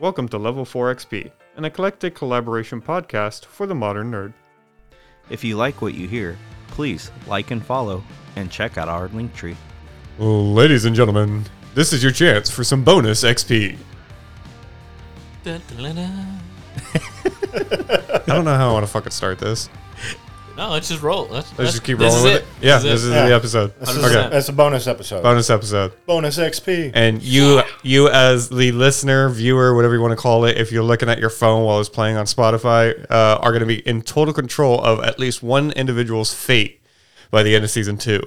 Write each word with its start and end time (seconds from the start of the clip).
Welcome 0.00 0.28
to 0.28 0.38
Level 0.38 0.64
4 0.64 0.94
XP, 0.94 1.28
an 1.56 1.64
eclectic 1.64 2.14
collaboration 2.14 2.80
podcast 2.80 3.44
for 3.46 3.66
the 3.66 3.74
modern 3.74 4.12
nerd. 4.12 4.32
If 5.28 5.42
you 5.42 5.56
like 5.56 5.82
what 5.82 5.92
you 5.94 6.06
hear, 6.06 6.38
please 6.68 7.10
like 7.26 7.50
and 7.50 7.66
follow 7.66 8.04
and 8.36 8.48
check 8.48 8.78
out 8.78 8.88
our 8.88 9.08
link 9.08 9.34
tree. 9.34 9.56
Ladies 10.20 10.84
and 10.84 10.94
gentlemen, 10.94 11.44
this 11.74 11.92
is 11.92 12.00
your 12.00 12.12
chance 12.12 12.48
for 12.48 12.62
some 12.62 12.84
bonus 12.84 13.24
XP. 13.24 13.76
I 16.94 18.22
don't 18.24 18.44
know 18.44 18.54
how 18.54 18.70
I 18.70 18.72
want 18.72 18.86
to 18.86 18.92
fucking 18.92 19.10
start 19.10 19.40
this. 19.40 19.68
No, 20.58 20.70
let's 20.70 20.88
just 20.88 21.02
roll. 21.02 21.28
Let's, 21.28 21.56
Let's 21.56 21.70
just 21.70 21.84
keep 21.84 21.98
this 21.98 22.12
rolling 22.12 22.32
is 22.34 22.40
with 22.40 22.42
it. 22.60 22.66
Yeah, 22.66 22.78
this 22.78 23.04
is 23.04 23.10
Yeah. 23.12 23.28
the 23.28 23.34
episode. 23.36 23.78
This 23.78 23.90
is 23.90 24.04
Okay, 24.04 24.28
That's 24.28 24.48
a 24.48 24.52
bonus 24.52 24.88
episode. 24.88 25.22
bonus 25.22 25.50
episode. 25.50 25.92
Bonus 26.04 26.36
XP. 26.36 26.90
And 26.94 27.22
you, 27.22 27.62
you 27.84 28.08
as 28.08 28.48
the 28.48 28.72
listener, 28.72 29.28
viewer, 29.28 29.76
whatever 29.76 29.94
you 29.94 30.00
want 30.00 30.10
to 30.10 30.16
call 30.16 30.44
it, 30.46 30.58
if 30.58 30.72
you're 30.72 30.82
looking 30.82 31.08
at 31.08 31.20
your 31.20 31.30
phone 31.30 31.64
while 31.64 31.78
it's 31.78 31.88
playing 31.88 32.16
on 32.16 32.26
Spotify, 32.26 33.08
uh, 33.08 33.38
are 33.40 33.50
going 33.52 33.60
to 33.60 33.66
be 33.66 33.86
in 33.86 34.02
total 34.02 34.34
control 34.34 34.80
of 34.80 34.98
at 35.04 35.20
least 35.20 35.44
one 35.44 35.70
individual's 35.70 36.34
fate 36.34 36.82
by 37.30 37.44
the 37.44 37.54
end 37.54 37.62
of 37.62 37.70
season 37.70 37.96
two. 37.96 38.20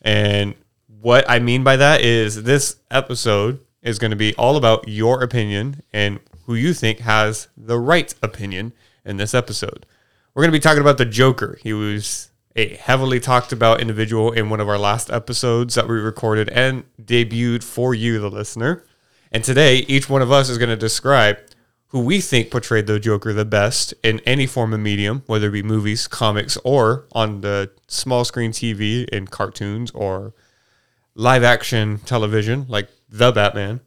And 0.00 0.54
what 1.00 1.28
I 1.28 1.40
mean 1.40 1.64
by 1.64 1.74
that 1.74 2.02
is 2.02 2.44
this 2.44 2.76
episode 2.88 3.58
is 3.82 3.98
going 3.98 4.12
to 4.12 4.16
be 4.16 4.32
all 4.36 4.56
about 4.56 4.86
your 4.86 5.24
opinion 5.24 5.82
and 5.92 6.20
who 6.44 6.54
you 6.54 6.72
think 6.72 7.00
has 7.00 7.48
the 7.56 7.80
right 7.80 8.14
opinion 8.22 8.74
in 9.04 9.16
this 9.16 9.34
episode. 9.34 9.86
We're 10.38 10.42
going 10.42 10.52
to 10.52 10.58
be 10.58 10.62
talking 10.62 10.82
about 10.82 10.98
the 10.98 11.04
Joker. 11.04 11.58
He 11.64 11.72
was 11.72 12.30
a 12.54 12.76
heavily 12.76 13.18
talked 13.18 13.50
about 13.50 13.80
individual 13.80 14.30
in 14.30 14.50
one 14.50 14.60
of 14.60 14.68
our 14.68 14.78
last 14.78 15.10
episodes 15.10 15.74
that 15.74 15.88
we 15.88 15.96
recorded 15.96 16.48
and 16.50 16.84
debuted 17.02 17.64
for 17.64 17.92
you, 17.92 18.20
the 18.20 18.30
listener. 18.30 18.84
And 19.32 19.42
today, 19.42 19.78
each 19.88 20.08
one 20.08 20.22
of 20.22 20.30
us 20.30 20.48
is 20.48 20.56
going 20.56 20.68
to 20.68 20.76
describe 20.76 21.38
who 21.88 21.98
we 21.98 22.20
think 22.20 22.52
portrayed 22.52 22.86
the 22.86 23.00
Joker 23.00 23.32
the 23.32 23.44
best 23.44 23.94
in 24.04 24.20
any 24.20 24.46
form 24.46 24.72
of 24.72 24.78
medium, 24.78 25.24
whether 25.26 25.48
it 25.48 25.50
be 25.50 25.64
movies, 25.64 26.06
comics, 26.06 26.56
or 26.58 27.08
on 27.10 27.40
the 27.40 27.72
small 27.88 28.24
screen 28.24 28.52
TV 28.52 29.08
in 29.08 29.26
cartoons 29.26 29.90
or 29.90 30.34
live 31.16 31.42
action 31.42 31.98
television 32.06 32.64
like 32.68 32.88
The 33.08 33.32
Batman, 33.32 33.80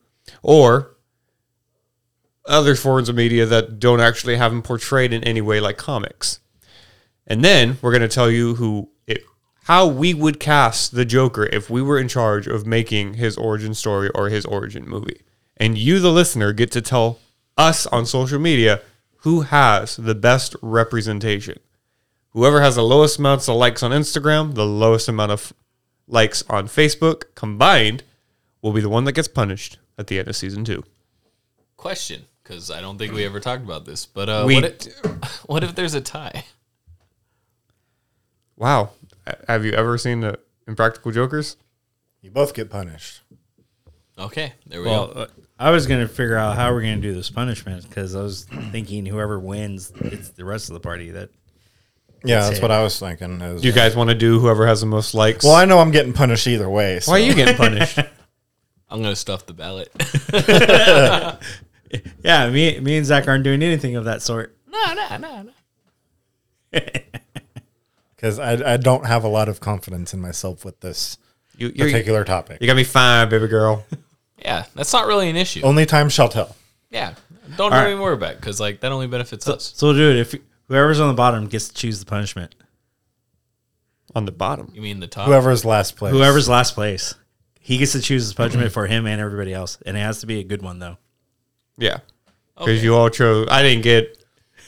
or 0.43 0.97
other 2.45 2.75
forms 2.75 3.07
of 3.07 3.15
media 3.15 3.45
that 3.45 3.79
don't 3.79 4.01
actually 4.01 4.35
have 4.35 4.51
him 4.51 4.61
portrayed 4.61 5.13
in 5.13 5.23
any 5.23 5.39
way 5.39 5.61
like 5.61 5.77
comics. 5.77 6.39
And 7.31 7.45
then 7.45 7.77
we're 7.81 7.91
going 7.91 8.01
to 8.01 8.09
tell 8.09 8.29
you 8.29 8.55
who 8.55 8.89
it, 9.07 9.23
how 9.63 9.87
we 9.87 10.13
would 10.13 10.37
cast 10.37 10.91
the 10.91 11.05
Joker 11.05 11.45
if 11.45 11.69
we 11.69 11.81
were 11.81 11.97
in 11.97 12.09
charge 12.09 12.45
of 12.45 12.67
making 12.67 13.13
his 13.13 13.37
origin 13.37 13.73
story 13.73 14.09
or 14.09 14.27
his 14.27 14.43
origin 14.43 14.85
movie. 14.85 15.21
And 15.55 15.77
you, 15.77 16.01
the 16.01 16.11
listener, 16.11 16.51
get 16.51 16.73
to 16.73 16.81
tell 16.81 17.19
us 17.57 17.87
on 17.87 18.05
social 18.05 18.37
media 18.37 18.81
who 19.19 19.41
has 19.43 19.95
the 19.95 20.13
best 20.13 20.57
representation. 20.61 21.59
Whoever 22.31 22.59
has 22.59 22.75
the 22.75 22.83
lowest 22.83 23.17
amounts 23.17 23.47
of 23.47 23.55
likes 23.55 23.81
on 23.81 23.91
Instagram, 23.91 24.55
the 24.55 24.65
lowest 24.65 25.07
amount 25.07 25.31
of 25.31 25.53
likes 26.07 26.43
on 26.49 26.67
Facebook 26.67 27.33
combined 27.33 28.03
will 28.61 28.73
be 28.73 28.81
the 28.81 28.89
one 28.89 29.05
that 29.05 29.13
gets 29.13 29.29
punished 29.29 29.77
at 29.97 30.07
the 30.07 30.19
end 30.19 30.27
of 30.27 30.35
season 30.35 30.65
two. 30.65 30.83
Question, 31.77 32.25
because 32.43 32.69
I 32.69 32.81
don't 32.81 32.97
think 32.97 33.13
we 33.13 33.23
ever 33.23 33.39
talked 33.39 33.63
about 33.63 33.85
this. 33.85 34.05
But 34.05 34.27
uh, 34.27 34.43
We 34.45 34.55
what, 34.55 34.65
if, 34.65 35.43
what 35.45 35.63
if 35.63 35.75
there's 35.75 35.93
a 35.93 36.01
tie? 36.01 36.43
Wow. 38.61 38.91
Have 39.47 39.65
you 39.65 39.71
ever 39.71 39.97
seen 39.97 40.21
the 40.21 40.37
Impractical 40.67 41.11
Jokers? 41.11 41.57
You 42.21 42.29
both 42.29 42.53
get 42.53 42.69
punished. 42.69 43.21
Okay, 44.19 44.53
there 44.67 44.81
we 44.81 44.85
Well, 44.87 45.07
go. 45.07 45.19
uh, 45.21 45.27
I 45.57 45.71
was 45.71 45.87
gonna 45.87 46.07
figure 46.07 46.37
out 46.37 46.55
how 46.55 46.71
we're 46.71 46.81
gonna 46.81 46.97
do 46.97 47.11
this 47.15 47.31
punishment 47.31 47.89
because 47.89 48.15
I 48.15 48.21
was 48.21 48.43
thinking 48.71 49.07
whoever 49.07 49.39
wins, 49.39 49.91
it's 49.95 50.29
the 50.29 50.45
rest 50.45 50.69
of 50.69 50.75
the 50.75 50.79
party 50.79 51.09
that. 51.09 51.29
Yeah, 52.23 52.35
That's 52.35 52.47
that's 52.49 52.59
it. 52.59 52.61
what 52.61 52.69
I 52.69 52.83
was 52.83 52.99
thinking. 52.99 53.41
is- 53.41 53.61
Do 53.63 53.67
you 53.67 53.73
guys 53.73 53.95
want 53.95 54.11
to 54.11 54.15
do 54.15 54.39
whoever 54.39 54.67
has 54.67 54.79
the 54.81 54.85
most 54.85 55.15
likes? 55.15 55.43
well, 55.43 55.55
I 55.55 55.65
know 55.65 55.79
I'm 55.79 55.89
getting 55.89 56.13
punished 56.13 56.45
either 56.45 56.69
way. 56.69 56.99
So. 56.99 57.11
Why 57.13 57.17
are 57.19 57.23
you 57.23 57.33
getting 57.33 57.55
punished? 57.57 57.97
I'm 58.89 59.01
gonna 59.01 59.15
stuff 59.15 59.47
the 59.47 59.53
ballot. 59.53 59.89
Yeah, 62.23 62.49
me, 62.49 62.79
me 62.79 62.95
and 62.97 63.05
Zach 63.05 63.27
aren't 63.27 63.43
doing 63.43 63.61
anything 63.63 63.95
of 63.97 64.05
that 64.05 64.21
sort. 64.21 64.55
no, 64.69 64.93
no, 64.93 65.17
no, 65.17 65.41
no. 66.73 66.79
Because 68.21 68.37
I, 68.37 68.73
I 68.73 68.77
don't 68.77 69.07
have 69.07 69.23
a 69.23 69.27
lot 69.27 69.49
of 69.49 69.59
confidence 69.59 70.13
in 70.13 70.21
myself 70.21 70.63
with 70.63 70.79
this 70.81 71.17
you, 71.57 71.71
you're, 71.73 71.87
you 71.87 71.91
particular 71.93 72.23
topic. 72.23 72.61
got 72.61 72.75
me 72.75 72.83
fine, 72.83 73.29
baby 73.29 73.47
girl. 73.47 73.85
Yeah, 74.43 74.65
that's 74.73 74.91
not 74.91 75.05
really 75.05 75.29
an 75.29 75.35
issue. 75.35 75.61
Only 75.61 75.85
time 75.85 76.09
shall 76.09 76.27
tell. 76.27 76.55
Yeah, 76.89 77.13
don't 77.57 77.71
right. 77.71 77.89
even 77.91 78.01
worry 78.01 78.15
about 78.15 78.31
it 78.31 78.35
because 78.39 78.59
like 78.59 78.79
that 78.79 78.91
only 78.91 79.05
benefits 79.05 79.47
us. 79.47 79.71
So 79.75 79.85
we'll 79.85 79.95
do 79.95 80.09
it 80.09 80.15
if 80.15 80.33
whoever's 80.67 80.99
on 80.99 81.09
the 81.09 81.13
bottom 81.13 81.45
gets 81.45 81.67
to 81.67 81.75
choose 81.75 81.99
the 81.99 82.07
punishment. 82.07 82.55
On 84.15 84.25
the 84.25 84.31
bottom. 84.31 84.71
You 84.73 84.81
mean 84.81 84.99
the 84.99 85.05
top? 85.05 85.27
Whoever's 85.27 85.63
last 85.63 85.95
place. 85.95 86.11
Whoever's 86.11 86.49
last 86.49 86.73
place, 86.73 87.13
he 87.59 87.77
gets 87.77 87.91
to 87.91 88.01
choose 88.01 88.23
his 88.23 88.33
punishment 88.33 88.71
for 88.71 88.87
him 88.87 89.05
and 89.05 89.21
everybody 89.21 89.53
else, 89.53 89.77
and 89.85 89.95
it 89.95 89.99
has 89.99 90.21
to 90.21 90.25
be 90.25 90.39
a 90.39 90.43
good 90.43 90.63
one 90.63 90.79
though. 90.79 90.97
Yeah. 91.77 91.99
Because 92.55 92.77
Okay. 92.79 92.83
you 92.83 92.95
all 92.95 93.09
chose. 93.09 93.47
I 93.51 93.61
didn't 93.61 93.83
get. 93.83 94.20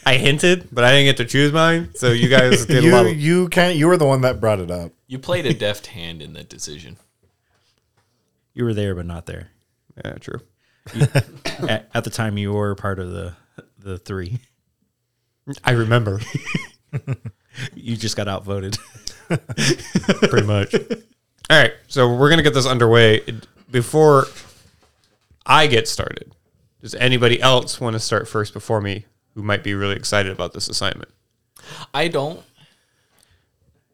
I 0.06 0.16
hinted, 0.16 0.68
but 0.72 0.84
I 0.84 0.90
didn't 0.92 1.06
get 1.06 1.16
to 1.18 1.24
choose 1.24 1.52
mine. 1.52 1.90
So 1.94 2.12
you 2.12 2.28
guys 2.28 2.66
did 2.66 2.84
a 2.84 2.90
lot 2.90 3.04
You 3.06 3.10
of. 3.12 3.16
you 3.20 3.48
can't. 3.48 3.76
You 3.76 3.86
were 3.88 3.96
the 3.96 4.06
one 4.06 4.20
that 4.22 4.40
brought 4.40 4.60
it 4.60 4.70
up. 4.70 4.92
You 5.06 5.18
played 5.18 5.46
a 5.46 5.54
deft 5.54 5.86
hand 5.88 6.20
in 6.22 6.32
that 6.34 6.48
decision. 6.48 6.96
You 8.52 8.64
were 8.64 8.74
there, 8.74 8.94
but 8.94 9.06
not 9.06 9.26
there. 9.26 9.48
Yeah, 10.04 10.14
true. 10.14 10.40
at, 11.68 11.88
at 11.94 12.04
the 12.04 12.10
time, 12.10 12.36
you 12.38 12.52
were 12.52 12.74
part 12.74 12.98
of 12.98 13.10
the 13.10 13.34
the 13.78 13.98
three. 13.98 14.38
I 15.64 15.72
remember 15.72 16.20
You 17.74 17.96
just 17.96 18.16
got 18.16 18.28
outvoted. 18.28 18.78
pretty 19.28 20.46
much. 20.46 20.74
All 20.74 20.82
right. 21.62 21.72
So 21.88 22.08
we're 22.14 22.28
going 22.28 22.38
to 22.38 22.42
get 22.42 22.54
this 22.54 22.66
underway. 22.66 23.20
Before 23.70 24.26
I 25.46 25.66
get 25.66 25.86
started, 25.88 26.32
does 26.80 26.94
anybody 26.94 27.40
else 27.40 27.80
want 27.80 27.94
to 27.94 28.00
start 28.00 28.26
first 28.28 28.52
before 28.52 28.80
me 28.80 29.06
who 29.34 29.42
might 29.42 29.62
be 29.62 29.74
really 29.74 29.96
excited 29.96 30.32
about 30.32 30.52
this 30.52 30.68
assignment? 30.68 31.10
I 31.92 32.08
don't. 32.08 32.40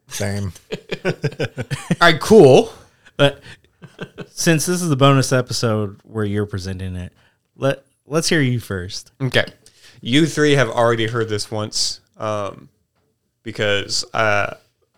Same. 0.07 0.51
All 1.05 1.13
right, 2.01 2.19
cool. 2.19 2.71
But 3.17 3.41
since 4.29 4.65
this 4.65 4.81
is 4.81 4.89
the 4.89 4.95
bonus 4.95 5.31
episode 5.31 5.99
where 6.03 6.25
you're 6.25 6.45
presenting 6.45 6.95
it, 6.95 7.13
let 7.55 7.83
let's 8.05 8.29
hear 8.29 8.41
you 8.41 8.59
first. 8.59 9.11
Okay. 9.21 9.45
You 10.01 10.25
three 10.25 10.53
have 10.53 10.69
already 10.69 11.07
heard 11.07 11.29
this 11.29 11.51
once 11.51 12.01
um, 12.17 12.69
because 13.43 14.03
uh, 14.13 14.55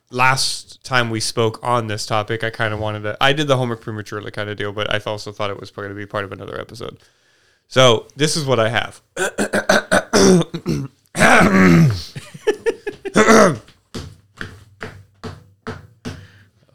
last 0.10 0.84
time 0.84 1.10
we 1.10 1.20
spoke 1.20 1.60
on 1.62 1.88
this 1.88 2.06
topic, 2.06 2.44
I 2.44 2.50
kind 2.50 2.74
of 2.74 2.80
wanted 2.80 3.02
to. 3.04 3.18
I 3.20 3.34
did 3.34 3.48
the 3.48 3.58
homework 3.58 3.82
prematurely 3.82 4.32
kind 4.32 4.50
of 4.50 4.58
deal, 4.58 4.72
but 4.72 4.94
I 4.94 5.00
also 5.06 5.32
thought 5.32 5.50
it 5.50 5.60
was 5.60 5.72
going 5.72 5.90
to 5.90 5.96
be 5.96 6.06
part 6.06 6.24
of 6.24 6.32
another 6.32 6.60
episode. 6.60 7.00
So 7.68 8.08
this 8.16 8.36
is 8.36 8.46
what 8.46 8.60
I 8.60 8.70
have. 8.70 9.02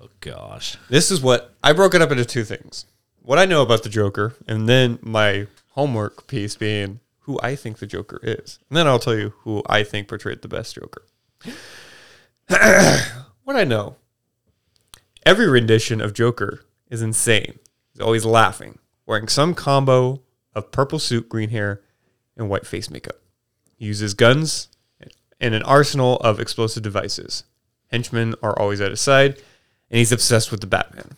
Oh 0.00 0.10
gosh. 0.20 0.76
This 0.88 1.10
is 1.10 1.20
what 1.20 1.54
I 1.62 1.72
broke 1.72 1.94
it 1.94 2.02
up 2.02 2.10
into 2.10 2.24
two 2.24 2.44
things. 2.44 2.84
What 3.22 3.38
I 3.38 3.46
know 3.46 3.62
about 3.62 3.82
the 3.82 3.88
Joker, 3.88 4.34
and 4.46 4.68
then 4.68 4.98
my 5.02 5.46
homework 5.70 6.26
piece 6.26 6.56
being 6.56 7.00
who 7.20 7.38
I 7.42 7.56
think 7.56 7.78
the 7.78 7.86
Joker 7.86 8.20
is. 8.22 8.58
And 8.68 8.76
then 8.76 8.86
I'll 8.86 8.98
tell 8.98 9.16
you 9.16 9.32
who 9.40 9.62
I 9.66 9.82
think 9.82 10.08
portrayed 10.08 10.42
the 10.42 10.48
best 10.48 10.74
Joker. 10.74 11.02
what 13.44 13.56
I 13.56 13.64
know. 13.64 13.96
Every 15.24 15.48
rendition 15.48 16.00
of 16.00 16.14
Joker 16.14 16.64
is 16.90 17.02
insane. 17.02 17.58
He's 17.92 18.00
always 18.00 18.24
laughing, 18.24 18.78
wearing 19.06 19.28
some 19.28 19.54
combo 19.54 20.22
of 20.54 20.70
purple 20.70 20.98
suit, 20.98 21.28
green 21.28 21.50
hair, 21.50 21.82
and 22.36 22.48
white 22.48 22.66
face 22.66 22.90
makeup. 22.90 23.16
He 23.78 23.86
uses 23.86 24.12
guns 24.14 24.68
and 25.40 25.54
an 25.54 25.62
arsenal 25.62 26.16
of 26.16 26.40
explosive 26.40 26.82
devices. 26.82 27.44
Henchmen 27.92 28.34
are 28.42 28.58
always 28.58 28.80
at 28.80 28.90
his 28.90 29.00
side, 29.00 29.36
and 29.90 29.98
he's 29.98 30.12
obsessed 30.12 30.50
with 30.50 30.60
the 30.60 30.66
Batman. 30.66 31.16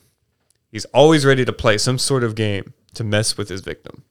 He's 0.71 0.85
always 0.87 1.25
ready 1.25 1.45
to 1.45 1.53
play 1.53 1.79
some 1.79 1.99
sort 1.99 2.23
of 2.23 2.35
game 2.35 2.75
to 2.95 3.03
mess 3.03 3.37
with 3.37 3.49
his 3.49 3.63
victim. 3.63 4.05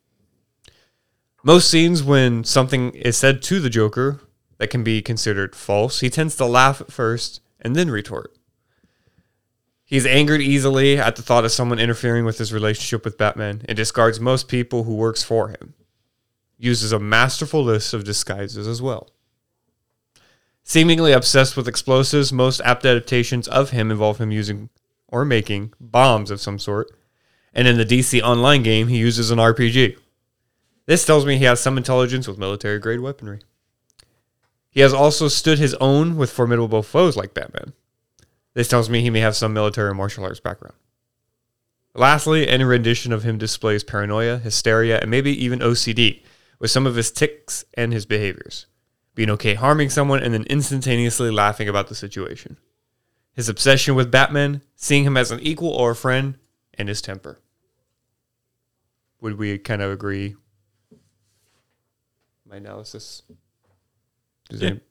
Most 1.43 1.69
scenes, 1.69 2.03
when 2.03 2.43
something 2.43 2.91
is 2.91 3.15
said 3.15 3.41
to 3.43 3.59
the 3.59 3.69
Joker 3.69 4.19
that 4.57 4.69
can 4.69 4.83
be 4.83 5.01
considered 5.01 5.55
false, 5.55 6.01
he 6.01 6.09
tends 6.09 6.35
to 6.35 6.45
laugh 6.45 6.81
at 6.81 6.91
first 6.91 7.39
and 7.61 7.75
then 7.75 7.89
retort. 7.89 8.35
He's 9.85 10.05
angered 10.05 10.41
easily 10.41 10.97
at 10.97 11.15
the 11.15 11.21
thought 11.21 11.45
of 11.45 11.51
someone 11.51 11.79
interfering 11.79 12.25
with 12.25 12.39
his 12.39 12.51
relationship 12.51 13.05
with 13.05 13.17
Batman 13.17 13.61
and 13.65 13.77
discards 13.77 14.19
most 14.19 14.47
people 14.47 14.83
who 14.83 14.95
works 14.95 15.23
for 15.23 15.49
him. 15.49 15.75
Uses 16.59 16.91
a 16.91 16.99
masterful 16.99 17.63
list 17.63 17.93
of 17.93 18.03
disguises 18.03 18.67
as 18.67 18.81
well. 18.81 19.09
Seemingly 20.63 21.13
obsessed 21.13 21.57
with 21.57 21.67
explosives, 21.67 22.31
most 22.31 22.61
apt 22.61 22.85
adaptations 22.85 23.47
of 23.47 23.71
him 23.71 23.89
involve 23.89 24.19
him 24.19 24.29
using 24.29 24.69
or 25.07 25.25
making 25.25 25.73
bombs 25.79 26.29
of 26.29 26.39
some 26.39 26.59
sort. 26.59 26.91
And 27.53 27.67
in 27.67 27.77
the 27.77 27.85
DC 27.85 28.21
Online 28.21 28.61
game, 28.61 28.89
he 28.89 28.97
uses 28.97 29.31
an 29.31 29.39
RPG. 29.39 29.97
This 30.85 31.05
tells 31.05 31.25
me 31.25 31.37
he 31.37 31.45
has 31.45 31.59
some 31.59 31.77
intelligence 31.77 32.27
with 32.27 32.37
military 32.37 32.77
grade 32.77 32.99
weaponry. 32.99 33.39
He 34.69 34.81
has 34.81 34.93
also 34.93 35.27
stood 35.27 35.57
his 35.57 35.73
own 35.75 36.17
with 36.17 36.29
formidable 36.29 36.83
foes 36.83 37.17
like 37.17 37.33
Batman. 37.33 37.73
This 38.53 38.67
tells 38.67 38.89
me 38.89 39.01
he 39.01 39.09
may 39.09 39.21
have 39.21 39.35
some 39.35 39.53
military 39.53 39.95
martial 39.95 40.23
arts 40.23 40.39
background. 40.39 40.75
Lastly, 41.95 42.47
any 42.47 42.63
rendition 42.63 43.11
of 43.11 43.23
him 43.23 43.37
displays 43.37 43.83
paranoia, 43.83 44.37
hysteria, 44.37 44.99
and 44.99 45.09
maybe 45.09 45.31
even 45.43 45.59
OCD 45.59 46.21
with 46.59 46.69
some 46.71 46.85
of 46.85 46.95
his 46.95 47.11
tics 47.11 47.65
and 47.75 47.91
his 47.93 48.05
behaviors. 48.05 48.65
Being 49.15 49.29
okay 49.31 49.53
harming 49.55 49.89
someone 49.89 50.21
and 50.21 50.33
then 50.33 50.43
instantaneously 50.43 51.31
laughing 51.31 51.67
about 51.67 51.87
the 51.87 51.95
situation. 51.95 52.57
His 53.33 53.49
obsession 53.49 53.95
with 53.95 54.11
Batman, 54.11 54.61
seeing 54.75 55.03
him 55.05 55.17
as 55.17 55.31
an 55.31 55.39
equal 55.39 55.69
or 55.69 55.91
a 55.91 55.95
friend, 55.95 56.37
and 56.73 56.87
his 56.89 57.01
temper. 57.01 57.39
Would 59.21 59.37
we 59.37 59.57
kind 59.57 59.81
of 59.81 59.91
agree? 59.91 60.35
My 62.49 62.57
analysis. 62.57 63.21
Does 64.49 64.61
Yeah. 64.61 64.69
any- 64.69 64.81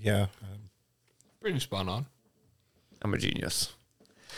Yeah. 0.00 0.26
Pretty 1.40 1.58
spot 1.60 1.88
on. 1.88 2.06
I'm 3.02 3.12
a 3.14 3.18
genius. 3.18 3.72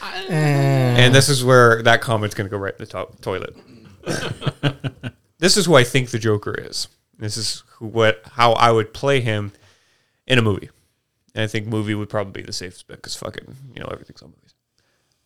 Eh. 0.03 0.27
And 0.33 1.15
this 1.15 1.29
is 1.29 1.45
where 1.45 1.83
that 1.83 2.01
comment's 2.01 2.35
going 2.35 2.47
to 2.47 2.51
go 2.51 2.59
right 2.59 2.73
in 2.75 2.79
the 2.79 2.87
top 2.87 3.21
toilet. 3.21 3.57
this 5.47 5.57
is 5.57 5.67
who 5.67 5.77
I 5.77 5.85
think 5.85 6.11
the 6.11 6.19
Joker 6.19 6.57
is. 6.59 6.89
This 7.21 7.37
is 7.37 7.63
who, 7.75 7.87
what 7.87 8.21
how 8.33 8.55
I 8.55 8.73
would 8.73 8.93
play 8.93 9.21
him 9.21 9.53
in 10.27 10.41
a 10.41 10.43
movie. 10.43 10.71
And 11.37 11.45
I 11.45 11.47
think 11.47 11.69
movie 11.69 11.95
would 11.95 12.09
probably 12.09 12.43
be 12.43 12.45
the 12.45 12.53
safest 12.53 12.89
bet 12.89 12.97
because 12.97 13.15
fucking 13.15 13.55
you 13.73 13.81
know 13.81 13.89
everything's 13.93 14.23
on 14.23 14.31
movies. 14.31 14.55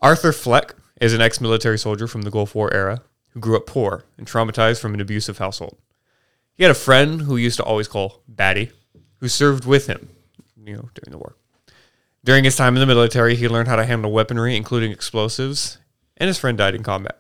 Arthur 0.00 0.32
Fleck 0.32 0.75
is 1.00 1.14
an 1.14 1.22
ex-military 1.22 1.78
soldier 1.78 2.06
from 2.06 2.20
the 2.20 2.31
Gulf 2.31 2.55
War 2.55 2.70
era 2.75 3.00
who 3.31 3.40
grew 3.40 3.56
up 3.56 3.64
poor 3.64 4.05
and 4.19 4.26
traumatized 4.26 4.82
from 4.82 4.93
an 4.93 5.00
abusive 5.00 5.38
household. 5.38 5.78
He 6.52 6.64
had 6.64 6.70
a 6.70 6.75
friend 6.75 7.23
who 7.23 7.38
used 7.38 7.56
to 7.56 7.64
always 7.64 7.88
call 7.88 8.20
Batty, 8.28 8.73
who 9.20 9.28
served 9.28 9.64
with 9.64 9.87
him, 9.87 10.11
you 10.62 10.76
know, 10.76 10.90
during 10.94 11.12
the 11.12 11.16
war. 11.16 11.34
During 12.23 12.44
his 12.44 12.56
time 12.56 12.76
in 12.76 12.81
the 12.81 12.94
military, 12.94 13.37
he 13.37 13.49
learned 13.49 13.69
how 13.69 13.76
to 13.76 13.87
handle 13.87 14.12
weaponry, 14.12 14.55
including 14.55 14.93
explosives, 14.93 15.78
and 16.19 16.28
his 16.28 16.38
friend 16.38 16.58
died 16.58 16.75
in 16.75 16.82
combat. 16.82 17.19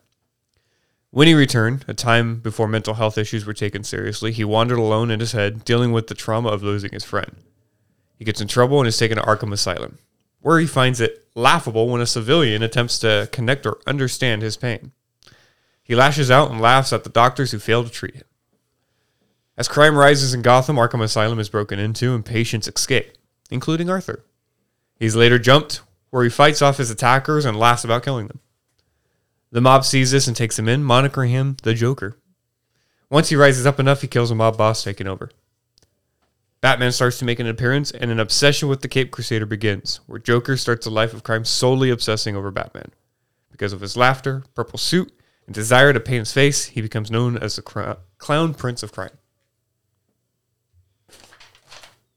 When 1.12 1.26
he 1.26 1.34
returned, 1.34 1.84
a 1.88 1.94
time 1.94 2.36
before 2.36 2.68
mental 2.68 2.94
health 2.94 3.18
issues 3.18 3.44
were 3.44 3.52
taken 3.52 3.82
seriously, 3.82 4.30
he 4.30 4.44
wandered 4.44 4.78
alone 4.78 5.10
in 5.10 5.18
his 5.18 5.32
head, 5.32 5.64
dealing 5.64 5.90
with 5.90 6.06
the 6.06 6.14
trauma 6.14 6.50
of 6.50 6.62
losing 6.62 6.92
his 6.92 7.04
friend. 7.04 7.36
He 8.16 8.24
gets 8.24 8.40
in 8.40 8.46
trouble 8.46 8.78
and 8.78 8.86
is 8.86 8.96
taken 8.96 9.16
to 9.16 9.24
Arkham 9.24 9.52
Asylum, 9.52 9.98
where 10.40 10.60
he 10.60 10.66
finds 10.66 11.00
it 11.00 11.26
laughable 11.34 11.88
when 11.88 12.00
a 12.00 12.06
civilian 12.06 12.62
attempts 12.62 12.98
to 13.00 13.28
connect 13.32 13.66
or 13.66 13.78
understand 13.88 14.42
his 14.42 14.56
pain. 14.56 14.92
He 15.82 15.96
lashes 15.96 16.30
out 16.30 16.50
and 16.50 16.60
laughs 16.60 16.92
at 16.92 17.02
the 17.02 17.10
doctors 17.10 17.50
who 17.50 17.58
fail 17.58 17.82
to 17.82 17.90
treat 17.90 18.14
him. 18.14 18.24
As 19.56 19.66
crime 19.66 19.96
rises 19.96 20.32
in 20.32 20.42
Gotham, 20.42 20.76
Arkham 20.76 21.02
Asylum 21.02 21.40
is 21.40 21.48
broken 21.48 21.80
into 21.80 22.14
and 22.14 22.24
patients 22.24 22.68
escape, 22.68 23.18
including 23.50 23.90
Arthur. 23.90 24.24
He's 24.94 25.16
later 25.16 25.40
jumped, 25.40 25.80
where 26.10 26.22
he 26.22 26.30
fights 26.30 26.62
off 26.62 26.76
his 26.76 26.90
attackers 26.90 27.44
and 27.44 27.58
laughs 27.58 27.82
about 27.82 28.04
killing 28.04 28.28
them. 28.28 28.38
The 29.52 29.60
mob 29.60 29.84
sees 29.84 30.10
this 30.10 30.26
and 30.28 30.36
takes 30.36 30.58
him 30.58 30.68
in, 30.68 30.84
monitoring 30.84 31.30
him 31.30 31.56
the 31.62 31.74
Joker. 31.74 32.16
Once 33.10 33.28
he 33.28 33.36
rises 33.36 33.66
up 33.66 33.80
enough, 33.80 34.00
he 34.00 34.06
kills 34.06 34.30
a 34.30 34.34
mob 34.34 34.56
boss, 34.56 34.84
taking 34.84 35.08
over. 35.08 35.30
Batman 36.60 36.92
starts 36.92 37.18
to 37.18 37.24
make 37.24 37.40
an 37.40 37.46
appearance, 37.46 37.90
and 37.90 38.10
an 38.10 38.20
obsession 38.20 38.68
with 38.68 38.82
the 38.82 38.88
Cape 38.88 39.10
Crusader 39.10 39.46
begins, 39.46 40.00
where 40.06 40.18
Joker 40.18 40.56
starts 40.56 40.86
a 40.86 40.90
life 40.90 41.12
of 41.12 41.24
crime 41.24 41.44
solely 41.44 41.90
obsessing 41.90 42.36
over 42.36 42.50
Batman. 42.50 42.92
Because 43.50 43.72
of 43.72 43.80
his 43.80 43.96
laughter, 43.96 44.44
purple 44.54 44.78
suit, 44.78 45.12
and 45.46 45.54
desire 45.54 45.92
to 45.92 45.98
paint 46.00 46.20
his 46.20 46.32
face, 46.32 46.66
he 46.66 46.80
becomes 46.80 47.10
known 47.10 47.36
as 47.36 47.56
the 47.56 47.62
cr- 47.62 47.92
Clown 48.18 48.54
Prince 48.54 48.82
of 48.82 48.92
Crime. 48.92 49.10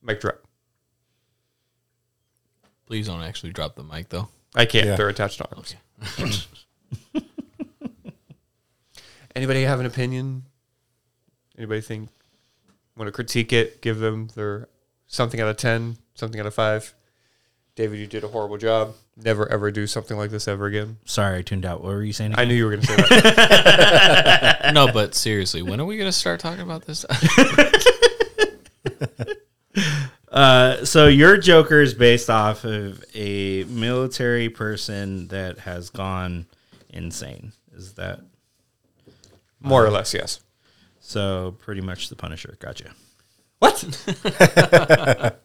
Mic 0.04 0.20
drop. 0.20 0.42
Please 2.86 3.08
don't 3.08 3.24
actually 3.24 3.54
drop 3.54 3.76
the 3.76 3.84
mic 3.84 4.10
though. 4.10 4.28
I 4.54 4.66
can't. 4.66 4.86
Yeah. 4.86 4.96
They're 4.98 5.10
attached 5.10 5.38
to 5.38 5.48
arms. 5.56 5.76
Anybody 9.36 9.64
have 9.64 9.80
an 9.80 9.86
opinion? 9.86 10.44
Anybody 11.58 11.82
think 11.82 12.10
want 12.96 13.08
to 13.08 13.12
critique 13.12 13.52
it? 13.54 13.82
Give 13.82 13.98
them 14.00 14.30
their 14.36 14.70
something 15.08 15.40
out 15.40 15.48
of 15.48 15.58
ten, 15.58 15.98
something 16.16 16.40
out 16.40 16.46
of 16.46 16.54
five. 16.54 16.94
David, 17.76 17.98
you 17.98 18.06
did 18.06 18.24
a 18.24 18.28
horrible 18.28 18.58
job. 18.58 18.94
Never 19.18 19.52
ever 19.52 19.72
do 19.72 19.88
something 19.88 20.18
like 20.18 20.30
this 20.30 20.48
ever 20.48 20.68
again. 20.68 20.98
Sorry, 21.06 21.40
I 21.40 21.42
tuned 21.42 21.66
out. 21.66 21.82
What 21.82 21.94
were 21.94 22.04
you 22.04 22.14
saying? 22.14 22.36
I 22.38 22.46
knew 22.46 22.54
you 22.54 22.66
were 22.66 22.72
going 22.72 22.82
to 22.82 22.88
say 22.88 22.96
that. 23.22 24.72
no, 24.74 24.92
but 24.92 25.16
seriously, 25.16 25.62
when 25.62 25.80
are 25.80 25.86
we 25.86 25.98
gonna 25.98 26.12
start 26.12 26.40
talking 26.40 26.62
about 26.62 26.86
this? 26.86 27.06
Uh, 30.34 30.84
so 30.84 31.08
your 31.08 31.38
Joker 31.38 31.80
is 31.80 31.94
based 31.94 32.28
off 32.28 32.66
of 32.66 33.06
a 33.14 33.64
military 33.66 34.50
person 34.50 35.28
that 35.28 35.60
has 35.60 35.92
gone 35.92 36.48
insane. 36.90 37.54
Is 37.76 37.94
that 37.94 38.20
More 39.64 39.86
or 39.86 39.90
less, 39.90 40.14
yes. 40.14 40.42
so? 41.00 41.56
Pretty 41.60 41.82
much 41.82 42.10
the 42.10 42.16
Punisher. 42.16 42.58
Gotcha. 42.60 42.92
What? 43.60 43.80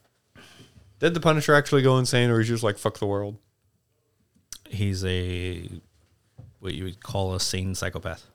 did 0.99 1.15
the 1.15 1.21
Punisher 1.21 1.55
actually 1.55 1.83
go 1.83 1.99
insane, 1.99 2.31
or 2.31 2.41
is 2.41 2.49
he 2.49 2.55
just 2.55 2.65
like 2.65 2.79
fuck 2.79 2.99
the 2.99 3.07
world? 3.07 3.37
He's 4.69 5.05
a 5.05 5.69
what 6.59 6.75
you 6.75 6.85
would 6.85 7.03
call 7.03 7.35
a 7.35 7.41
sane 7.41 7.75
psychopath. 7.75 8.27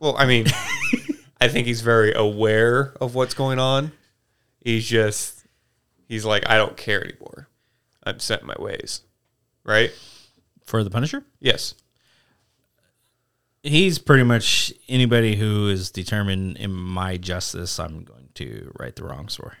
Well, 0.00 0.16
I 0.18 0.26
mean, 0.26 0.46
I 1.40 1.46
think 1.48 1.68
he's 1.68 1.80
very 1.80 2.12
aware 2.12 2.92
of 3.00 3.14
what's 3.14 3.34
going 3.34 3.60
on. 3.60 3.92
He's 4.60 4.84
just, 4.84 5.46
he's 6.08 6.24
like, 6.24 6.48
I 6.48 6.56
don't 6.56 6.76
care 6.76 7.04
anymore. 7.04 7.48
I'm 8.02 8.18
set 8.18 8.40
in 8.40 8.48
my 8.48 8.56
ways. 8.58 9.02
Right? 9.64 9.92
For 10.64 10.82
the 10.82 10.90
Punisher, 10.90 11.24
Yes. 11.40 11.74
He's 13.62 13.98
pretty 13.98 14.24
much 14.24 14.72
anybody 14.88 15.36
who 15.36 15.68
is 15.68 15.90
determined 15.90 16.56
in 16.56 16.72
my 16.72 17.16
justice. 17.16 17.78
I'm 17.78 18.04
going 18.04 18.28
to 18.34 18.72
right 18.78 18.94
the 18.94 19.04
wrongs 19.04 19.36
for. 19.36 19.56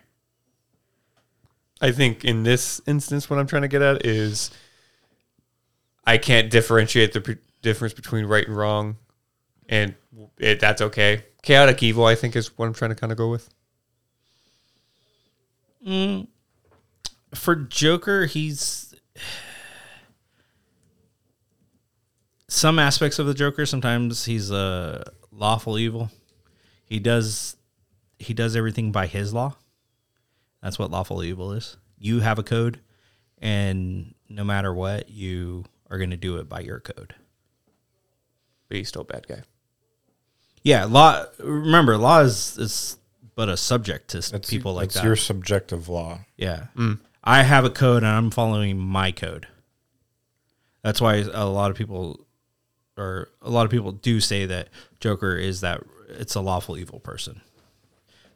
I 1.80 1.90
think 1.90 2.24
in 2.24 2.42
this 2.42 2.80
instance, 2.86 3.28
what 3.28 3.38
I'm 3.38 3.46
trying 3.46 3.62
to 3.62 3.68
get 3.68 3.82
at 3.82 4.06
is 4.06 4.50
I 6.06 6.18
can't 6.18 6.50
differentiate 6.50 7.12
the 7.12 7.20
p- 7.20 7.36
difference 7.60 7.94
between 7.94 8.26
right 8.26 8.46
and 8.46 8.56
wrong. 8.56 8.96
And 9.68 9.94
it, 10.38 10.60
that's 10.60 10.82
okay. 10.82 11.24
Chaotic 11.42 11.82
evil, 11.82 12.04
I 12.04 12.14
think, 12.14 12.36
is 12.36 12.56
what 12.58 12.66
I'm 12.66 12.74
trying 12.74 12.90
to 12.90 12.94
kind 12.94 13.10
of 13.10 13.18
go 13.18 13.30
with. 13.30 13.48
Mm, 15.86 16.28
for 17.34 17.56
Joker, 17.56 18.26
he's 18.26 18.94
some 22.52 22.78
aspects 22.78 23.18
of 23.18 23.26
the 23.26 23.32
Joker. 23.34 23.64
Sometimes 23.64 24.26
he's 24.26 24.50
a 24.50 25.10
lawful 25.30 25.78
evil. 25.78 26.10
He 26.84 26.98
does 26.98 27.56
he 28.18 28.34
does 28.34 28.54
everything 28.54 28.92
by 28.92 29.06
his 29.06 29.32
law. 29.32 29.56
That's 30.62 30.78
what 30.78 30.90
lawful 30.90 31.24
evil 31.24 31.52
is. 31.52 31.76
You 31.98 32.20
have 32.20 32.38
a 32.38 32.42
code, 32.42 32.80
and 33.38 34.14
no 34.28 34.44
matter 34.44 34.72
what, 34.72 35.08
you 35.08 35.64
are 35.90 35.98
going 35.98 36.10
to 36.10 36.16
do 36.16 36.36
it 36.36 36.48
by 36.48 36.60
your 36.60 36.78
code. 36.78 37.14
But 38.68 38.76
he's 38.76 38.88
still 38.88 39.02
a 39.02 39.06
bad 39.06 39.26
guy. 39.26 39.42
Yeah, 40.62 40.84
law. 40.84 41.24
Remember, 41.38 41.96
law 41.96 42.20
is, 42.20 42.56
is 42.58 42.98
but 43.34 43.48
a 43.48 43.56
subject 43.56 44.10
to 44.10 44.18
s- 44.18 44.30
That's, 44.30 44.48
people 44.48 44.74
like 44.74 44.84
that's 44.84 44.94
that. 44.94 45.00
It's 45.00 45.04
your 45.06 45.16
subjective 45.16 45.88
law. 45.88 46.20
Yeah. 46.36 46.66
Mm. 46.76 46.98
I 47.24 47.42
have 47.42 47.64
a 47.64 47.70
code 47.70 48.02
and 48.02 48.12
I'm 48.12 48.30
following 48.30 48.78
my 48.78 49.10
code. 49.10 49.48
That's 50.82 51.00
why 51.00 51.16
a 51.32 51.46
lot 51.46 51.70
of 51.70 51.76
people 51.76 52.26
or 52.96 53.28
a 53.40 53.50
lot 53.50 53.64
of 53.64 53.70
people 53.70 53.92
do 53.92 54.20
say 54.20 54.46
that 54.46 54.68
Joker 55.00 55.36
is 55.36 55.60
that 55.60 55.82
it's 56.08 56.34
a 56.34 56.40
lawful 56.40 56.76
evil 56.76 57.00
person. 57.00 57.40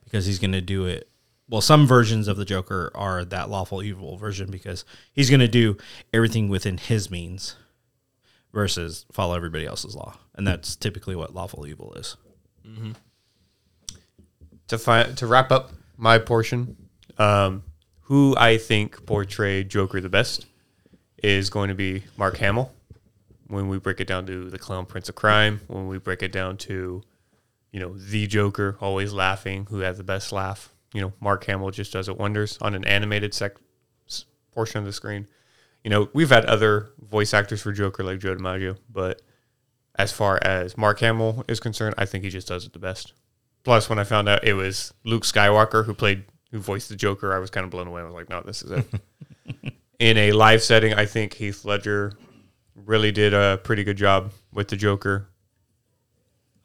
Because 0.05 0.27
he's 0.27 0.39
going 0.39 0.53
to 0.53 0.61
do 0.61 0.87
it 0.87 1.09
well, 1.49 1.61
some 1.61 1.87
versions 1.87 2.27
of 2.27 2.37
the 2.37 2.45
Joker 2.45 2.91
are 2.95 3.25
that 3.25 3.49
lawful 3.49 3.83
evil 3.83 4.17
version 4.17 4.51
because 4.51 4.85
he's 5.13 5.31
going 5.31 5.41
to 5.41 5.49
do 5.49 5.77
everything 6.13 6.49
within 6.49 6.77
his 6.77 7.11
means 7.11 7.55
versus 8.53 9.07
follow 9.13 9.37
everybody 9.37 9.65
else's 9.65 9.95
law. 9.95 10.19
And 10.35 10.47
that's 10.47 10.75
typically 10.75 11.15
what 11.15 11.35
lawful 11.35 11.67
evil 11.67 11.95
is. 11.95 12.17
to 14.69 14.79
fi- 14.79 15.13
to 15.13 15.27
wrap 15.27 15.53
up 15.53 15.71
my 15.97 16.19
portion, 16.19 16.77
um, 17.19 17.63
who 18.03 18.35
I 18.37 18.59
think 18.59 19.07
portrayed 19.07 19.69
Joker 19.69 20.01
the 20.01 20.09
best 20.09 20.47
is 21.23 21.49
going 21.51 21.69
to 21.69 21.75
be 21.75 22.03
Mark 22.17 22.39
Hamill. 22.39 22.73
When 23.49 23.69
we 23.69 23.79
break 23.79 24.01
it 24.01 24.09
down 24.09 24.27
to 24.27 24.51
the 24.51 24.59
Clown 24.59 24.87
Prince 24.87 25.09
of 25.09 25.15
Crime, 25.15 25.61
when 25.69 25.87
we 25.87 25.99
break 25.99 26.23
it 26.23 26.33
down 26.33 26.57
to, 26.59 27.03
you 27.71 27.81
know, 27.81 27.97
the 27.97 28.27
Joker 28.27 28.77
always 28.81 29.13
laughing, 29.13 29.67
who 29.71 29.81
has 29.81 29.99
the 29.99 30.05
best 30.05 30.33
laugh. 30.33 30.73
You 30.93 31.03
know, 31.03 31.13
Mark 31.21 31.45
Hamill 31.45 31.71
just 31.71 31.93
does 31.93 32.09
it 32.09 32.19
wonders 32.19 32.59
on 32.61 32.75
an 32.75 32.85
animated 32.85 33.35
sec- 33.35 33.57
portion 34.53 34.79
of 34.79 34.85
the 34.85 34.93
screen. 34.93 35.29
You 35.85 35.91
know, 35.91 36.09
we've 36.13 36.31
had 36.31 36.45
other 36.47 36.91
voice 36.99 37.33
actors 37.33 37.63
for 37.63 37.71
Joker 37.71 38.03
like 38.03 38.19
John 38.19 38.39
DiMaggio, 38.39 38.79
but 38.91 39.23
as 39.97 40.11
far 40.11 40.41
as 40.43 40.77
Mark 40.77 40.99
Hamill 41.01 41.45
is 41.47 41.61
concerned, 41.61 41.95
I 41.97 42.07
think 42.07 42.25
he 42.25 42.31
just 42.31 42.49
does 42.49 42.65
it 42.65 42.73
the 42.73 42.79
best. 42.79 43.13
Plus, 43.63 43.89
when 43.89 43.99
I 43.99 44.05
found 44.05 44.29
out 44.29 44.45
it 44.45 44.55
was 44.55 44.93
Luke 45.05 45.25
Skywalker 45.25 45.85
who 45.85 45.95
played, 45.95 46.25
who 46.51 46.59
voiced 46.59 46.89
the 46.89 46.97
Joker, 46.97 47.35
I 47.35 47.39
was 47.39 47.51
kind 47.51 47.65
of 47.65 47.71
blown 47.71 47.87
away. 47.87 48.01
I 48.01 48.05
was 48.05 48.15
like, 48.15 48.31
no, 48.31 48.41
this 48.41 48.63
is 48.63 48.71
it. 48.73 48.87
In 49.99 50.17
a 50.17 50.33
live 50.33 50.63
setting, 50.63 50.95
I 50.95 51.07
think 51.07 51.35
Heath 51.35 51.65
Ledger 51.65 52.13
really 52.85 53.13
did 53.13 53.35
a 53.35 53.59
pretty 53.63 53.85
good 53.85 53.97
job 53.97 54.33
with 54.53 54.69
the 54.69 54.77
Joker. 54.77 55.29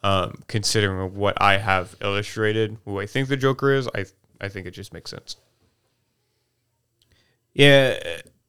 Um, 0.03 0.43
considering 0.47 1.15
what 1.15 1.39
I 1.39 1.57
have 1.57 1.95
illustrated, 2.01 2.77
who 2.85 2.99
I 2.99 3.05
think 3.05 3.27
the 3.27 3.37
Joker 3.37 3.71
is, 3.71 3.87
I 3.93 4.05
I 4.39 4.49
think 4.49 4.65
it 4.65 4.71
just 4.71 4.93
makes 4.93 5.11
sense. 5.11 5.35
Yeah, 7.53 7.99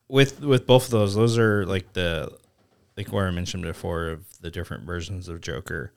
with 0.08 0.40
with 0.40 0.66
both 0.66 0.86
of 0.86 0.90
those, 0.90 1.14
those 1.14 1.38
are 1.38 1.66
like 1.66 1.92
the 1.92 2.32
like 2.96 3.12
where 3.12 3.26
I 3.26 3.30
mentioned 3.30 3.64
before 3.64 4.08
of 4.08 4.40
the 4.40 4.50
different 4.50 4.84
versions 4.84 5.28
of 5.28 5.40
Joker, 5.42 5.92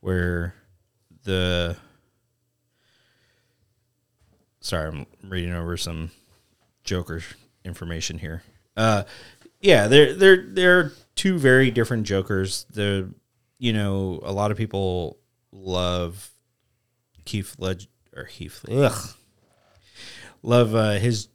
where 0.00 0.54
the 1.24 1.76
sorry, 4.60 4.88
I'm 4.88 5.06
reading 5.22 5.52
over 5.52 5.76
some 5.76 6.10
Joker 6.82 7.22
information 7.64 8.18
here. 8.18 8.42
Uh, 8.76 9.04
yeah, 9.60 9.86
they're 9.88 10.14
they're 10.14 10.46
they're 10.48 10.92
two 11.14 11.38
very 11.38 11.70
different 11.70 12.06
Jokers. 12.06 12.66
The 12.70 13.12
you 13.58 13.72
know 13.72 14.20
a 14.22 14.32
lot 14.32 14.50
of 14.50 14.56
people 14.56 15.18
love 15.52 16.30
Keith 17.24 17.56
Ledger 17.58 17.88
or 18.16 18.24
Heath. 18.24 18.64
Ugh, 18.70 19.08
love 20.42 20.74
uh, 20.74 20.92
his 20.92 21.28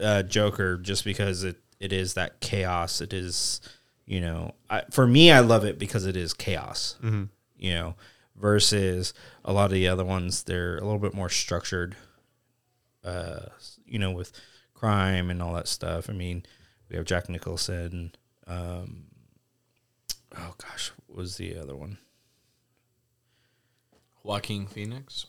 uh, 0.00 0.22
Joker 0.22 0.76
just 0.78 1.04
because 1.04 1.44
it, 1.44 1.56
it 1.80 1.92
is 1.92 2.14
that 2.14 2.40
chaos. 2.40 3.00
It 3.00 3.12
is, 3.12 3.60
you 4.06 4.20
know, 4.20 4.54
I, 4.70 4.82
for 4.90 5.06
me, 5.06 5.30
I 5.30 5.40
love 5.40 5.64
it 5.64 5.78
because 5.78 6.06
it 6.06 6.16
is 6.16 6.32
chaos. 6.32 6.96
You 7.56 7.74
know, 7.74 7.94
versus 8.36 9.14
a 9.44 9.52
lot 9.52 9.66
of 9.66 9.72
the 9.72 9.88
other 9.88 10.04
ones, 10.04 10.42
they're 10.42 10.78
a 10.78 10.84
little 10.84 10.98
bit 10.98 11.14
more 11.14 11.28
structured. 11.28 11.96
Uh, 13.04 13.46
you 13.84 13.98
know, 13.98 14.12
with 14.12 14.32
crime 14.74 15.30
and 15.30 15.42
all 15.42 15.54
that 15.54 15.68
stuff. 15.68 16.08
I 16.08 16.12
mean, 16.12 16.44
we 16.88 16.96
have 16.96 17.04
Jack 17.04 17.28
Nicholson. 17.28 18.12
Um, 18.46 19.06
oh 20.36 20.54
gosh, 20.58 20.92
what 21.06 21.18
was 21.18 21.36
the 21.36 21.56
other 21.56 21.76
one? 21.76 21.98
Joaquin 24.22 24.66
Phoenix. 24.66 25.26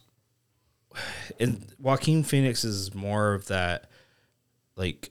and 1.39 1.65
Joaquin 1.79 2.23
Phoenix 2.23 2.63
is 2.63 2.93
more 2.93 3.33
of 3.33 3.47
that, 3.47 3.89
like, 4.75 5.09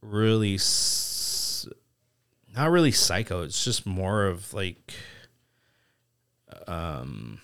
really, 0.00 0.54
s- 0.54 1.66
not 2.54 2.70
really 2.70 2.92
psycho. 2.92 3.42
It's 3.42 3.64
just 3.64 3.84
more 3.86 4.26
of 4.26 4.54
like, 4.54 4.94
um, 6.66 7.40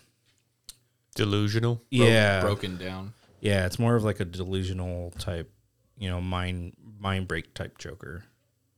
Delusional. 1.17 1.77
Bro- 1.77 2.07
yeah, 2.07 2.41
Broken 2.41 2.77
down. 2.77 3.13
yeah. 3.41 3.67
It's 3.67 3.79
more 3.79 3.95
of 3.95 4.03
like 4.05 4.19
a 4.21 4.25
delusional 4.25 5.13
type, 5.13 5.49
you 5.97 6.09
know, 6.09 6.21
mind 6.21 6.73
mind 6.99 7.29
break 7.29 7.55
type 7.55 7.79
Joker. 7.79 8.25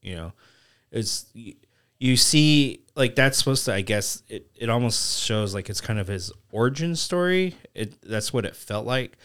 You 0.02 0.16
know, 0.16 0.32
it's 0.90 1.26
you, 1.32 1.54
you 1.98 2.16
see 2.16 2.80
like 2.94 3.14
that's 3.14 3.38
supposed 3.38 3.64
to. 3.66 3.74
I 3.74 3.82
guess 3.82 4.22
it 4.28 4.50
it 4.56 4.68
almost 4.68 5.22
shows 5.22 5.54
like 5.54 5.68
it's 5.70 5.80
kind 5.80 5.98
of 5.98 6.08
his 6.08 6.32
origin 6.50 6.96
story. 6.96 7.54
It 7.74 8.00
that's 8.02 8.32
what 8.32 8.44
it 8.44 8.56
felt 8.56 8.86
like, 8.86 9.16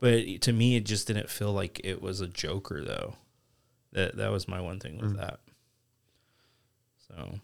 but 0.00 0.40
to 0.42 0.52
me, 0.52 0.76
it 0.76 0.84
just 0.84 1.06
didn't 1.06 1.30
feel 1.30 1.52
like 1.52 1.80
it 1.84 2.02
was 2.02 2.20
a 2.20 2.26
Joker 2.28 2.84
though. 2.84 3.14
That 3.92 4.16
that 4.16 4.30
was 4.30 4.48
my 4.48 4.60
one 4.60 4.80
thing 4.80 4.98
with 4.98 5.14
mm. 5.14 5.18
that. 5.18 5.40
So 7.08 7.40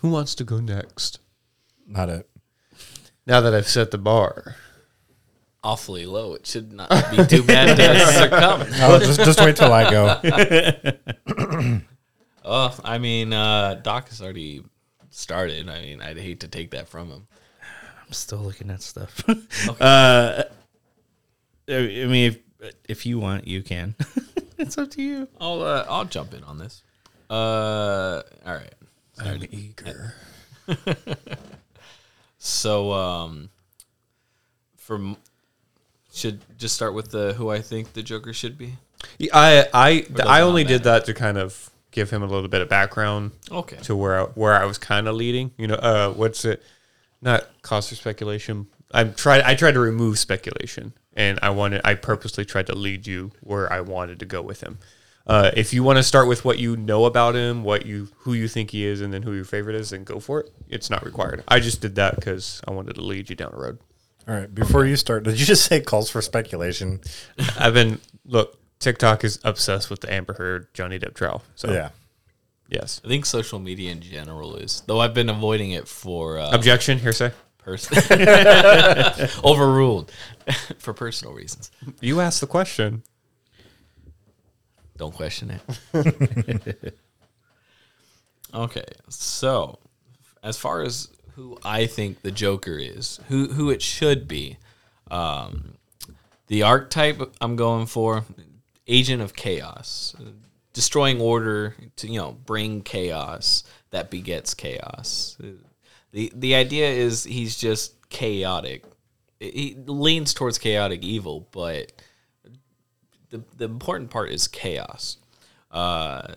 Who 0.00 0.10
wants 0.10 0.34
to 0.36 0.44
go 0.44 0.60
next? 0.60 1.18
Not 1.86 2.08
it. 2.08 2.28
Now 3.26 3.40
that 3.40 3.54
I've 3.54 3.68
set 3.68 3.90
the 3.90 3.98
bar. 3.98 4.56
Awfully 5.62 6.06
low. 6.06 6.34
It 6.34 6.46
should 6.46 6.72
not 6.72 6.88
be 7.10 7.24
too 7.26 7.42
bad 7.42 7.76
to 7.76 8.06
succumb. 8.18 8.60
No, 8.78 8.98
just 8.98 9.20
just 9.20 9.40
wait 9.40 9.56
till 9.56 9.72
I 9.72 9.90
go. 9.90 11.80
Oh, 12.44 12.76
I 12.84 12.98
mean, 12.98 13.32
uh, 13.32 13.80
Doc 13.82 14.08
has 14.08 14.22
already 14.22 14.62
started. 15.10 15.68
I 15.68 15.80
mean, 15.82 16.00
I'd 16.00 16.18
hate 16.18 16.40
to 16.40 16.48
take 16.48 16.70
that 16.70 16.88
from 16.88 17.10
him. 17.10 17.26
I'm 18.06 18.12
still 18.12 18.38
looking 18.38 18.70
at 18.70 18.82
stuff. 18.82 19.22
uh, 19.80 20.44
I 21.68 21.74
I 21.74 22.06
mean, 22.06 22.32
if 22.32 22.74
if 22.88 23.06
you 23.06 23.18
want, 23.18 23.46
you 23.46 23.62
can. 23.62 23.94
it's 24.58 24.76
up 24.78 24.90
to 24.92 25.02
you. 25.02 25.28
I'll 25.40 25.62
uh, 25.62 25.86
I'll 25.88 26.04
jump 26.04 26.34
in 26.34 26.42
on 26.44 26.58
this. 26.58 26.82
Uh, 27.28 28.22
all 28.46 28.54
right. 28.54 28.74
I'm 29.18 29.42
eager. 29.50 30.14
So, 32.42 32.92
um, 32.92 33.50
from 34.78 35.18
should 36.10 36.40
just 36.56 36.74
start 36.74 36.94
with 36.94 37.10
the 37.10 37.34
who 37.34 37.50
I 37.50 37.60
think 37.60 37.92
the 37.92 38.02
Joker 38.02 38.32
should 38.32 38.56
be. 38.56 38.78
I 39.32 39.66
I 39.74 40.06
I 40.24 40.40
only 40.40 40.64
did 40.64 40.84
that 40.84 41.04
to 41.04 41.14
kind 41.14 41.36
of 41.36 41.69
give 41.90 42.10
him 42.10 42.22
a 42.22 42.26
little 42.26 42.48
bit 42.48 42.60
of 42.62 42.68
background 42.68 43.32
Okay. 43.50 43.76
to 43.82 43.96
where 43.96 44.20
I, 44.20 44.22
where 44.24 44.54
I 44.54 44.64
was 44.64 44.78
kind 44.78 45.08
of 45.08 45.14
leading. 45.16 45.52
You 45.56 45.68
know, 45.68 45.74
uh, 45.74 46.12
what's 46.12 46.44
it? 46.44 46.62
Not 47.22 47.44
cause 47.62 47.88
for 47.88 47.94
speculation. 47.94 48.66
I'm 48.92 49.14
tried. 49.14 49.42
I 49.42 49.54
tried 49.54 49.72
to 49.72 49.80
remove 49.80 50.18
speculation, 50.18 50.92
and 51.14 51.38
I 51.42 51.50
wanted. 51.50 51.82
I 51.84 51.94
purposely 51.94 52.44
tried 52.44 52.66
to 52.68 52.74
lead 52.74 53.06
you 53.06 53.30
where 53.40 53.72
I 53.72 53.80
wanted 53.82 54.18
to 54.20 54.26
go 54.26 54.42
with 54.42 54.62
him. 54.62 54.78
Uh, 55.26 55.50
if 55.54 55.72
you 55.72 55.84
want 55.84 55.96
to 55.98 56.02
start 56.02 56.26
with 56.26 56.44
what 56.44 56.58
you 56.58 56.76
know 56.76 57.04
about 57.04 57.36
him, 57.36 57.62
what 57.62 57.86
you 57.86 58.08
who 58.20 58.32
you 58.32 58.48
think 58.48 58.70
he 58.70 58.84
is, 58.84 59.00
and 59.00 59.12
then 59.12 59.22
who 59.22 59.32
your 59.32 59.44
favorite 59.44 59.76
is, 59.76 59.90
then 59.90 60.02
go 60.02 60.18
for 60.18 60.40
it. 60.40 60.50
It's 60.68 60.90
not 60.90 61.04
required. 61.04 61.44
I 61.46 61.60
just 61.60 61.80
did 61.80 61.94
that 61.96 62.16
because 62.16 62.60
I 62.66 62.72
wanted 62.72 62.94
to 62.94 63.02
lead 63.02 63.30
you 63.30 63.36
down 63.36 63.52
the 63.52 63.58
road. 63.60 63.78
All 64.26 64.34
right. 64.34 64.52
Before 64.52 64.84
you 64.86 64.96
start, 64.96 65.22
did 65.24 65.38
you 65.38 65.46
just 65.46 65.66
say 65.66 65.80
calls 65.80 66.10
for 66.10 66.22
speculation? 66.22 67.00
I've 67.58 67.74
been 67.74 68.00
look. 68.24 68.56
TikTok 68.80 69.22
is 69.24 69.38
obsessed 69.44 69.88
with 69.90 70.00
the 70.00 70.12
Amber 70.12 70.32
Heard 70.34 70.72
Johnny 70.74 70.98
Depp 70.98 71.14
trial. 71.14 71.42
So 71.54 71.70
Yeah. 71.72 71.90
yes. 72.68 73.00
I 73.04 73.08
think 73.08 73.24
social 73.26 73.58
media 73.60 73.92
in 73.92 74.00
general 74.00 74.56
is, 74.56 74.82
though 74.86 75.00
I've 75.00 75.14
been 75.14 75.28
avoiding 75.28 75.70
it 75.72 75.86
for 75.86 76.38
uh, 76.38 76.50
Objection. 76.50 76.98
Hearsay. 76.98 77.32
person 77.58 77.96
overruled 79.44 80.10
for 80.78 80.92
personal 80.94 81.34
reasons. 81.34 81.70
You 82.00 82.20
asked 82.20 82.40
the 82.40 82.46
question. 82.46 83.02
Don't 84.96 85.14
question 85.14 85.60
it. 85.94 86.94
okay, 88.54 88.84
so 89.08 89.78
as 90.42 90.56
far 90.58 90.82
as 90.82 91.08
who 91.34 91.58
I 91.64 91.86
think 91.86 92.22
the 92.22 92.30
Joker 92.30 92.76
is, 92.78 93.18
who 93.28 93.48
who 93.48 93.70
it 93.70 93.80
should 93.82 94.26
be, 94.28 94.58
um, 95.10 95.74
the 96.48 96.62
archetype 96.64 97.20
I'm 97.40 97.56
going 97.56 97.86
for, 97.86 98.24
agent 98.90 99.22
of 99.22 99.34
chaos, 99.34 100.14
destroying 100.72 101.20
order 101.20 101.74
to 101.96 102.08
you 102.08 102.18
know 102.18 102.32
bring 102.44 102.82
chaos 102.82 103.64
that 103.90 104.10
begets 104.10 104.54
chaos. 104.54 105.36
the 106.12 106.32
The 106.34 106.54
idea 106.54 106.88
is 106.90 107.24
he's 107.24 107.56
just 107.56 108.08
chaotic. 108.10 108.84
He 109.38 109.76
leans 109.86 110.34
towards 110.34 110.58
chaotic 110.58 111.02
evil, 111.02 111.48
but 111.52 111.92
the 113.30 113.42
the 113.56 113.64
important 113.64 114.10
part 114.10 114.30
is 114.30 114.48
chaos. 114.48 115.16
Uh, 115.70 116.34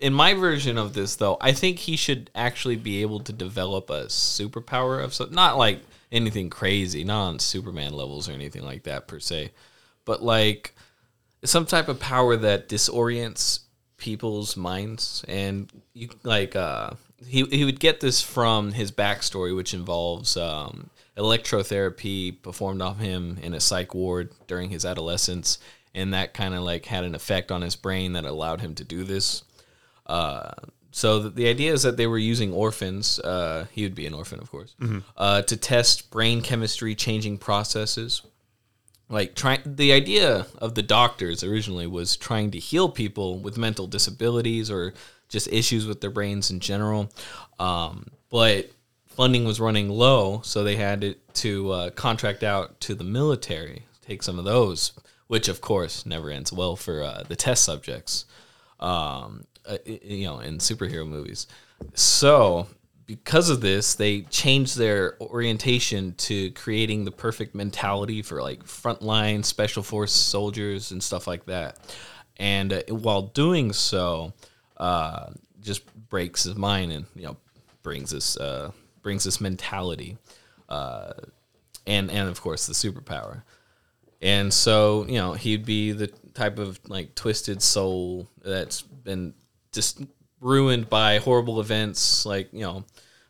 in 0.00 0.12
my 0.12 0.34
version 0.34 0.76
of 0.76 0.92
this, 0.92 1.16
though, 1.16 1.38
I 1.40 1.52
think 1.52 1.78
he 1.78 1.96
should 1.96 2.30
actually 2.34 2.76
be 2.76 3.00
able 3.00 3.20
to 3.20 3.32
develop 3.32 3.88
a 3.88 4.06
superpower 4.06 5.02
of 5.02 5.14
some, 5.14 5.32
not 5.32 5.56
like 5.56 5.80
anything 6.12 6.50
crazy, 6.50 7.04
not 7.04 7.28
on 7.28 7.38
Superman 7.38 7.94
levels 7.94 8.28
or 8.28 8.32
anything 8.32 8.64
like 8.64 8.82
that 8.82 9.08
per 9.08 9.18
se, 9.18 9.52
but 10.04 10.22
like 10.22 10.73
some 11.44 11.66
type 11.66 11.88
of 11.88 12.00
power 12.00 12.36
that 12.36 12.68
disorients 12.68 13.60
people's 13.96 14.56
minds. 14.56 15.24
And 15.28 15.70
you 15.92 16.08
like 16.22 16.56
uh 16.56 16.90
he 17.26 17.44
he 17.44 17.64
would 17.64 17.80
get 17.80 18.00
this 18.00 18.20
from 18.20 18.72
his 18.72 18.90
backstory 18.92 19.54
which 19.54 19.72
involves 19.72 20.36
um 20.36 20.90
electrotherapy 21.16 22.42
performed 22.42 22.82
on 22.82 22.96
him 22.98 23.38
in 23.42 23.54
a 23.54 23.60
psych 23.60 23.94
ward 23.94 24.32
during 24.46 24.70
his 24.70 24.84
adolescence. 24.84 25.58
And 25.94 26.12
that 26.12 26.34
kind 26.34 26.54
of 26.54 26.62
like 26.62 26.86
had 26.86 27.04
an 27.04 27.14
effect 27.14 27.52
on 27.52 27.62
his 27.62 27.76
brain 27.76 28.14
that 28.14 28.24
allowed 28.24 28.60
him 28.60 28.74
to 28.76 28.84
do 28.84 29.04
this. 29.04 29.44
Uh 30.06 30.50
so 30.90 31.18
the, 31.18 31.30
the 31.30 31.48
idea 31.48 31.72
is 31.72 31.82
that 31.82 31.96
they 31.96 32.06
were 32.06 32.18
using 32.18 32.52
orphans 32.52 33.18
uh 33.20 33.66
he 33.72 33.82
would 33.82 33.94
be 33.94 34.06
an 34.06 34.14
orphan 34.14 34.38
of 34.40 34.50
course 34.50 34.76
uh 35.16 35.42
to 35.42 35.56
test 35.56 36.10
brain 36.10 36.40
chemistry 36.40 36.94
changing 36.94 37.36
processes 37.38 38.22
like 39.14 39.34
the 39.64 39.92
idea 39.92 40.46
of 40.58 40.74
the 40.74 40.82
doctors 40.82 41.42
originally 41.44 41.86
was 41.86 42.16
trying 42.16 42.50
to 42.50 42.58
heal 42.58 42.88
people 42.88 43.38
with 43.38 43.56
mental 43.56 43.86
disabilities 43.86 44.70
or 44.70 44.92
just 45.28 45.48
issues 45.52 45.86
with 45.86 46.00
their 46.00 46.10
brains 46.10 46.50
in 46.50 46.60
general. 46.60 47.10
Um, 47.58 48.08
but 48.30 48.70
funding 49.06 49.44
was 49.44 49.60
running 49.60 49.88
low 49.88 50.40
so 50.42 50.64
they 50.64 50.76
had 50.76 51.04
it 51.04 51.34
to 51.34 51.70
uh, 51.70 51.90
contract 51.90 52.42
out 52.42 52.80
to 52.80 52.96
the 52.96 53.04
military 53.04 53.84
take 54.02 54.24
some 54.24 54.40
of 54.40 54.44
those 54.44 54.92
which 55.28 55.46
of 55.46 55.60
course 55.60 56.04
never 56.04 56.30
ends 56.30 56.52
well 56.52 56.74
for 56.74 57.00
uh, 57.00 57.22
the 57.28 57.36
test 57.36 57.62
subjects 57.62 58.24
um, 58.80 59.46
uh, 59.66 59.78
you 59.86 60.26
know 60.26 60.40
in 60.40 60.58
superhero 60.58 61.06
movies. 61.06 61.46
So 61.94 62.66
because 63.06 63.50
of 63.50 63.60
this, 63.60 63.94
they 63.94 64.22
changed 64.22 64.76
their 64.76 65.16
orientation 65.20 66.14
to 66.14 66.50
creating 66.52 67.04
the 67.04 67.10
perfect 67.10 67.54
mentality 67.54 68.22
for 68.22 68.42
like 68.42 68.64
frontline 68.64 69.44
special 69.44 69.82
force 69.82 70.12
soldiers 70.12 70.90
and 70.90 71.02
stuff 71.02 71.26
like 71.26 71.44
that. 71.46 71.78
And 72.38 72.72
uh, 72.72 72.82
while 72.88 73.22
doing 73.22 73.72
so, 73.72 74.32
uh, 74.76 75.30
just 75.60 75.82
breaks 76.08 76.44
his 76.44 76.56
mind 76.56 76.92
and 76.92 77.06
you 77.14 77.22
know 77.22 77.36
brings 77.82 78.10
this 78.10 78.36
uh, 78.36 78.70
brings 79.02 79.24
this 79.24 79.40
mentality, 79.40 80.16
uh, 80.68 81.12
and 81.86 82.10
and 82.10 82.28
of 82.28 82.40
course 82.40 82.66
the 82.66 82.74
superpower. 82.74 83.42
And 84.20 84.52
so, 84.52 85.04
you 85.06 85.16
know, 85.16 85.34
he'd 85.34 85.66
be 85.66 85.92
the 85.92 86.06
type 86.32 86.58
of 86.58 86.80
like 86.88 87.14
twisted 87.14 87.60
soul 87.60 88.26
that's 88.42 88.80
been 88.80 89.34
just 89.70 90.00
ruined 90.44 90.90
by 90.90 91.18
horrible 91.18 91.58
events, 91.58 92.26
like, 92.26 92.52
you 92.52 92.60
know, 92.60 92.84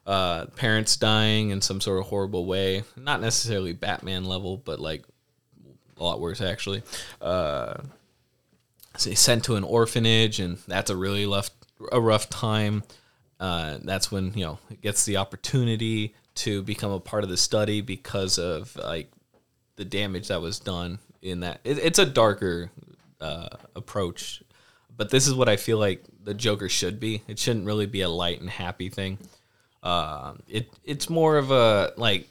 uh, 0.05 0.47
parents 0.57 0.97
dying 0.97 1.51
in 1.51 1.61
some 1.63 1.81
sort 1.81 2.01
of 2.01 2.07
horrible 2.07 2.45
way. 2.45 2.83
Not 2.97 3.21
necessarily 3.21 3.73
Batman 3.73 4.25
level, 4.25 4.57
but 4.59 4.81
like 4.81 5.05
a 5.97 6.05
lot 6.05 6.21
worse, 6.21 6.41
actually. 6.41 6.83
Uh, 7.23 7.75
sent 8.97 9.45
to 9.45 9.55
an 9.55 9.65
orphanage, 9.65 10.41
and 10.41 10.59
that's 10.67 10.91
a 10.91 10.97
really 10.97 11.25
rough, 11.25 11.51
a 11.93 12.01
rough 12.01 12.29
time. 12.29 12.83
Uh, 13.41 13.79
that's 13.83 14.11
when 14.11 14.33
you 14.35 14.45
know 14.45 14.59
it 14.71 14.81
gets 14.81 15.05
the 15.05 15.17
opportunity 15.17 16.15
to 16.35 16.63
become 16.63 16.91
a 16.91 17.01
part 17.01 17.25
of 17.25 17.31
the 17.31 17.37
study 17.37 17.81
because 17.81 18.39
of 18.39 18.75
like 18.77 19.11
the 19.77 19.85
damage 19.85 20.29
that 20.29 20.41
was 20.41 20.59
done 20.59 20.99
in 21.23 21.41
that. 21.41 21.61
It, 21.65 21.79
it's 21.79 21.99
a 21.99 22.07
darker 22.07 22.71
uh, 23.21 23.49
approach, 23.75 24.43
but 24.97 25.11
this 25.11 25.27
is 25.27 25.35
what 25.35 25.49
I 25.49 25.57
feel 25.57 25.79
like 25.79 26.05
the 26.25 26.35
Joker 26.35 26.69
should 26.69 26.99
be. 26.99 27.23
It 27.29 27.39
shouldn't 27.39 27.67
really 27.67 27.87
be 27.87 28.01
a 28.01 28.09
light 28.09 28.41
and 28.41 28.51
happy 28.51 28.89
thing. 28.89 29.19
Uh, 29.83 30.35
it 30.49 30.73
it's 30.85 31.11
more 31.11 31.37
of 31.37 31.51
a 31.51 31.93
like 31.97 32.27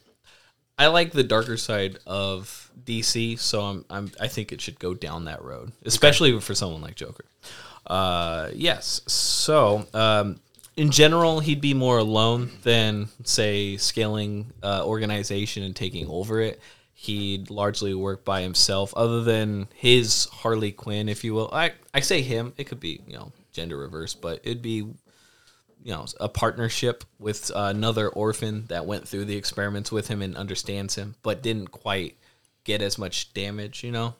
I 0.77 0.87
like 0.87 1.11
the 1.11 1.23
darker 1.23 1.55
side 1.55 1.99
of 2.07 2.71
DC, 2.83 3.37
so 3.39 3.61
I'm, 3.61 3.85
I'm 3.89 4.11
I 4.19 4.27
think 4.27 4.51
it 4.51 4.59
should 4.59 4.79
go 4.79 4.93
down 4.93 5.25
that 5.25 5.43
road, 5.43 5.71
especially 5.85 6.39
for 6.39 6.55
someone 6.55 6.81
like 6.81 6.95
Joker. 6.95 7.25
Uh, 7.85 8.49
yes. 8.53 9.01
So 9.07 9.85
um, 9.93 10.39
in 10.75 10.89
general, 10.89 11.39
he'd 11.41 11.61
be 11.61 11.75
more 11.75 11.99
alone 11.99 12.51
than 12.63 13.09
say 13.23 13.77
scaling 13.77 14.51
uh, 14.63 14.83
organization 14.83 15.61
and 15.63 15.75
taking 15.75 16.07
over 16.07 16.41
it. 16.41 16.59
He'd 16.95 17.49
largely 17.49 17.93
work 17.93 18.25
by 18.25 18.41
himself, 18.41 18.93
other 18.95 19.23
than 19.23 19.67
his 19.75 20.25
Harley 20.31 20.71
Quinn, 20.71 21.07
if 21.07 21.23
you 21.23 21.35
will. 21.35 21.49
I 21.53 21.73
I 21.93 21.99
say 21.99 22.21
him. 22.21 22.53
It 22.57 22.63
could 22.63 22.79
be 22.79 23.01
you 23.05 23.17
know 23.17 23.31
gender 23.53 23.77
reverse, 23.77 24.13
but 24.13 24.39
it'd 24.43 24.61
be 24.61 24.75
you 25.83 25.91
know 25.91 26.05
a 26.19 26.29
partnership 26.29 27.03
with 27.19 27.51
uh, 27.51 27.71
another 27.75 28.09
orphan 28.09 28.65
that 28.67 28.85
went 28.85 29.07
through 29.07 29.25
the 29.25 29.35
experiments 29.35 29.91
with 29.91 30.07
him 30.07 30.21
and 30.21 30.35
understands 30.35 30.95
him, 30.95 31.15
but 31.23 31.41
didn't 31.43 31.71
quite 31.71 32.17
get 32.63 32.81
as 32.81 32.97
much 32.97 33.33
damage. 33.33 33.83
You 33.83 33.91
know, 33.91 34.15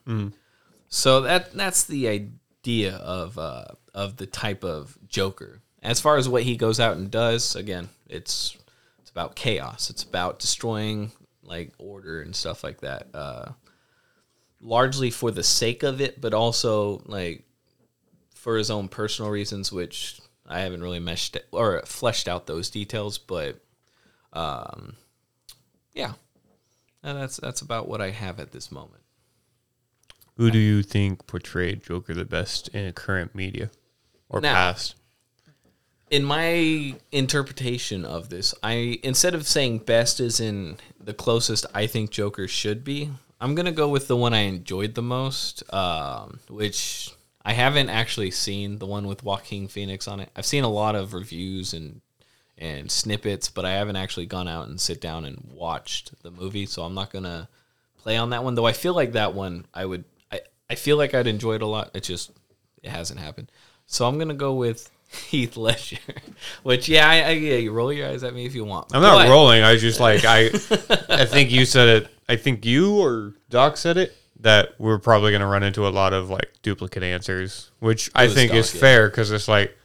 so 0.90 1.22
that 1.22 1.54
that's 1.54 1.84
the 1.84 2.08
idea 2.08 2.96
of 2.96 3.38
uh, 3.38 3.66
of 3.94 4.18
the 4.18 4.28
type 4.28 4.64
of 4.64 4.98
Joker. 5.08 5.62
As 5.82 6.00
far 6.00 6.16
as 6.18 6.30
what 6.30 6.44
he 6.44 6.56
goes 6.56 6.80
out 6.80 6.96
and 6.96 7.12
does, 7.12 7.56
again, 7.56 7.90
it's 8.08 8.58
it's 9.02 9.12
about 9.12 9.36
chaos. 9.36 9.90
It's 9.90 10.04
about 10.04 10.40
destroying 10.40 11.12
like 11.44 11.74
order 11.78 12.22
and 12.22 12.36
stuff 12.36 12.64
like 12.64 12.82
that. 12.82 13.08
Uh, 13.14 13.52
largely 14.62 15.12
for 15.12 15.30
the 15.30 15.44
sake 15.44 15.84
of 15.84 16.00
it, 16.00 16.22
but 16.22 16.34
also 16.34 17.02
like 17.06 17.44
for 18.44 18.58
his 18.58 18.70
own 18.70 18.90
personal 18.90 19.32
reasons, 19.32 19.72
which 19.72 20.20
I 20.46 20.60
haven't 20.60 20.84
really 20.84 21.00
meshed 21.00 21.38
or 21.54 21.82
fleshed 21.86 22.28
out 22.28 22.46
those 22.46 22.70
details. 22.70 23.18
But 23.18 23.62
um, 24.34 24.98
yeah, 25.94 26.16
and 27.02 27.18
that's 27.18 27.38
that's 27.38 27.62
about 27.62 27.88
what 27.88 28.02
I 28.02 28.10
have 28.10 28.42
at 28.42 28.52
this 28.52 28.70
moment. 28.70 29.02
Who 30.36 30.52
do 30.52 30.58
you 30.58 30.84
think 30.84 31.26
portrayed 31.26 31.84
Joker 31.84 32.14
the 32.14 32.26
best 32.26 32.68
in 32.70 32.92
current 32.92 33.34
media 33.34 33.72
or 34.28 34.42
Now- 34.42 34.54
past? 34.54 34.96
in 36.12 36.24
my 36.26 36.96
interpretation 37.14 38.04
of 38.04 38.28
this, 38.30 38.54
I 38.62 39.00
instead 39.04 39.34
of 39.34 39.48
saying 39.48 39.80
best 39.80 40.20
is 40.20 40.42
in 40.42 40.78
the 41.00 41.14
closest 41.14 41.66
I 41.74 41.88
think 41.88 42.12
Joker 42.12 42.48
should 42.48 42.84
be, 42.84 43.10
I'm 43.40 43.56
gonna 43.56 43.72
go 43.72 43.88
with 43.88 44.08
the 44.10 44.18
one 44.18 44.34
I 44.34 44.42
enjoyed 44.42 44.96
the 44.96 45.02
most, 45.02 45.64
um, 45.74 46.40
which 46.50 47.10
I 47.46 47.54
haven't 47.54 47.90
actually 47.90 48.32
seen 48.32 48.80
the 48.80 48.86
one 48.86 49.08
with 49.08 49.24
Joaquin 49.24 49.68
Phoenix 49.68 50.08
on 50.08 50.20
it. 50.20 50.30
I've 50.36 50.46
seen 50.46 50.64
a 50.64 50.70
lot 50.70 50.96
of 50.96 51.14
reviews 51.14 51.74
and 51.74 52.02
and 52.58 52.90
snippets, 52.92 53.50
but 53.50 53.66
I 53.66 53.72
haven't 53.74 53.96
actually 53.96 54.28
gone 54.28 54.48
out 54.48 54.68
and 54.68 54.80
sit 54.80 55.02
down 55.02 55.26
and 55.26 55.50
watched 55.52 56.22
the 56.24 56.32
movie, 56.32 56.66
so 56.66 56.84
I'm 56.84 56.94
not 56.94 57.12
gonna 57.12 57.50
play 57.98 58.16
on 58.16 58.30
that 58.30 58.44
one. 58.44 58.56
Though 58.56 58.66
I 58.68 58.74
feel 58.74 58.94
like 58.94 59.14
that 59.14 59.34
one 59.34 59.66
I 59.74 59.86
would 59.86 60.06
I, 60.32 60.42
I 60.70 60.76
feel 60.76 60.96
like 60.98 61.14
I'd 61.14 61.28
enjoy 61.28 61.56
it 61.56 61.62
a 61.62 61.68
lot. 61.68 61.92
It 61.94 62.04
just 62.04 62.32
it 62.82 62.90
hasn't 62.92 63.20
happened. 63.20 63.52
So 63.88 64.08
I'm 64.08 64.18
gonna 64.18 64.34
go 64.36 64.54
with 64.54 64.90
Heath 65.30 65.58
Ledger. 65.58 65.98
Which 66.64 66.88
yeah, 66.88 67.10
I, 67.10 67.16
I, 67.22 67.30
yeah, 67.32 67.58
you 67.58 67.72
roll 67.74 67.92
your 67.92 68.08
eyes 68.08 68.24
at 68.24 68.34
me 68.34 68.46
if 68.46 68.56
you 68.56 68.64
want. 68.64 68.96
I'm 68.96 69.02
not 69.02 69.26
But- 69.26 69.30
rolling. 69.30 69.64
I 69.64 69.74
was 69.74 69.82
just 69.82 70.00
like 70.00 70.24
I. 70.24 70.46
I 71.10 71.26
think 71.26 71.52
you 71.52 71.66
said 71.66 71.90
it. 72.04 72.08
I 72.30 72.38
think 72.38 72.66
you 72.66 73.00
or 73.00 73.34
Doc 73.50 73.76
said 73.78 73.98
it 73.98 74.16
that 74.44 74.76
we're 74.78 75.00
probably 75.00 75.32
going 75.32 75.42
to 75.42 75.48
run 75.48 75.64
into 75.64 75.88
a 75.88 75.90
lot 75.90 76.14
of 76.14 76.30
like 76.30 76.54
duplicate 76.62 77.02
answers, 77.02 77.72
which 77.80 78.12
I 78.14 78.26
was 78.26 78.34
think 78.34 78.54
is 78.54 78.74
yeah. 78.74 78.82
fair 78.82 79.10
because 79.10 79.32
it's 79.32 79.48
like 79.48 79.76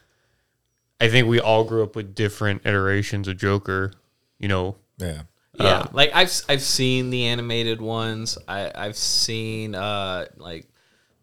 I 1.00 1.08
think 1.08 1.28
we 1.28 1.40
all 1.40 1.64
grew 1.64 1.82
up 1.82 1.96
with 1.96 2.14
different 2.14 2.66
iterations 2.66 3.28
of 3.28 3.36
Joker. 3.38 3.92
You 4.38 4.48
know, 4.48 4.76
Yeah. 4.98 5.22
Yeah, 5.54 5.78
Um, 5.78 5.88
like 5.92 6.10
I've 6.14 6.30
I've 6.48 6.62
seen 6.62 7.10
the 7.10 7.26
animated 7.26 7.80
ones. 7.80 8.38
I 8.46 8.70
I've 8.74 8.96
seen 8.96 9.74
uh 9.74 10.26
like 10.36 10.68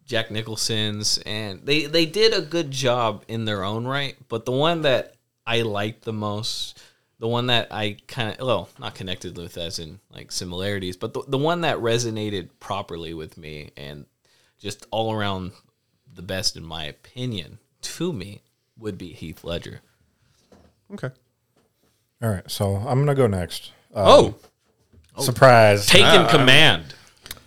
Jack 0.05 0.29
Nicholson's, 0.29 1.19
and 1.25 1.65
they 1.65 1.85
they 1.85 2.05
did 2.05 2.33
a 2.33 2.41
good 2.41 2.71
job 2.71 3.23
in 3.27 3.45
their 3.45 3.63
own 3.63 3.85
right. 3.85 4.15
But 4.27 4.45
the 4.45 4.51
one 4.51 4.81
that 4.81 5.15
I 5.47 5.61
liked 5.61 6.03
the 6.03 6.13
most, 6.13 6.81
the 7.19 7.27
one 7.27 7.47
that 7.47 7.67
I 7.71 7.97
kind 8.07 8.37
of 8.37 8.45
well 8.45 8.69
not 8.79 8.95
connected 8.95 9.37
with 9.37 9.57
as 9.57 9.79
in 9.79 9.99
like 10.11 10.31
similarities, 10.31 10.97
but 10.97 11.13
the 11.13 11.23
the 11.27 11.37
one 11.37 11.61
that 11.61 11.77
resonated 11.77 12.49
properly 12.59 13.13
with 13.13 13.37
me 13.37 13.71
and 13.77 14.05
just 14.59 14.85
all 14.91 15.13
around 15.13 15.51
the 16.13 16.21
best 16.21 16.55
in 16.55 16.63
my 16.63 16.85
opinion 16.85 17.59
to 17.81 18.13
me 18.13 18.41
would 18.77 18.97
be 18.97 19.13
Heath 19.13 19.43
Ledger. 19.43 19.81
okay. 20.93 21.11
All 22.21 22.29
right. 22.29 22.49
So 22.49 22.75
I'm 22.75 22.99
gonna 22.99 23.15
go 23.15 23.27
next. 23.27 23.71
Uh, 23.93 24.03
oh, 24.05 24.35
surprise! 25.19 25.85
Taking 25.85 26.27
command. 26.27 26.95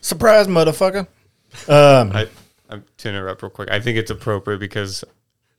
surprise, 0.00 0.46
motherfucker. 0.46 1.07
I, 2.14 2.28
I'm 2.70 2.85
to 2.98 3.09
interrupt 3.09 3.42
real 3.42 3.50
quick. 3.50 3.70
I 3.70 3.81
think 3.81 3.98
it's 3.98 4.11
appropriate 4.11 4.59
because 4.59 5.04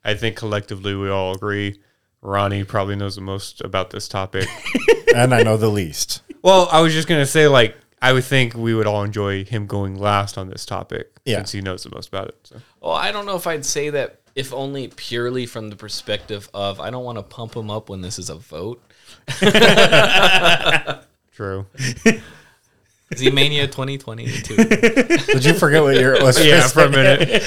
I 0.03 0.13
think 0.13 0.35
collectively 0.35 0.95
we 0.95 1.09
all 1.09 1.35
agree. 1.35 1.79
Ronnie 2.21 2.63
probably 2.63 2.95
knows 2.95 3.15
the 3.15 3.21
most 3.21 3.61
about 3.61 3.89
this 3.91 4.07
topic. 4.07 4.47
and 5.15 5.33
I 5.33 5.43
know 5.43 5.57
the 5.57 5.69
least. 5.69 6.21
Well, 6.41 6.67
I 6.71 6.81
was 6.81 6.93
just 6.93 7.07
gonna 7.07 7.25
say, 7.25 7.47
like, 7.47 7.75
I 8.01 8.13
would 8.13 8.23
think 8.23 8.53
we 8.55 8.73
would 8.73 8.87
all 8.87 9.03
enjoy 9.03 9.43
him 9.45 9.67
going 9.67 9.97
last 9.99 10.37
on 10.37 10.49
this 10.49 10.65
topic 10.65 11.11
Yeah. 11.25 11.37
since 11.37 11.51
he 11.51 11.61
knows 11.61 11.83
the 11.83 11.89
most 11.93 12.07
about 12.09 12.29
it. 12.29 12.35
So. 12.43 12.57
Well, 12.81 12.93
I 12.93 13.11
don't 13.11 13.25
know 13.25 13.35
if 13.35 13.45
I'd 13.47 13.65
say 13.65 13.89
that 13.89 14.21
if 14.35 14.53
only 14.53 14.87
purely 14.87 15.45
from 15.45 15.69
the 15.69 15.75
perspective 15.75 16.49
of 16.53 16.79
I 16.79 16.89
don't 16.91 17.03
want 17.03 17.17
to 17.17 17.23
pump 17.23 17.55
him 17.55 17.69
up 17.69 17.89
when 17.89 18.01
this 18.01 18.17
is 18.19 18.29
a 18.29 18.35
vote. 18.35 18.81
True. 21.33 21.65
Z 23.15 23.31
Mania 23.31 23.65
2022. 23.67 24.55
Did 24.55 25.43
you 25.45 25.53
forget 25.55 25.81
what 25.81 25.95
your 25.95 26.21
was? 26.23 26.43
yeah, 26.45 26.67
for 26.67 26.83
a 26.83 26.89
minute. 26.89 27.43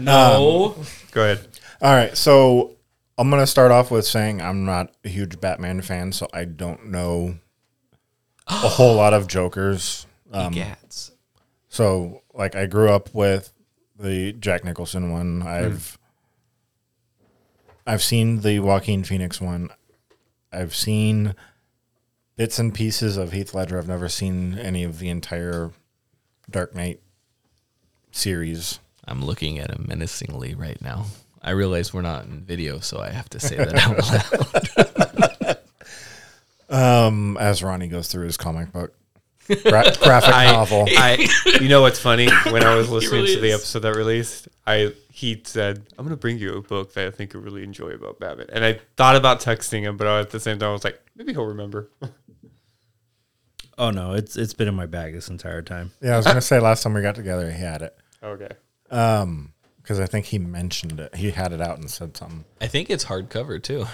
No. 0.00 0.74
Um, 0.78 0.84
Go 1.12 1.22
ahead. 1.22 1.46
All 1.80 1.94
right. 1.94 2.16
So 2.16 2.72
I'm 3.18 3.30
gonna 3.30 3.46
start 3.46 3.72
off 3.72 3.90
with 3.90 4.06
saying 4.06 4.40
I'm 4.40 4.64
not 4.64 4.94
a 5.04 5.08
huge 5.08 5.40
Batman 5.40 5.82
fan, 5.82 6.12
so 6.12 6.28
I 6.32 6.44
don't 6.44 6.86
know 6.86 7.38
a 8.46 8.52
whole 8.52 8.94
lot 8.94 9.12
of 9.12 9.26
Jokers. 9.26 10.06
Um. 10.32 10.52
So, 11.68 12.22
like, 12.32 12.54
I 12.54 12.66
grew 12.66 12.90
up 12.90 13.12
with 13.14 13.52
the 13.98 14.32
Jack 14.32 14.64
Nicholson 14.64 15.10
one. 15.10 15.42
I've 15.42 15.98
I've 17.86 18.02
seen 18.02 18.40
the 18.40 18.60
Joaquin 18.60 19.02
Phoenix 19.02 19.40
one. 19.40 19.70
I've 20.52 20.74
seen 20.74 21.34
bits 22.36 22.58
and 22.58 22.72
pieces 22.72 23.16
of 23.16 23.32
Heath 23.32 23.52
Ledger. 23.52 23.78
I've 23.78 23.88
never 23.88 24.08
seen 24.08 24.56
any 24.58 24.84
of 24.84 24.98
the 24.98 25.08
entire 25.08 25.72
Dark 26.48 26.74
Knight 26.74 27.00
series. 28.12 28.78
I'm 29.06 29.24
looking 29.24 29.58
at 29.58 29.70
him 29.70 29.86
menacingly 29.88 30.54
right 30.54 30.80
now. 30.80 31.06
I 31.48 31.52
realize 31.52 31.94
we're 31.94 32.02
not 32.02 32.26
in 32.26 32.42
video, 32.42 32.78
so 32.80 33.00
I 33.00 33.08
have 33.08 33.30
to 33.30 33.40
say 33.40 33.56
that 33.56 33.74
out 33.74 35.56
loud. 36.70 37.06
Um, 37.06 37.38
as 37.38 37.62
Ronnie 37.62 37.88
goes 37.88 38.08
through 38.08 38.26
his 38.26 38.36
comic 38.36 38.70
book 38.70 38.94
gra- 39.46 39.94
graphic 40.02 40.30
novel. 40.30 40.84
I, 40.90 41.26
you 41.58 41.70
know 41.70 41.80
what's 41.80 41.98
funny? 41.98 42.28
When 42.50 42.62
I 42.62 42.74
was 42.74 42.90
listening 42.90 43.22
really 43.22 43.34
to 43.36 43.40
the 43.40 43.52
episode 43.52 43.78
that 43.78 43.94
released, 43.96 44.48
I 44.66 44.92
he 45.10 45.40
said, 45.46 45.86
"I'm 45.98 46.04
gonna 46.04 46.16
bring 46.18 46.36
you 46.36 46.56
a 46.58 46.60
book 46.60 46.92
that 46.92 47.06
I 47.06 47.10
think 47.10 47.32
you'll 47.32 47.42
really 47.42 47.64
enjoy 47.64 47.92
about 47.92 48.20
Babbitt," 48.20 48.50
And 48.52 48.62
I 48.62 48.80
thought 48.98 49.16
about 49.16 49.40
texting 49.40 49.80
him, 49.80 49.96
but 49.96 50.06
at 50.06 50.28
the 50.28 50.40
same 50.40 50.58
time, 50.58 50.68
I 50.68 50.72
was 50.72 50.84
like, 50.84 51.00
maybe 51.16 51.32
he'll 51.32 51.46
remember. 51.46 51.88
Oh 53.80 53.92
no, 53.92 54.12
it's 54.12 54.36
it's 54.36 54.54
been 54.54 54.66
in 54.66 54.74
my 54.74 54.86
bag 54.86 55.14
this 55.14 55.28
entire 55.28 55.62
time. 55.62 55.92
Yeah, 56.02 56.14
I 56.14 56.16
was 56.16 56.26
gonna 56.26 56.40
say 56.40 56.58
last 56.58 56.82
time 56.82 56.94
we 56.94 57.00
got 57.00 57.14
together, 57.14 57.48
he 57.48 57.60
had 57.60 57.80
it 57.82 57.96
okay. 58.24 58.48
Because 59.88 60.00
I 60.00 60.04
think 60.06 60.26
he 60.26 60.38
mentioned 60.38 61.00
it. 61.00 61.14
He 61.14 61.30
had 61.30 61.50
it 61.54 61.62
out 61.62 61.78
and 61.78 61.90
said 61.90 62.14
something. 62.14 62.44
I 62.60 62.66
think 62.66 62.90
it's 62.90 63.06
hardcover 63.06 63.62
too. 63.62 63.86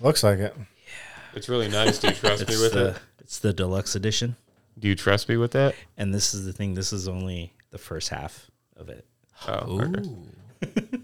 Looks 0.00 0.22
like 0.22 0.38
it. 0.38 0.54
Yeah. 0.56 0.92
It's 1.34 1.48
really 1.48 1.66
nice. 1.68 1.98
Do 1.98 2.06
you 2.06 2.14
trust 2.14 2.46
me 2.46 2.54
It's 2.54 2.62
with 2.62 2.72
the 2.74 2.88
it? 2.90 2.96
it's 3.18 3.40
the 3.40 3.52
deluxe 3.52 3.96
edition, 3.96 4.36
Do 4.78 4.86
you 4.86 4.94
trust 4.94 5.28
me 5.28 5.36
with 5.36 5.50
that? 5.50 5.74
and 5.96 6.14
this 6.14 6.34
is 6.34 6.46
the 6.46 6.52
thing. 6.52 6.74
This 6.74 6.92
is 6.92 7.08
only 7.08 7.52
the 7.72 7.78
first 7.78 8.10
half 8.10 8.48
of 8.76 8.88
it. 8.88 9.04
Oh, 9.48 9.80
okay. 9.80 10.04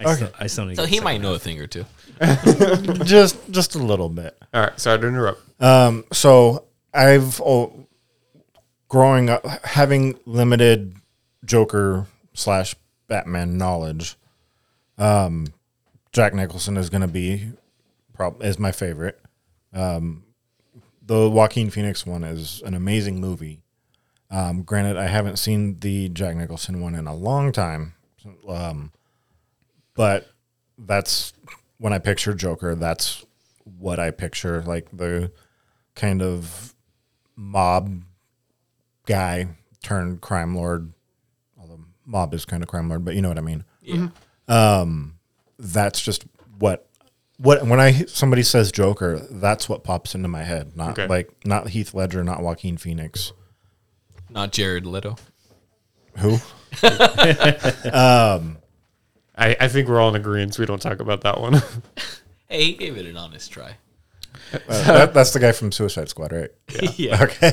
I 0.00 0.14
still, 0.14 0.30
I 0.38 0.46
still 0.48 0.66
need 0.66 0.76
So 0.76 0.82
to 0.82 0.88
he 0.90 0.96
get 0.96 1.04
might 1.04 1.22
know 1.22 1.32
a 1.32 1.38
thing 1.38 1.58
or 1.58 1.66
two. 1.66 1.86
just 3.04 3.38
just 3.50 3.74
a 3.74 3.78
little 3.78 4.10
bit. 4.10 4.36
All 4.52 4.60
right. 4.60 4.78
Sorry 4.78 4.98
to 4.98 5.08
interrupt. 5.08 5.40
Um, 5.62 6.04
So 6.12 6.66
I've 6.92 7.40
oh, 7.40 7.86
growing 8.88 9.30
up 9.30 9.46
having 9.64 10.18
limited 10.26 10.96
Joker 11.46 12.04
slash 12.34 12.76
Batman 13.08 13.56
knowledge. 13.56 14.16
Um, 14.98 15.48
Jack 16.12 16.34
Nicholson 16.34 16.76
is 16.76 16.90
going 16.90 17.02
to 17.02 17.08
be 17.08 17.52
prob- 18.12 18.42
is 18.42 18.58
my 18.58 18.72
favorite. 18.72 19.20
Um, 19.72 20.24
the 21.02 21.28
Joaquin 21.28 21.70
Phoenix 21.70 22.06
one 22.06 22.24
is 22.24 22.62
an 22.64 22.74
amazing 22.74 23.20
movie. 23.20 23.60
Um, 24.30 24.62
granted, 24.62 24.96
I 24.96 25.06
haven't 25.06 25.36
seen 25.36 25.78
the 25.78 26.08
Jack 26.08 26.36
Nicholson 26.36 26.80
one 26.80 26.94
in 26.94 27.06
a 27.06 27.14
long 27.14 27.52
time, 27.52 27.94
um, 28.48 28.90
but 29.94 30.28
that's 30.76 31.32
when 31.78 31.92
I 31.92 31.98
picture 31.98 32.34
Joker. 32.34 32.74
That's 32.74 33.24
what 33.64 34.00
I 34.00 34.10
picture, 34.10 34.62
like 34.62 34.88
the 34.92 35.30
kind 35.94 36.22
of 36.22 36.74
mob 37.36 38.02
guy 39.06 39.48
turned 39.82 40.20
crime 40.20 40.56
lord. 40.56 40.92
Although 42.06 42.18
mob 42.18 42.34
is 42.34 42.44
kind 42.44 42.62
of 42.62 42.68
crime 42.68 42.88
lord, 42.88 43.04
but 43.04 43.14
you 43.14 43.22
know 43.22 43.28
what 43.28 43.38
I 43.38 43.42
mean. 43.42 43.64
Yeah. 43.82 44.08
Um, 44.48 45.18
That's 45.58 46.00
just 46.00 46.24
what 46.58 46.88
what 47.38 47.66
when 47.66 47.80
I 47.80 47.92
somebody 48.06 48.42
says 48.42 48.72
Joker, 48.72 49.18
that's 49.30 49.68
what 49.68 49.84
pops 49.84 50.14
into 50.14 50.28
my 50.28 50.42
head. 50.42 50.76
Not 50.76 50.90
Okay. 50.98 51.06
like 51.06 51.30
not 51.44 51.68
Heath 51.68 51.92
Ledger, 51.94 52.24
not 52.24 52.42
Joaquin 52.42 52.76
Phoenix. 52.78 53.32
Not 54.30 54.52
Jared 54.52 54.86
Leto. 54.86 55.16
Who? 56.18 56.38
I, 56.82 58.46
I 59.38 59.68
think 59.68 59.88
we're 59.88 60.00
all 60.00 60.08
in 60.10 60.16
agreement. 60.16 60.58
We 60.58 60.66
don't 60.66 60.80
talk 60.80 61.00
about 61.00 61.22
that 61.22 61.40
one. 61.40 61.60
Hey, 62.48 62.66
he 62.66 62.72
gave 62.74 62.96
it 62.96 63.06
an 63.06 63.16
honest 63.16 63.50
try. 63.50 63.72
Uh, 64.54 64.58
that, 64.68 65.12
that's 65.12 65.32
the 65.32 65.40
guy 65.40 65.50
from 65.50 65.72
Suicide 65.72 66.08
Squad, 66.08 66.30
right? 66.30 66.50
Yeah. 66.96 67.20
Okay. 67.24 67.52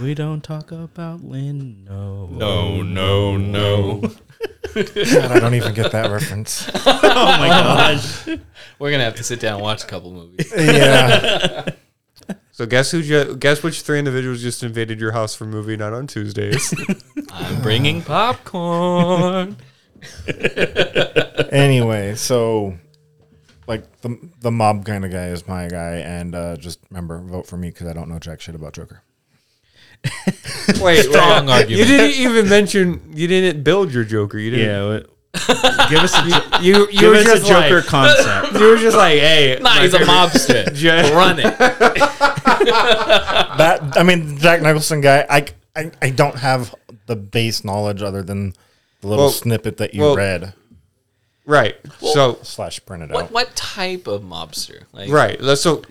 We 0.00 0.14
don't 0.14 0.42
talk 0.42 0.72
about 0.72 1.22
Lynn. 1.22 1.84
No. 1.84 2.26
No, 2.26 2.82
no, 2.82 3.36
no. 3.36 4.00
God, 4.74 5.30
I 5.30 5.38
don't 5.38 5.54
even 5.54 5.72
get 5.74 5.92
that 5.92 6.10
reference. 6.10 6.68
Oh 6.86 7.38
my 7.38 7.48
gosh. 7.48 8.26
We're 8.78 8.90
gonna 8.90 9.04
have 9.04 9.14
to 9.16 9.24
sit 9.24 9.40
down 9.40 9.54
and 9.54 9.62
watch 9.62 9.84
a 9.84 9.86
couple 9.86 10.12
movies. 10.12 10.52
Yeah. 10.56 11.64
so 12.50 12.66
guess 12.66 12.90
who? 12.90 13.02
Ju- 13.02 13.36
guess 13.36 13.62
which 13.62 13.82
three 13.82 13.98
individuals 13.98 14.42
just 14.42 14.62
invaded 14.64 15.00
your 15.00 15.12
house 15.12 15.34
for 15.34 15.44
movie 15.44 15.76
night 15.76 15.92
on 15.92 16.06
Tuesdays? 16.08 16.74
I'm 17.30 17.62
bringing 17.62 18.02
popcorn. 18.02 19.56
anyway, 21.50 22.14
so 22.16 22.76
like 23.66 24.00
the 24.00 24.18
the 24.40 24.50
mob 24.50 24.84
kind 24.84 25.04
of 25.04 25.12
guy 25.12 25.28
is 25.28 25.46
my 25.46 25.68
guy, 25.68 25.96
and 25.98 26.34
uh, 26.34 26.56
just 26.56 26.80
remember, 26.90 27.20
vote 27.20 27.46
for 27.46 27.56
me 27.56 27.68
because 27.70 27.86
I 27.86 27.92
don't 27.92 28.08
know 28.08 28.18
jack 28.18 28.40
shit 28.40 28.54
about 28.56 28.72
Joker. 28.72 29.02
Wait, 30.80 31.02
Strong 31.04 31.46
wait. 31.46 31.52
argument. 31.52 31.68
You 31.70 31.84
didn't 31.84 32.16
even 32.20 32.48
mention. 32.48 33.00
You 33.14 33.26
didn't 33.28 33.62
build 33.62 33.92
your 33.92 34.04
Joker. 34.04 34.38
You 34.38 34.50
didn't. 34.50 34.66
Yeah. 34.66 34.88
what- 34.88 35.10
give 35.90 35.98
us 35.98 36.14
a 36.14 36.28
jo- 36.30 36.58
You 36.62 36.86
you 36.92 37.00
give 37.00 37.10
were 37.10 37.16
us 37.16 37.22
a 37.26 37.30
just 37.38 37.46
Joker 37.46 37.76
like, 37.76 37.86
concept. 37.86 38.52
you 38.54 38.66
were 38.68 38.76
just 38.76 38.96
like, 38.96 39.18
hey, 39.18 39.58
Nah, 39.60 39.74
my 39.74 39.80
he's 39.82 39.94
a 39.94 39.98
mobster. 39.98 40.80
Ja- 40.80 41.16
Run 41.16 41.38
it. 41.40 41.58
That 43.58 43.80
I 43.96 44.02
mean, 44.02 44.38
Jack 44.38 44.62
Nicholson 44.62 45.00
guy. 45.00 45.26
I 45.28 45.46
I, 45.76 45.90
I 46.00 46.10
don't 46.10 46.36
have 46.36 46.74
the 47.06 47.16
base 47.16 47.64
knowledge 47.64 48.00
other 48.02 48.22
than 48.22 48.54
the 49.00 49.08
little 49.08 49.24
Well- 49.26 49.32
snippet 49.32 49.76
that 49.78 49.94
you 49.94 50.02
well- 50.02 50.16
read 50.16 50.52
Right. 51.46 51.76
so 52.00 52.38
slash 52.42 52.80
printed 52.86 53.10
What 53.10 53.24
out. 53.24 53.30
what 53.32 53.54
type 53.54 54.06
of 54.06 54.22
mobster? 54.22 54.84
Like 54.92 55.10
right. 55.10 55.38
So 55.58 55.82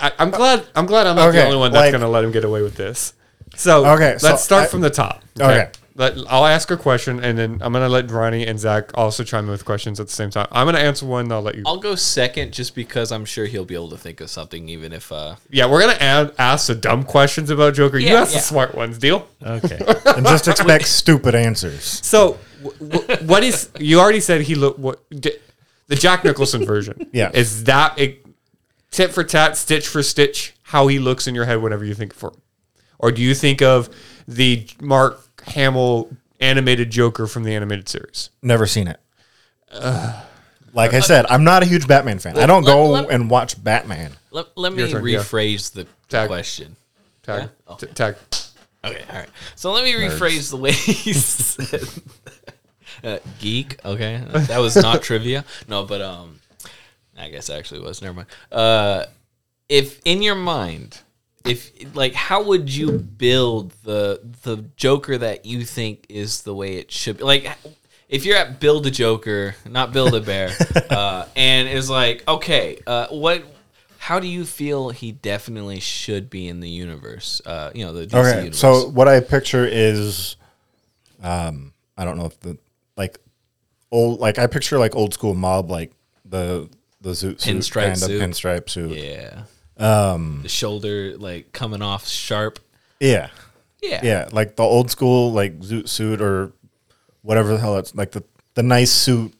I, 0.00 0.12
I'm 0.18 0.30
glad. 0.30 0.64
I'm 0.74 0.86
glad 0.86 1.06
I'm 1.06 1.16
not 1.16 1.32
the 1.32 1.44
only 1.44 1.58
one 1.58 1.72
that's 1.72 1.80
like- 1.82 1.92
going 1.92 2.00
to 2.00 2.08
let 2.08 2.24
him 2.24 2.30
get 2.32 2.44
away 2.44 2.62
with 2.62 2.76
this. 2.76 3.12
So 3.56 3.86
Okay, 3.94 4.16
let's 4.22 4.42
start 4.42 4.64
I- 4.64 4.66
from 4.66 4.80
the 4.80 4.90
top. 4.90 5.22
Okay. 5.40 5.70
Let, 5.96 6.18
I'll 6.28 6.44
ask 6.44 6.72
a 6.72 6.76
question, 6.76 7.22
and 7.22 7.38
then 7.38 7.52
I'm 7.62 7.72
going 7.72 7.84
to 7.84 7.88
let 7.88 8.10
Ronnie 8.10 8.44
and 8.48 8.58
Zach 8.58 8.90
also 8.98 9.22
chime 9.22 9.44
in 9.44 9.52
with 9.52 9.64
questions 9.64 10.00
at 10.00 10.08
the 10.08 10.12
same 10.12 10.28
time. 10.28 10.48
I'm 10.50 10.64
going 10.64 10.74
to 10.74 10.80
answer 10.80 11.06
one. 11.06 11.30
I'll 11.30 11.40
let 11.40 11.54
you. 11.54 11.62
I'll 11.64 11.76
go 11.78 11.94
second 11.94 12.52
just 12.52 12.74
because 12.74 13.12
I'm 13.12 13.24
sure 13.24 13.46
he'll 13.46 13.64
be 13.64 13.76
able 13.76 13.90
to 13.90 13.96
think 13.96 14.20
of 14.20 14.28
something 14.28 14.68
even 14.68 14.92
if 14.92 15.12
uh 15.12 15.36
yeah, 15.50 15.66
we're 15.70 15.80
going 15.80 15.94
to 15.94 16.02
add, 16.02 16.32
ask 16.36 16.66
the 16.66 16.74
dumb 16.74 17.04
questions 17.04 17.48
about 17.48 17.74
Joker. 17.74 17.96
you 17.98 18.16
ask 18.16 18.32
yeah. 18.32 18.38
the 18.40 18.42
smart 18.44 18.74
ones. 18.74 18.98
Deal. 18.98 19.28
Okay. 19.40 19.78
and 20.16 20.26
just 20.26 20.48
expect 20.54 20.88
stupid 20.88 21.36
answers. 21.36 21.84
So, 21.84 22.38
w- 22.64 22.90
w- 23.06 23.26
what 23.28 23.44
is? 23.44 23.70
You 23.78 24.00
already 24.00 24.18
said 24.18 24.40
he 24.40 24.56
looked. 24.56 24.80
What 24.80 25.08
di- 25.10 25.38
the 25.86 25.94
Jack 25.94 26.24
Nicholson 26.24 26.64
version? 26.66 27.08
Yeah. 27.12 27.30
is 27.32 27.62
that 27.64 27.96
a 28.00 28.18
tit 28.90 29.12
for 29.12 29.22
tat, 29.22 29.56
stitch 29.56 29.86
for 29.86 30.02
stitch? 30.02 30.54
How 30.62 30.88
he 30.88 30.98
looks 30.98 31.28
in 31.28 31.36
your 31.36 31.44
head 31.44 31.62
whenever 31.62 31.84
you 31.84 31.94
think 31.94 32.12
for, 32.14 32.32
or 32.98 33.12
do 33.12 33.22
you 33.22 33.34
think 33.34 33.62
of 33.62 33.88
the 34.28 34.66
Mark 34.80 35.20
Hamill 35.46 36.10
animated 36.40 36.90
Joker 36.90 37.26
from 37.26 37.44
the 37.44 37.54
animated 37.54 37.88
series? 37.88 38.30
Never 38.42 38.66
seen 38.66 38.88
it. 38.88 39.00
like 40.72 40.94
I 40.94 41.00
said, 41.00 41.26
I'm 41.28 41.44
not 41.44 41.62
a 41.62 41.66
huge 41.66 41.86
Batman 41.86 42.18
fan. 42.18 42.38
I 42.38 42.46
don't 42.46 42.62
let- 42.64 42.72
go 42.72 42.90
let- 42.90 43.10
and 43.10 43.30
watch 43.30 43.62
Batman. 43.62 44.12
let, 44.30 44.46
let 44.56 44.72
me 44.72 44.80
Your 44.80 44.88
turn, 44.88 45.06
yeah. 45.06 45.18
rephrase 45.18 45.72
the 45.72 45.86
Tag. 46.08 46.28
question. 46.28 46.76
Tag, 47.22 47.42
Yeah? 47.42 47.48
Oh. 47.66 47.76
t- 47.76 47.86
tag. 47.88 48.16
Okay, 48.84 49.02
all 49.10 49.16
right. 49.18 49.28
So 49.56 49.72
let 49.72 49.84
me 49.84 49.92
rephrase 49.94 50.50
the 50.50 50.58
way 50.58 50.72
he 50.72 51.12
said 51.14 51.88
uh, 53.02 53.18
geek. 53.40 53.82
Okay, 53.84 54.22
that 54.30 54.58
was 54.58 54.76
not 54.76 55.02
trivia. 55.08 55.44
No, 55.68 55.84
but 55.84 56.02
um, 56.02 56.40
I 57.16 57.30
guess 57.30 57.48
it 57.48 57.54
actually 57.54 57.80
was. 57.80 58.02
Never 58.02 58.14
mind. 58.16 58.28
Uh, 58.52 59.06
if 59.70 60.00
in 60.04 60.20
your 60.20 60.34
mind, 60.34 61.00
if 61.44 61.94
like, 61.94 62.14
how 62.14 62.42
would 62.44 62.74
you 62.74 62.92
build 62.98 63.72
the 63.82 64.20
the 64.42 64.64
Joker 64.76 65.18
that 65.18 65.44
you 65.44 65.64
think 65.64 66.06
is 66.08 66.42
the 66.42 66.54
way 66.54 66.76
it 66.76 66.90
should 66.90 67.18
be? 67.18 67.24
Like, 67.24 67.50
if 68.08 68.24
you're 68.24 68.36
at 68.36 68.60
Build 68.60 68.86
a 68.86 68.90
Joker, 68.90 69.54
not 69.68 69.92
Build 69.92 70.14
a 70.14 70.20
Bear, 70.20 70.50
uh, 70.90 71.26
and 71.36 71.68
is 71.68 71.90
like, 71.90 72.22
okay, 72.26 72.80
uh, 72.86 73.08
what? 73.08 73.44
How 73.98 74.20
do 74.20 74.26
you 74.26 74.44
feel 74.44 74.90
he 74.90 75.12
definitely 75.12 75.80
should 75.80 76.28
be 76.28 76.46
in 76.48 76.60
the 76.60 76.68
universe? 76.68 77.40
Uh, 77.46 77.70
you 77.74 77.86
know, 77.86 77.94
the 77.94 78.06
DC 78.06 78.14
Okay, 78.14 78.38
universe. 78.38 78.58
so 78.58 78.88
what 78.90 79.08
I 79.08 79.20
picture 79.20 79.66
is, 79.66 80.36
um, 81.22 81.72
I 81.96 82.04
don't 82.04 82.18
know 82.18 82.26
if 82.26 82.38
the 82.40 82.58
like 82.96 83.18
old 83.90 84.20
like 84.20 84.38
I 84.38 84.46
picture 84.46 84.78
like 84.78 84.94
old 84.94 85.14
school 85.14 85.34
mob 85.34 85.70
like 85.70 85.92
the 86.24 86.68
the 87.00 87.10
zoot 87.10 87.40
suit 87.40 87.56
Pinstripe 87.56 87.82
kind 87.82 87.92
of 87.92 87.98
suit. 87.98 88.20
pinstripe 88.22 88.68
suit. 88.70 88.98
Yeah. 88.98 89.44
Um, 89.76 90.40
the 90.42 90.48
shoulder 90.48 91.16
like 91.18 91.52
coming 91.52 91.82
off 91.82 92.06
sharp. 92.06 92.58
Yeah, 93.00 93.28
Yeah. 93.82 94.00
yeah, 94.02 94.28
like 94.32 94.56
the 94.56 94.62
old 94.62 94.90
school 94.90 95.32
like 95.32 95.58
zoot 95.60 95.88
suit 95.88 96.20
or 96.20 96.52
whatever 97.22 97.52
the 97.54 97.58
hell 97.58 97.76
it's 97.78 97.94
like 97.94 98.12
the 98.12 98.22
the 98.54 98.62
nice 98.62 98.92
suit 98.92 99.34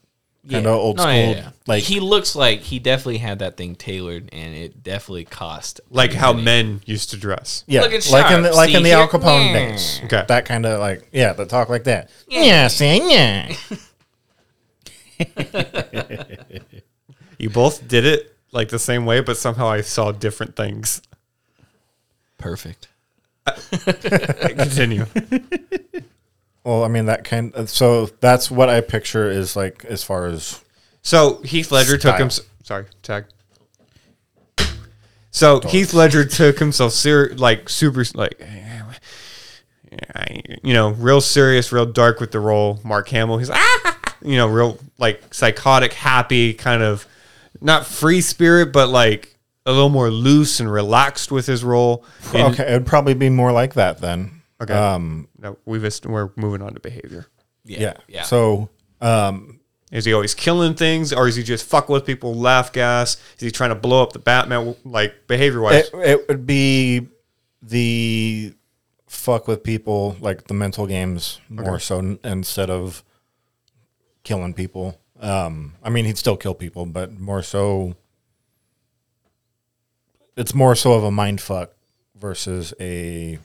kind 0.50 0.66
of 0.66 0.74
old 0.74 0.96
No, 0.96 1.02
school. 1.04 1.12
yeah, 1.14 1.30
yeah. 1.30 1.50
Like 1.66 1.84
he 1.84 2.00
looks 2.00 2.34
like 2.36 2.60
he 2.60 2.78
definitely 2.80 3.18
had 3.18 3.38
that 3.38 3.56
thing 3.56 3.76
tailored, 3.76 4.28
and 4.32 4.54
it 4.54 4.82
definitely 4.82 5.24
cost. 5.24 5.80
Like 5.88 6.12
how 6.12 6.32
money. 6.32 6.44
men 6.44 6.80
used 6.84 7.10
to 7.10 7.16
dress. 7.16 7.62
yeah, 7.66 7.80
Looking 7.82 8.00
like 8.10 8.30
in 8.32 8.42
the, 8.42 8.48
sharp, 8.48 8.56
like 8.56 8.74
in 8.74 8.82
the 8.82 8.88
here? 8.90 8.98
Al 8.98 9.08
Capone 9.08 9.46
Yeah. 9.46 9.52
days. 9.70 10.00
Okay. 10.04 10.24
that 10.28 10.44
kind 10.46 10.66
of 10.66 10.80
like 10.80 11.08
yeah, 11.12 11.32
the 11.32 11.46
talk 11.46 11.68
like 11.68 11.84
that. 11.84 12.10
Yeah, 12.28 12.66
saying 12.68 13.08
yeah. 13.08 13.54
You 17.38 17.50
both 17.50 17.86
did 17.88 18.04
it 18.04 18.33
like 18.54 18.68
the 18.68 18.78
same 18.78 19.04
way, 19.04 19.20
but 19.20 19.36
somehow 19.36 19.68
I 19.68 19.82
saw 19.82 20.12
different 20.12 20.56
things. 20.56 21.02
perfect. 22.38 22.88
Continue. 23.70 25.04
Well, 26.64 26.82
I 26.82 26.88
mean 26.88 27.06
that 27.06 27.24
kind. 27.24 27.54
Of, 27.54 27.68
so 27.68 28.06
that's 28.20 28.50
what 28.50 28.70
I 28.70 28.80
picture 28.80 29.30
is 29.30 29.54
like 29.54 29.84
as 29.84 30.02
far 30.02 30.26
as 30.26 30.62
So 31.02 31.42
Heath 31.42 31.70
Ledger 31.70 31.98
took 31.98 32.16
him. 32.16 32.30
Sorry, 32.62 32.86
tag. 33.02 33.26
So 35.30 35.60
Heath 35.60 35.92
Ledger 35.92 36.24
took 36.24 36.58
himself 36.58 36.92
ser- 36.92 37.34
like 37.36 37.68
super 37.68 38.04
like 38.14 38.40
I- 38.40 38.70
you 40.62 40.72
know, 40.72 40.90
real 40.90 41.20
serious, 41.20 41.72
real 41.72 41.86
dark 41.86 42.20
with 42.20 42.32
the 42.32 42.40
role. 42.40 42.80
Mark 42.82 43.08
Hamill, 43.10 43.38
he's 43.38 43.50
ah, 43.50 44.14
you 44.22 44.36
know, 44.36 44.46
real 44.46 44.78
like 44.98 45.34
psychotic, 45.34 45.92
happy, 45.92 46.54
kind 46.54 46.82
of 46.82 47.06
not 47.60 47.86
free 47.86 48.20
spirit, 48.20 48.72
but 48.72 48.88
like 48.88 49.36
a 49.66 49.72
little 49.72 49.88
more 49.88 50.10
loose 50.10 50.60
and 50.60 50.70
relaxed 50.70 51.30
with 51.32 51.46
his 51.46 51.64
role. 51.64 52.04
In- 52.34 52.42
okay, 52.52 52.64
it'd 52.64 52.86
probably 52.86 53.14
be 53.14 53.30
more 53.30 53.52
like 53.52 53.74
that 53.74 53.98
then. 54.00 54.42
Okay. 54.62 54.74
Um, 54.74 55.28
No, 55.38 55.56
we've 55.64 55.82
we're 56.04 56.30
moving 56.36 56.62
on 56.62 56.74
to 56.74 56.80
behavior. 56.80 57.26
Yeah. 57.64 57.80
yeah. 57.80 57.92
Yeah. 58.08 58.22
So, 58.22 58.68
um, 59.00 59.60
Is 59.90 60.04
he 60.04 60.12
always 60.12 60.34
killing 60.34 60.74
things, 60.74 61.12
or 61.12 61.28
is 61.28 61.36
he 61.36 61.42
just 61.42 61.64
fuck 61.66 61.88
with 61.88 62.04
people, 62.04 62.34
laugh 62.34 62.72
gas? 62.72 63.16
Is 63.36 63.40
he 63.42 63.50
trying 63.50 63.70
to 63.70 63.74
blow 63.76 64.02
up 64.02 64.12
the 64.12 64.18
Batman? 64.18 64.74
Like 64.84 65.26
behavior 65.26 65.60
wise, 65.60 65.88
it, 65.92 65.94
it 65.94 66.28
would 66.28 66.46
be 66.46 67.08
the 67.62 68.54
fuck 69.06 69.46
with 69.48 69.62
people, 69.62 70.16
like 70.20 70.44
the 70.48 70.54
mental 70.54 70.86
games, 70.86 71.40
more 71.48 71.78
so 71.78 71.98
n- 71.98 72.18
instead 72.24 72.68
of 72.70 73.02
killing 74.24 74.52
people. 74.54 74.98
Um, 75.20 75.74
I 75.82 75.90
mean, 75.90 76.04
he'd 76.04 76.18
still 76.18 76.36
kill 76.36 76.54
people, 76.54 76.86
but 76.86 77.18
more 77.18 77.42
so. 77.42 77.94
It's 80.36 80.54
more 80.54 80.74
so 80.74 80.94
of 80.94 81.04
a 81.04 81.10
mind 81.10 81.40
fuck 81.40 81.70
versus 82.16 82.74
a 82.80 83.38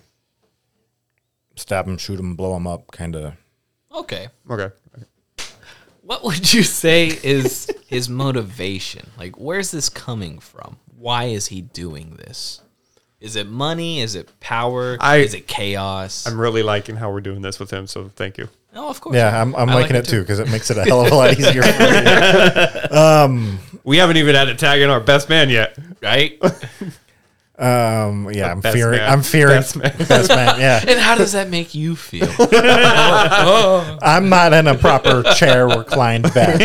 stab 1.55 1.87
him, 1.87 1.97
shoot 1.97 2.19
him, 2.19 2.35
blow 2.35 2.55
him 2.55 2.65
up 2.65 2.91
kind 2.91 3.15
of. 3.15 3.33
Okay. 3.93 4.27
okay. 4.49 4.73
What 6.01 6.23
would 6.23 6.51
you 6.53 6.63
say 6.63 7.07
is 7.23 7.69
his 7.87 8.09
motivation? 8.09 9.11
Like, 9.17 9.37
where's 9.37 9.69
this 9.69 9.89
coming 9.89 10.39
from? 10.39 10.77
Why 10.97 11.25
is 11.25 11.47
he 11.47 11.61
doing 11.61 12.15
this? 12.15 12.61
Is 13.19 13.35
it 13.35 13.47
money? 13.47 13.99
Is 13.99 14.15
it 14.15 14.39
power? 14.39 14.97
I- 14.99 15.17
is 15.17 15.33
it 15.33 15.47
chaos? 15.47 16.25
I'm 16.25 16.39
really 16.39 16.63
liking 16.63 16.95
how 16.95 17.11
we're 17.11 17.21
doing 17.21 17.41
this 17.41 17.59
with 17.59 17.71
him, 17.71 17.85
so 17.85 18.09
thank 18.15 18.37
you. 18.37 18.49
Oh, 18.75 18.89
of 18.89 19.01
course. 19.01 19.15
Yeah, 19.15 19.41
I'm, 19.41 19.55
I'm 19.55 19.69
I 19.69 19.73
like 19.73 19.81
liking 19.83 19.95
it 19.97 20.07
it 20.07 20.09
too 20.09 20.21
because 20.21 20.39
it 20.39 20.49
makes 20.49 20.69
it 20.69 20.77
a 20.77 20.83
hell 20.83 21.05
of 21.05 21.11
a 21.11 21.15
lot 21.15 21.37
easier. 21.37 21.61
For 21.63 23.27
me. 23.29 23.57
We 23.83 23.97
haven't 23.97 24.17
even 24.17 24.35
had 24.35 24.45
to 24.45 24.55
tag 24.55 24.81
in 24.81 24.89
our 24.89 24.99
best 24.99 25.29
man 25.29 25.49
yet. 25.49 25.77
Right? 26.01 26.41
Um, 27.59 28.31
yeah, 28.31 28.51
I'm 28.51 28.61
best 28.61 28.73
fearing. 28.73 28.99
man. 28.99 29.11
I'm 29.11 29.21
fearing. 29.21 29.55
Best 29.57 29.75
man. 29.75 29.93
best 30.07 30.29
man. 30.29 30.61
Yeah. 30.61 30.81
and 30.87 30.97
how 30.97 31.15
does 31.15 31.33
that 31.33 31.49
make 31.49 31.75
you 31.75 31.97
feel? 31.97 32.29
I'm 34.01 34.29
not 34.29 34.53
in 34.53 34.65
a 34.65 34.75
proper 34.75 35.23
chair 35.35 35.67
reclined 35.67 36.33
back. 36.33 36.61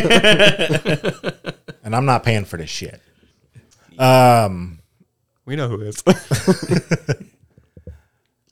and 1.83 1.97
I'm 1.97 2.05
not 2.05 2.23
paying 2.23 2.45
for 2.45 2.59
this 2.59 2.71
shit. 2.71 3.01
Um, 3.99 4.79
We 5.45 5.57
know 5.57 5.69
who 5.69 5.81
is. 5.81 6.01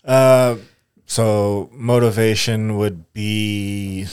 Uh, 0.04 0.56
so 1.12 1.68
motivation 1.74 2.78
would 2.78 3.12
be 3.12 4.06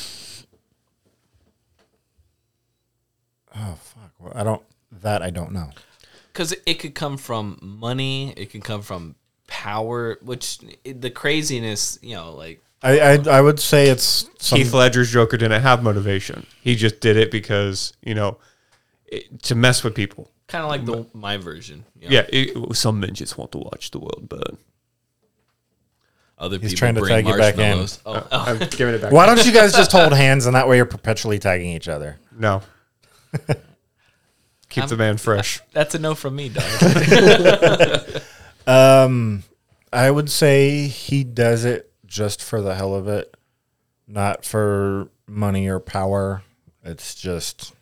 Oh 3.56 3.78
fuck. 3.82 4.12
Well, 4.20 4.34
I 4.36 4.44
don't 4.44 4.62
that 5.02 5.22
I 5.22 5.30
don't 5.30 5.54
know. 5.54 5.70
Because 6.34 6.54
it 6.66 6.76
could 6.80 6.96
come 6.96 7.16
from 7.16 7.58
money, 7.62 8.34
it 8.36 8.50
can 8.50 8.60
come 8.60 8.82
from 8.82 9.16
power, 9.48 10.18
which 10.22 10.60
the 10.84 11.10
craziness, 11.10 12.00
you 12.02 12.16
know, 12.16 12.34
like 12.34 12.62
I 12.84 13.00
I, 13.00 13.14
I 13.30 13.42
would 13.42 13.62
say 13.62 13.88
it's 13.88 14.30
some, 14.40 14.58
Keith 14.58 14.74
Ledger's 14.74 15.10
Joker 15.10 15.38
didn't 15.38 15.62
have 15.62 15.82
motivation. 15.82 16.46
He 16.62 16.76
just 16.76 17.00
did 17.00 17.16
it 17.16 17.32
because 17.32 17.94
you 18.04 18.14
know 18.14 18.40
it, 19.06 19.42
to 19.44 19.56
mess 19.56 19.86
with 19.86 19.96
people. 19.96 20.32
kind 20.48 20.66
of 20.66 20.70
like 20.70 20.84
the 20.84 21.06
my 21.18 21.38
version. 21.38 21.86
you 21.98 22.10
know. 22.10 22.16
Yeah, 22.16 22.26
it, 22.28 22.76
some 22.76 23.00
men 23.00 23.14
just 23.14 23.38
want 23.38 23.54
to 23.54 23.60
watch 23.60 23.92
the 23.92 24.00
world 24.00 24.28
burn. 24.28 24.58
Other 26.40 26.58
He's 26.58 26.72
people 26.72 26.80
trying 26.80 26.96
to 26.96 27.02
bring 27.02 27.12
tag 27.12 27.28
you 27.28 27.38
back 27.38 27.54
in. 27.56 27.60
marshmallows. 27.60 28.00
Oh, 28.06 28.28
oh. 28.32 28.44
I'm 28.48 28.58
giving 28.70 28.96
it 28.96 29.02
back. 29.02 29.12
Why 29.12 29.26
don't 29.26 29.46
you 29.46 29.52
guys 29.52 29.74
just 29.74 29.92
hold 29.92 30.14
hands 30.14 30.46
and 30.46 30.56
that 30.56 30.68
way 30.70 30.78
you're 30.78 30.86
perpetually 30.86 31.38
tagging 31.38 31.72
each 31.72 31.90
other? 31.90 32.18
No. 32.38 32.62
Keep 34.70 34.88
the 34.88 34.96
man 34.98 35.18
fresh. 35.18 35.60
that's 35.74 35.96
a 35.96 36.00
no 36.00 36.16
from 36.16 36.36
me, 36.38 36.50
dog. 36.50 38.22
Um, 38.68 39.44
I 39.92 40.12
would 40.12 40.30
say 40.30 40.88
he 40.88 41.24
does 41.24 41.66
it 41.66 41.92
just 42.06 42.42
for 42.44 42.62
the 42.62 42.76
hell 42.76 42.94
of 42.94 43.08
it, 43.08 43.36
not 44.08 44.46
for 44.46 45.10
money 45.28 45.68
or 45.68 45.80
power. 45.80 46.44
It's 46.84 47.16
just 47.16 47.74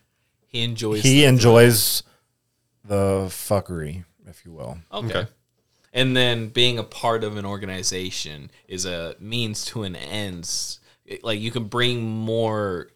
he 0.48 0.64
enjoys. 0.64 1.04
he 1.04 1.22
the- 1.22 1.26
enjoys 1.26 2.04
the 2.86 3.26
fuckery, 3.28 4.06
if 4.26 4.46
you 4.46 4.54
will. 4.54 4.78
Okay. 4.94 5.08
Okay. 5.20 5.28
And 5.98 6.16
then 6.16 6.50
being 6.50 6.78
a 6.78 6.84
part 6.84 7.24
of 7.24 7.38
an 7.38 7.46
organization 7.46 8.52
is 8.68 8.86
a 8.86 9.16
means 9.20 9.66
to 9.66 9.84
an 9.84 9.96
end. 9.96 10.50
It- 11.06 11.24
Like 11.24 11.40
you 11.40 11.52
can 11.52 11.66
bring 11.66 12.04
more 12.08 12.90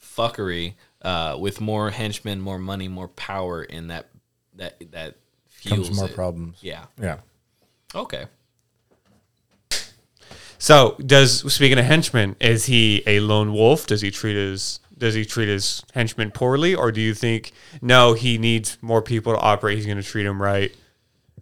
fuckery 0.00 0.74
uh, 1.02 1.36
with 1.40 1.60
more 1.60 1.90
henchmen, 1.90 2.40
more 2.40 2.58
money, 2.58 2.88
more 2.88 3.08
power, 3.08 3.62
in 3.64 3.88
that 3.88 4.08
that 4.56 4.74
that 4.92 5.16
fuels 5.48 5.86
Comes 5.88 5.96
more 5.98 6.08
it. 6.08 6.14
problems. 6.14 6.58
Yeah. 6.60 6.84
Yeah. 7.00 7.18
Okay. 7.94 8.26
So, 10.58 10.96
does 11.04 11.50
speaking 11.52 11.78
of 11.78 11.86
henchmen, 11.86 12.36
is 12.38 12.66
he 12.66 13.02
a 13.06 13.20
lone 13.20 13.52
wolf? 13.54 13.86
Does 13.86 14.02
he 14.02 14.10
treat 14.10 14.36
his 14.36 14.78
does 14.98 15.14
he 15.14 15.24
treat 15.24 15.48
his 15.48 15.82
henchmen 15.94 16.30
poorly, 16.30 16.74
or 16.74 16.92
do 16.92 17.00
you 17.00 17.14
think 17.14 17.52
no, 17.80 18.12
he 18.12 18.36
needs 18.36 18.76
more 18.82 19.00
people 19.00 19.32
to 19.32 19.38
operate? 19.40 19.76
He's 19.78 19.86
going 19.86 19.96
to 19.96 20.02
treat 20.02 20.24
them 20.24 20.42
right. 20.42 20.74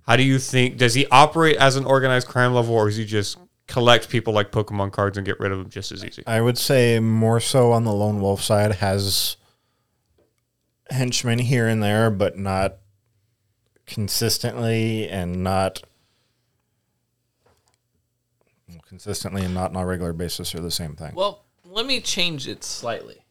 How 0.09 0.17
do 0.17 0.23
you 0.23 0.39
think? 0.39 0.79
Does 0.79 0.95
he 0.95 1.07
operate 1.11 1.59
as 1.59 1.77
an 1.77 1.85
organized 1.85 2.29
crime 2.29 2.55
level, 2.55 2.75
or 2.75 2.87
does 2.87 2.97
he 2.97 3.05
just 3.05 3.37
collect 3.67 4.09
people 4.09 4.33
like 4.33 4.51
Pokemon 4.51 4.91
cards 4.91 5.19
and 5.19 5.27
get 5.27 5.39
rid 5.39 5.53
of 5.53 5.59
them 5.59 5.69
just 5.69 5.93
as 5.93 6.03
easy? 6.03 6.23
I 6.27 6.41
would 6.41 6.57
say 6.57 6.99
more 6.99 7.41
so 7.41 7.73
on 7.73 7.85
the 7.85 7.93
lone 7.93 8.19
wolf 8.19 8.43
side 8.43 8.77
has 8.77 9.37
henchmen 10.89 11.39
here 11.39 11.69
and 11.69 11.83
there, 11.83 12.11
but 12.11 12.39
not 12.39 12.79
consistently 13.85 15.07
and 15.11 15.45
not 15.45 15.83
consistently 18.87 19.45
and 19.45 19.53
not 19.53 19.77
on 19.77 19.83
a 19.83 19.85
regular 19.85 20.15
basis 20.15 20.55
are 20.55 20.61
the 20.61 20.71
same 20.71 20.97
thing. 20.97 21.13
Well, 21.15 21.45
let 21.67 21.85
me 21.85 22.01
change 22.01 22.49
it 22.49 22.65
slightly. 22.65 23.23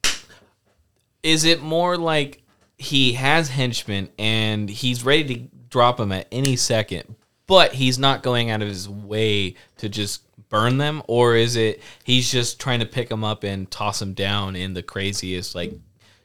Is 1.23 1.43
it 1.43 1.59
more 1.59 1.97
like 1.97 2.43
he 2.77 3.13
has 3.13 3.49
henchmen 3.49 4.09
and 4.19 4.69
he's 4.69 5.03
ready 5.03 5.23
to 5.35 5.57
drop 5.69 5.97
them 5.97 6.12
at 6.12 6.27
any 6.32 6.56
second, 6.56 7.15
but 7.45 7.73
he's 7.73 7.97
not 7.97 8.23
going 8.23 8.49
out 8.49 8.62
of 8.62 8.67
his 8.67 8.88
way 8.88 9.56
to 9.77 9.89
just 9.89 10.21
burn 10.49 10.77
them, 10.77 11.01
or 11.08 11.36
is 11.36 11.56
it 11.56 11.82
he's 12.03 12.32
just 12.32 12.60
trying 12.60 12.80
to 12.80 12.86
pick 12.86 13.10
them 13.10 13.23
up 13.23 13.43
and 13.43 13.69
toss 13.69 13.99
them 13.99 14.13
down 14.13 14.56
in 14.56 14.73
the 14.73 14.84
craziest, 14.84 15.56
like 15.56 15.71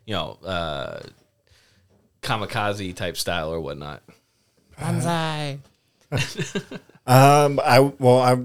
you 0.07 0.15
know, 0.15 0.39
uh, 0.45 1.01
kamikaze 2.23 2.95
type 2.95 3.17
style 3.17 3.53
or 3.53 3.61
whatnot? 3.61 4.03
Um, 7.05 7.59
I 7.65 7.81
well, 7.81 8.19
I 8.21 8.39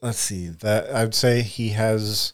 let's 0.00 0.18
see. 0.18 0.48
That 0.48 0.92
I'd 0.92 1.14
say 1.14 1.42
he 1.42 1.70
has 1.70 2.32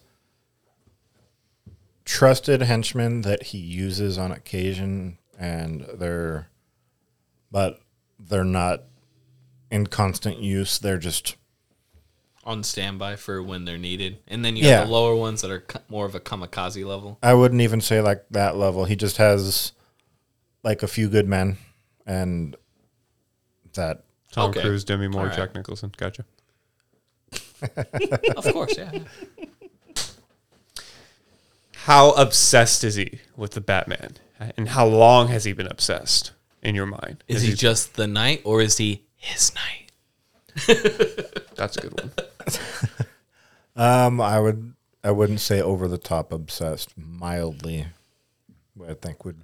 trusted 2.04 2.62
henchmen 2.62 3.20
that 3.22 3.44
he 3.44 3.58
uses 3.58 4.16
on 4.16 4.32
occasion, 4.32 5.18
and 5.38 5.86
they're, 5.94 6.48
but 7.50 7.80
they're 8.18 8.44
not 8.44 8.82
in 9.70 9.86
constant 9.86 10.38
use. 10.40 10.78
They're 10.78 10.98
just 10.98 11.36
On 12.44 12.62
standby 12.62 13.16
for 13.16 13.42
when 13.42 13.64
they're 13.66 13.76
needed, 13.78 14.18
and 14.26 14.42
then 14.44 14.56
you 14.56 14.64
Yeah. 14.66 14.78
have 14.78 14.86
the 14.88 14.92
lower 14.92 15.14
ones 15.14 15.42
that 15.42 15.50
are 15.50 15.64
more 15.88 16.06
of 16.06 16.14
a 16.14 16.20
kamikaze 16.20 16.84
level. 16.86 17.18
I 17.22 17.34
wouldn't 17.34 17.60
even 17.60 17.80
say 17.82 18.00
like 18.00 18.24
that 18.30 18.56
level. 18.56 18.86
He 18.86 18.96
just 18.96 19.18
has 19.18 19.72
like 20.64 20.82
a 20.82 20.88
few 20.88 21.08
good 21.08 21.28
men, 21.28 21.58
and 22.06 22.56
that 23.74 24.04
Tom 24.32 24.50
Okay. 24.50 24.60
Cruise, 24.62 24.84
Demi 24.84 25.08
Moore, 25.08 25.22
All 25.22 25.26
right. 25.28 25.36
Jack 25.36 25.54
Nicholson. 25.54 25.92
Gotcha. 25.96 26.24
of 28.36 28.44
course, 28.52 28.76
yeah. 28.78 28.92
How 31.84 32.10
obsessed 32.12 32.84
is 32.84 32.96
he 32.96 33.20
with 33.36 33.52
the 33.52 33.60
Batman, 33.60 34.16
and 34.56 34.70
how 34.70 34.86
long 34.86 35.28
has 35.28 35.44
he 35.44 35.52
been 35.52 35.66
obsessed 35.68 36.32
in 36.68 36.74
your 36.74 36.86
mind? 36.86 37.24
Is 37.26 37.42
he 37.42 37.52
just 37.54 37.94
the 37.94 38.06
knight 38.06 38.42
or 38.44 38.60
is 38.60 38.76
he 38.76 39.02
his 39.16 39.52
knight? 39.54 39.90
That's 41.56 41.76
a 41.76 41.80
good 41.80 42.00
one. 42.00 42.12
um, 43.76 44.20
I 44.20 44.38
would 44.40 44.74
I 45.02 45.10
wouldn't 45.10 45.40
say 45.40 45.60
over 45.60 45.88
the 45.88 45.98
top 45.98 46.32
obsessed, 46.32 46.96
mildly. 46.96 47.86
I 48.88 48.94
think 48.94 49.24
would 49.24 49.42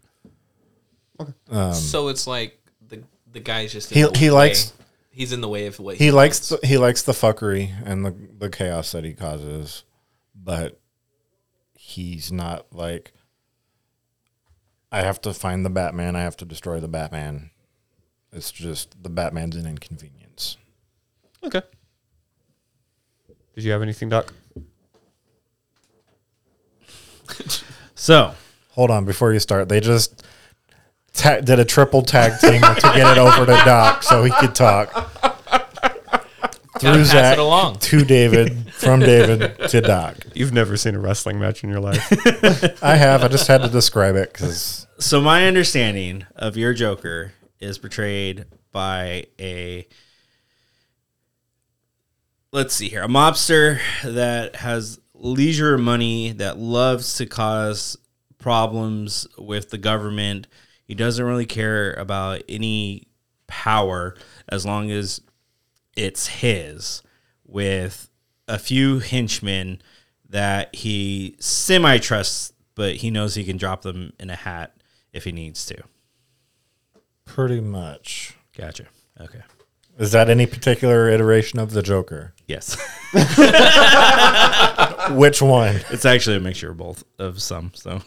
Okay, 1.21 1.33
so 1.73 2.09
it's 2.09 2.27
like 2.27 2.59
the 2.87 3.03
the 3.31 3.41
guy's 3.41 3.73
just 3.73 3.91
Um, 3.93 3.97
He- 3.97 4.03
in 4.03 4.13
the 4.13 4.19
he 4.19 4.27
way. 4.29 4.33
likes- 4.35 4.73
he's 5.11 5.33
in 5.33 5.41
the 5.41 5.49
way 5.49 5.67
of 5.67 5.79
what 5.79 5.97
he 5.97 6.11
likes 6.11 6.51
wants. 6.51 6.63
the, 6.63 6.67
he 6.67 6.77
likes 6.79 7.03
the 7.03 7.13
fuckery 7.13 7.73
and 7.85 8.05
the 8.05 8.15
the 8.39 8.51
chaos 8.51 8.93
that 8.93 9.05
he 9.05 9.13
causes, 9.13 9.85
but 10.35 10.81
he's 11.75 12.33
not 12.33 12.67
like 12.73 13.13
I 14.95 15.03
have 15.03 15.21
to 15.23 15.35
find 15.35 15.65
the 15.65 15.71
Batman. 15.71 16.15
I 16.15 16.21
have 16.21 16.37
to 16.37 16.45
destroy 16.45 16.79
the 16.79 16.89
Batman. 16.89 17.51
It's 18.33 18.53
just 18.53 19.03
the 19.03 19.09
Batman's 19.09 19.57
an 19.57 19.67
inconvenience. 19.67 20.57
Okay. 21.43 21.63
Did 23.55 23.65
you 23.65 23.73
have 23.73 23.83
anything, 23.83 24.09
Doc? 24.09 24.33
So 27.95 28.35
Hold 28.75 28.91
on, 28.91 29.05
before 29.05 29.33
you 29.33 29.39
start, 29.39 29.69
they 29.69 29.81
just 29.81 30.25
ta- 31.13 31.41
did 31.41 31.59
a 31.59 31.65
triple 31.65 32.03
tag 32.03 32.41
team 32.41 32.61
to 32.61 32.93
get 32.95 33.17
it 33.17 33.19
over 33.19 33.47
to 33.47 33.53
Doc 33.65 34.03
so 34.03 34.23
he 34.23 34.33
could 34.33 34.55
talk. 34.55 35.34
Through 36.79 36.93
pass 36.93 37.11
Zach 37.11 37.33
it 37.35 37.41
along. 37.41 37.79
to 37.81 38.05
David, 38.05 38.73
from 38.73 39.01
David 39.01 39.57
to 39.69 39.81
Doc. 39.81 40.17
You've 40.35 40.53
never 40.53 40.77
seen 40.77 40.95
a 40.95 40.99
wrestling 40.99 41.39
match 41.39 41.63
in 41.63 41.71
your 41.71 41.81
life. 41.81 42.03
I 42.83 42.97
have. 42.97 43.23
I 43.23 43.29
just 43.29 43.47
had 43.47 43.63
to 43.63 43.69
describe 43.69 44.17
it 44.17 44.33
because 44.33 44.87
so 44.99 45.21
my 45.21 45.47
understanding 45.47 46.27
of 46.35 46.57
your 46.57 46.75
Joker 46.75 47.33
is 47.61 47.79
portrayed 47.79 48.47
by 48.73 49.27
a 49.41 49.87
let's 52.53 52.75
see 52.75 52.89
here 52.89 53.03
a 53.03 53.09
mobster 53.09 53.81
that 54.05 54.57
has 54.57 54.99
leisure 55.15 55.79
money 55.79 56.33
that 56.33 56.59
loves 56.59 57.17
to 57.17 57.27
cause 57.27 57.97
problems 58.39 59.27
with 59.39 59.71
the 59.71 59.79
government 59.79 60.47
he 60.85 60.95
doesn't 60.95 61.25
really 61.25 61.47
care 61.47 61.95
about 61.95 62.43
any 62.49 63.09
power 63.47 64.17
as 64.49 64.67
long 64.67 64.91
as 64.91 65.21
it's 65.97 66.27
his 66.27 67.03
with 67.47 68.11
a 68.49 68.59
few 68.59 68.99
henchmen 68.99 69.81
that 70.29 70.75
he 70.75 71.37
semi 71.39 71.99
trusts 71.99 72.53
but 72.75 72.97
he 72.97 73.11
knows 73.11 73.35
he 73.37 73.45
can 73.45 73.57
drop 73.57 73.83
them 73.83 74.13
in 74.19 74.31
a 74.31 74.37
hat 74.37 74.75
if 75.13 75.25
he 75.25 75.33
needs 75.33 75.65
to 75.67 75.77
pretty 77.25 77.61
much. 77.61 78.35
gotcha 78.57 78.87
okay 79.21 79.43
Is 79.99 80.13
that 80.13 80.29
any 80.29 80.47
particular 80.47 81.09
iteration 81.09 81.59
of 81.59 81.71
the 81.73 81.83
Joker? 81.83 82.35
yes 82.47 82.77
Which 85.11 85.41
one? 85.43 85.77
It's 85.91 86.05
actually 86.05 86.37
a 86.37 86.41
mixture 86.41 86.71
of 86.71 86.77
both 86.79 87.05
of 87.19 87.41
some. 87.41 87.73
So 87.75 88.01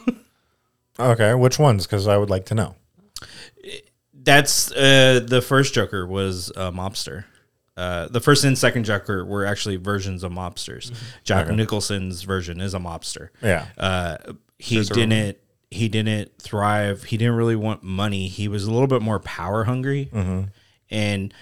Okay, 0.99 1.33
which 1.35 1.59
ones? 1.59 1.85
Because 1.85 2.07
I 2.07 2.17
would 2.17 2.29
like 2.29 2.45
to 2.47 2.55
know. 2.55 2.75
that's 4.13 4.71
uh, 4.71 5.21
the 5.25 5.41
first 5.41 5.73
Joker 5.75 6.05
was 6.07 6.49
a 6.55 6.71
mobster. 6.71 7.25
Uh, 7.77 8.07
the 8.07 8.19
first 8.19 8.43
and 8.43 8.57
second 8.57 8.85
Joker 8.85 9.23
were 9.23 9.45
actually 9.45 9.75
versions 9.77 10.23
of 10.23 10.31
mobsters. 10.31 10.91
Jack 11.23 11.47
Nicholson's 11.49 12.23
version 12.23 12.59
is 12.59 12.73
a 12.73 12.79
mobster. 12.79 13.29
Yeah. 13.41 13.67
Uh, 13.77 14.17
he 14.57 14.83
didn't. 14.83 15.37
He 15.69 15.87
didn't 15.87 16.37
thrive. 16.41 17.03
He 17.03 17.17
didn't 17.17 17.35
really 17.35 17.55
want 17.55 17.83
money. 17.83 18.27
He 18.29 18.47
was 18.47 18.63
a 18.63 18.71
little 18.71 18.87
bit 18.87 19.01
more 19.01 19.19
power 19.19 19.65
hungry, 19.65 20.09
and 20.89 21.33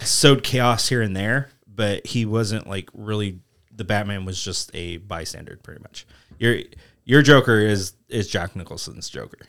sowed 0.00 0.42
chaos 0.42 0.88
here 0.88 1.02
and 1.02 1.16
there. 1.16 1.50
But 1.72 2.06
he 2.06 2.26
wasn't 2.26 2.66
like 2.66 2.90
really. 2.92 3.38
The 3.74 3.84
Batman 3.84 4.24
was 4.24 4.42
just 4.42 4.70
a 4.74 4.96
bystander, 4.96 5.58
pretty 5.62 5.82
much. 5.82 6.06
Your 6.38 6.58
your 7.04 7.22
Joker 7.22 7.60
is 7.60 7.92
is 8.08 8.26
Jack 8.26 8.56
Nicholson's 8.56 9.08
Joker, 9.08 9.46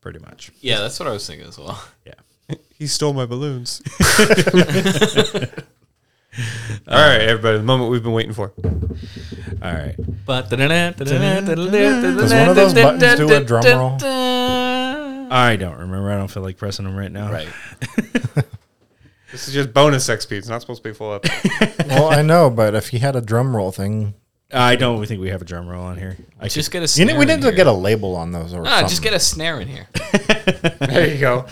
pretty 0.00 0.18
much. 0.18 0.50
Yeah, 0.60 0.80
that's 0.80 0.98
what 0.98 1.08
I 1.08 1.12
was 1.12 1.26
thinking 1.26 1.48
as 1.48 1.58
well. 1.58 1.80
Yeah. 2.04 2.14
He 2.74 2.86
stole 2.86 3.12
my 3.12 3.26
balloons. 3.26 3.82
All 6.86 6.94
right, 6.96 7.20
everybody. 7.22 7.58
The 7.58 7.64
moment 7.64 7.90
we've 7.90 8.02
been 8.02 8.12
waiting 8.12 8.32
for. 8.32 8.52
All 8.64 9.72
right. 9.72 9.94
But 10.24 10.48
Does 10.50 10.60
one 10.60 12.48
of 12.48 12.56
those 12.56 12.74
buttons 12.74 13.16
do 13.16 13.32
a 13.34 13.42
drum 13.44 13.64
roll? 13.64 13.98
I 15.30 15.56
don't 15.56 15.78
remember. 15.78 16.10
I 16.10 16.16
don't 16.16 16.28
feel 16.30 16.42
like 16.42 16.56
pressing 16.56 16.84
them 16.84 16.96
right 16.96 17.12
now. 17.12 17.30
Right. 17.32 17.48
This 19.30 19.46
is 19.46 19.52
just 19.52 19.74
bonus 19.74 20.08
XP. 20.08 20.32
It's 20.32 20.48
not 20.48 20.62
supposed 20.62 20.82
to 20.82 20.88
be 20.88 20.94
full 20.94 21.12
up. 21.12 21.26
Well, 21.86 22.08
I 22.08 22.22
know, 22.22 22.48
but 22.48 22.74
if 22.74 22.88
he 22.88 22.98
had 22.98 23.14
a 23.14 23.20
drum 23.20 23.54
roll 23.54 23.70
thing, 23.70 24.14
I 24.50 24.74
don't 24.74 25.04
think 25.04 25.20
we 25.20 25.28
have 25.28 25.42
a 25.42 25.44
drum 25.44 25.68
roll 25.68 25.84
on 25.84 25.98
here. 25.98 26.16
I 26.40 26.48
Just 26.48 26.70
get 26.70 26.78
a 26.78 26.84
you 26.84 26.86
snare. 26.88 27.14
we 27.18 27.22
in 27.24 27.28
need 27.28 27.42
to 27.42 27.48
here. 27.48 27.52
get 27.56 27.66
a 27.66 27.72
label 27.72 28.16
on 28.16 28.32
those 28.32 28.54
or 28.54 28.62
Nah, 28.62 28.70
something. 28.70 28.88
just 28.88 29.02
get 29.02 29.12
a 29.12 29.20
snare 29.20 29.60
in 29.60 29.68
here. 29.68 29.86
there 30.80 31.08
you 31.12 31.20
go. 31.20 31.44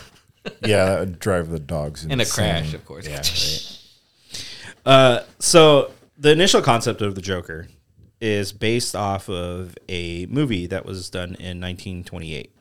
Yeah, 0.65 0.85
that 0.87 1.01
would 1.01 1.19
drive 1.19 1.51
the 1.51 1.59
dogs 1.59 2.05
In 2.05 2.21
a 2.21 2.27
crash, 2.27 2.75
of 2.75 2.85
course. 2.85 3.09
Uh, 4.85 5.25
so 5.41 5.91
the 6.17 6.31
initial 6.31 6.63
concept 6.63 7.03
of 7.03 7.17
the 7.17 7.21
Joker 7.21 7.67
is 8.21 8.53
based 8.53 8.95
off 8.95 9.29
of 9.29 9.77
a 9.89 10.27
movie 10.27 10.67
that 10.69 10.87
was 10.87 11.11
done 11.11 11.31
in 11.31 11.61
1928 11.61 12.55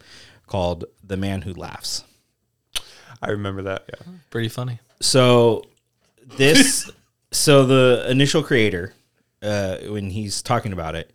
called 0.47 0.85
The 1.03 1.17
Man 1.17 1.43
Who 1.43 1.53
Laughs. 1.53 2.03
I 3.21 3.29
remember 3.29 3.61
that. 3.63 3.85
Yeah. 3.89 4.13
Pretty 4.31 4.49
funny. 4.49 4.79
So 5.01 5.63
this, 6.25 6.89
so 7.31 7.65
the 7.65 8.05
initial 8.09 8.41
creator, 8.41 8.93
uh, 9.41 9.77
when 9.87 10.09
he's 10.09 10.41
talking 10.41 10.73
about 10.73 10.95
it, 10.95 11.11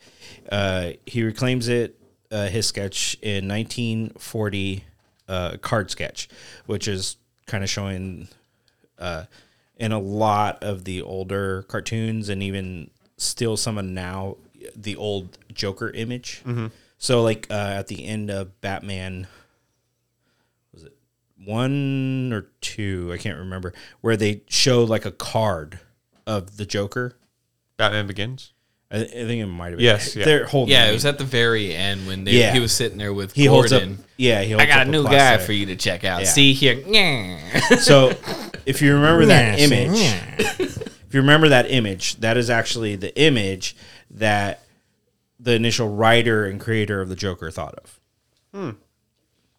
uh, 0.51 0.93
he 1.07 1.25
reclaims 1.25 1.69
it 1.69 2.01
uh, 2.31 2.47
his 2.47 2.67
sketch 2.67 3.17
in 3.23 3.49
1940 3.49 4.85
uh, 5.31 5.57
card 5.63 5.91
sketch, 5.91 6.29
which 6.67 6.87
is 6.89 7.17
kind 7.47 7.63
of 7.65 7.71
showing 7.71 8.29
uh, 8.99 9.25
in 9.77 9.93
a 9.93 9.99
lot 9.99 10.63
of 10.63 10.85
the 10.85 11.01
older 11.01 11.63
cartoons 11.63 12.29
and 12.29 12.43
even 12.43 12.91
still 13.17 13.57
some 13.57 13.79
of 13.79 13.85
now 13.85 14.37
the 14.77 14.97
old 14.97 15.39
Joker 15.55 15.89
image. 15.91 16.43
So 16.99 17.23
like 17.23 17.47
uh, 17.51 17.55
at 17.79 17.87
the 17.87 18.05
end 18.05 18.31
of 18.31 18.61
Batman 18.61 19.27
was 20.73 20.85
it 20.85 20.95
one 21.45 22.31
or 22.33 22.49
two, 22.61 23.11
I 23.13 23.17
can't 23.17 23.39
remember, 23.39 23.73
where 24.03 24.17
they 24.17 24.43
show 24.49 24.85
like 24.85 25.07
a 25.07 25.11
card 25.11 25.81
of 26.27 26.59
the 26.59 26.67
Joker. 26.67 27.17
Batman 27.79 28.07
Begins. 28.07 28.53
I, 28.91 29.03
I 29.03 29.07
think 29.07 29.43
it 29.43 29.47
might 29.47 29.69
have 29.69 29.77
been. 29.77 29.85
Yes, 29.85 30.17
yeah. 30.17 30.25
They're 30.25 30.47
holding. 30.47 30.73
Yeah, 30.73 30.89
it 30.89 30.93
was 30.93 31.05
at 31.05 31.19
the 31.19 31.25
very 31.25 31.75
end 31.75 32.07
when 32.07 32.25
they, 32.25 32.33
Yeah. 32.33 32.53
he 32.53 32.61
was 32.61 32.73
sitting 32.73 32.99
there 32.99 33.13
with 33.15 33.33
He 33.33 33.45
holds 33.47 33.73
up. 33.73 33.81
Gordon. 33.83 34.05
Yeah, 34.17 34.43
he 34.43 34.51
holds 34.53 34.65
I 34.65 34.67
got 34.67 34.81
up 34.81 34.87
a 34.89 34.91
new 34.91 35.05
guy 35.05 35.39
for 35.39 35.53
you 35.53 35.67
to 35.67 35.77
check 35.77 36.05
out. 36.05 36.23
Yeah. 36.23 36.27
See 36.29 36.53
here. 36.53 36.83
Yeah. 36.87 37.39
So, 37.77 38.13
if 38.67 38.83
you 38.83 38.95
remember 38.95 39.27
that 39.27 39.59
image, 39.61 39.91
if 40.59 41.15
you 41.15 41.21
remember 41.21 41.49
that 41.51 41.71
image, 41.71 42.17
that 42.17 42.37
is 42.37 42.51
actually 42.51 42.97
the 42.97 43.17
image 43.21 43.77
that 44.11 44.63
the 45.39 45.53
initial 45.55 45.89
writer 45.89 46.45
and 46.47 46.61
creator 46.61 47.01
of 47.01 47.09
the 47.09 47.17
Joker 47.17 47.51
thought 47.51 47.77
of. 48.53 48.77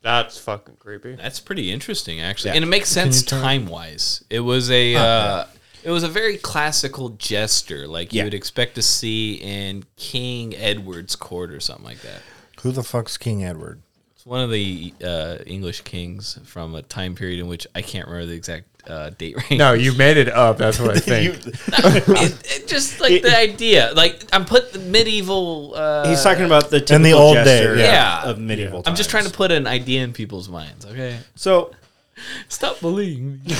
That's 0.04 0.38
fucking 0.40 0.76
creepy. 0.78 1.16
That's 1.16 1.40
pretty 1.40 1.72
interesting, 1.72 2.20
actually, 2.20 2.50
Yeah. 2.52 2.56
and 2.56 2.64
it 2.66 2.68
makes 2.68 2.90
sense 2.90 3.24
time 3.24 3.68
wise. 3.68 4.24
It 4.30 4.40
was 4.40 4.70
a 4.72 4.96
uh, 4.96 5.46
it 5.84 5.90
was 5.92 6.04
a 6.04 6.08
very 6.10 6.38
classical 6.38 7.10
gesture, 7.10 7.88
like 7.88 8.14
you 8.14 8.20
Yeah. 8.20 8.24
would 8.26 8.34
expect 8.34 8.76
to 8.76 8.82
see 8.82 9.36
in 9.36 9.84
King 9.98 10.56
Edward's 10.56 11.16
court 11.16 11.52
or 11.52 11.60
something 11.60 11.86
like 11.86 12.02
that. 12.02 12.22
Who 12.62 12.72
the 12.72 12.84
fuck's 12.84 13.18
King 13.18 13.44
Edward? 13.44 13.82
It's 14.16 14.26
one 14.26 14.42
of 14.42 14.52
the 14.52 14.94
uh, 15.04 15.38
English 15.48 15.82
kings 15.82 16.38
from 16.46 16.76
a 16.76 16.84
time 16.84 17.16
period 17.16 17.40
in 17.40 17.48
which 17.48 17.66
I 17.74 17.82
can't 17.82 18.08
remember 18.08 18.28
the 18.28 18.36
exact 18.36 18.66
uh, 18.88 19.10
date 19.10 19.36
range. 19.50 19.58
No, 19.60 19.74
you 19.74 19.94
made 19.94 20.18
it 20.18 20.30
up. 20.30 20.58
That's 20.60 20.80
what 20.80 20.92
I 20.96 21.00
think. 21.00 21.38
it, 21.44 22.52
it 22.52 22.68
just 22.68 23.00
like 23.02 23.24
the 23.24 23.36
idea. 23.36 23.92
Like 23.96 24.24
I'm 24.32 24.46
put 24.46 24.74
the 24.74 24.80
medieval. 24.80 25.74
Uh, 25.76 26.08
He's 26.08 26.22
talking 26.22 26.46
about 26.46 26.70
the 26.70 26.80
typical 26.80 26.96
In 26.98 27.02
the 27.02 27.14
old 27.14 27.34
day, 27.36 27.44
gesture 27.64 27.76
yeah. 27.78 28.24
of 28.30 28.38
medieval. 28.38 28.84
I'm 28.86 28.94
just 28.96 29.10
trying 29.10 29.24
times. 29.24 29.32
to 29.32 29.38
put 29.38 29.52
an 29.52 29.66
idea 29.66 30.04
in 30.04 30.14
people's 30.14 30.48
minds. 30.50 30.86
Okay, 30.86 31.18
So 31.36 31.72
stop 32.48 32.80
bullying 32.80 33.42
me. 33.44 33.56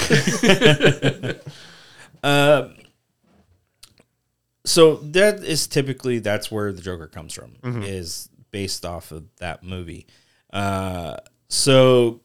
So 4.64 4.96
that 4.98 5.44
is 5.44 5.68
typically 5.68 6.20
that's 6.20 6.52
where 6.52 6.72
the 6.72 6.82
Joker 6.82 7.08
comes 7.08 7.34
from 7.34 7.56
is 7.84 8.30
based 8.52 8.86
off 8.86 9.12
of 9.12 9.24
that 9.38 9.64
movie. 9.64 10.06
Uh, 10.54 11.18
so 11.50 12.22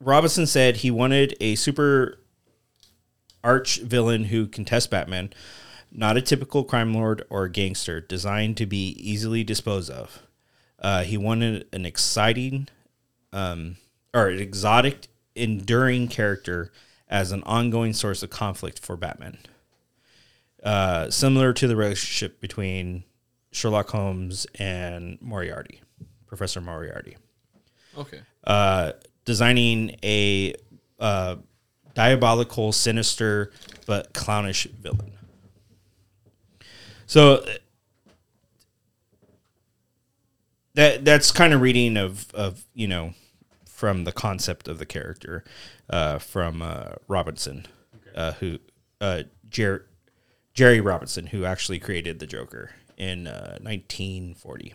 Robinson 0.00 0.46
said 0.46 0.76
he 0.76 0.90
wanted 0.90 1.36
a 1.40 1.54
super 1.54 2.18
arch 3.42 3.80
villain 3.80 4.24
who 4.24 4.46
contests 4.46 4.86
Batman, 4.86 5.32
not 5.90 6.16
a 6.16 6.22
typical 6.22 6.64
crime 6.64 6.92
lord 6.92 7.24
or 7.30 7.48
gangster, 7.48 8.00
designed 8.00 8.56
to 8.58 8.66
be 8.66 8.90
easily 8.98 9.42
disposed 9.42 9.90
of. 9.90 10.22
Uh, 10.78 11.02
he 11.02 11.16
wanted 11.16 11.66
an 11.72 11.86
exciting 11.86 12.68
um, 13.32 13.76
or 14.14 14.28
an 14.28 14.38
exotic, 14.38 15.08
enduring 15.34 16.08
character 16.08 16.72
as 17.08 17.32
an 17.32 17.42
ongoing 17.44 17.92
source 17.92 18.22
of 18.22 18.30
conflict 18.30 18.78
for 18.78 18.96
Batman. 18.96 19.38
Uh, 20.62 21.10
similar 21.10 21.52
to 21.52 21.66
the 21.66 21.76
relationship 21.76 22.40
between 22.40 23.04
Sherlock 23.52 23.90
Holmes 23.90 24.46
and 24.56 25.18
Moriarty, 25.20 25.80
Professor 26.26 26.60
Moriarty. 26.60 27.16
Okay. 27.96 28.20
Uh, 28.44 28.92
designing 29.24 29.96
a 30.02 30.54
uh, 30.98 31.36
diabolical, 31.94 32.72
sinister, 32.72 33.52
but 33.86 34.12
clownish 34.12 34.64
villain. 34.64 35.12
So 37.06 37.44
that 40.74 41.04
that's 41.04 41.32
kind 41.32 41.52
of 41.52 41.60
reading 41.60 41.96
of 41.96 42.32
of 42.34 42.64
you 42.74 42.86
know 42.86 43.14
from 43.78 44.02
the 44.02 44.10
concept 44.10 44.66
of 44.66 44.80
the 44.80 44.84
character 44.84 45.44
uh, 45.88 46.18
from 46.18 46.60
uh, 46.60 46.94
Robinson, 47.06 47.64
uh, 48.12 48.32
who 48.32 48.58
uh, 49.00 49.22
Jer- 49.48 49.86
Jerry 50.52 50.80
Robinson, 50.80 51.28
who 51.28 51.44
actually 51.44 51.78
created 51.78 52.18
the 52.18 52.26
Joker 52.26 52.72
in 52.96 53.28
uh, 53.28 53.56
1940. 53.62 54.74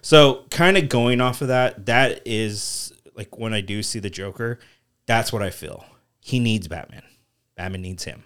So, 0.00 0.44
kind 0.48 0.78
of 0.78 0.88
going 0.88 1.20
off 1.20 1.42
of 1.42 1.48
that, 1.48 1.86
that 1.86 2.22
is 2.24 2.92
like 3.16 3.36
when 3.36 3.52
I 3.52 3.62
do 3.62 3.82
see 3.82 3.98
the 3.98 4.08
Joker, 4.08 4.60
that's 5.06 5.32
what 5.32 5.42
I 5.42 5.50
feel. 5.50 5.84
He 6.20 6.38
needs 6.38 6.68
Batman. 6.68 7.02
Batman 7.56 7.82
needs 7.82 8.04
him. 8.04 8.22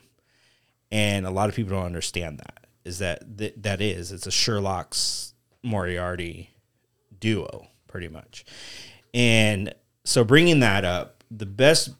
And 0.92 1.24
a 1.24 1.30
lot 1.30 1.48
of 1.48 1.54
people 1.54 1.76
don't 1.76 1.86
understand 1.86 2.40
that. 2.40 2.66
Is 2.84 2.98
that 2.98 3.38
th- 3.38 3.54
that 3.56 3.80
is 3.80 4.12
it's 4.12 4.26
a 4.26 4.30
Sherlock's 4.30 5.32
Moriarty 5.62 6.50
duo 7.18 7.68
pretty 7.88 8.08
much. 8.08 8.44
And 9.14 9.72
so 10.04 10.24
bringing 10.24 10.60
that 10.60 10.84
up, 10.84 11.24
the 11.30 11.46
best 11.46 11.90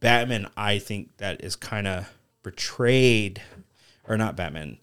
Batman 0.00 0.48
I 0.56 0.78
think 0.78 1.16
that 1.18 1.42
is 1.44 1.56
kind 1.56 1.86
of 1.86 2.10
portrayed 2.42 3.42
or 4.08 4.16
not 4.16 4.36
Batman, 4.36 4.78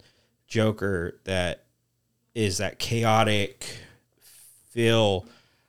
Joker 0.46 1.18
that 1.24 1.64
is 2.34 2.58
that 2.58 2.78
chaotic 2.78 3.66
feel 4.70 5.26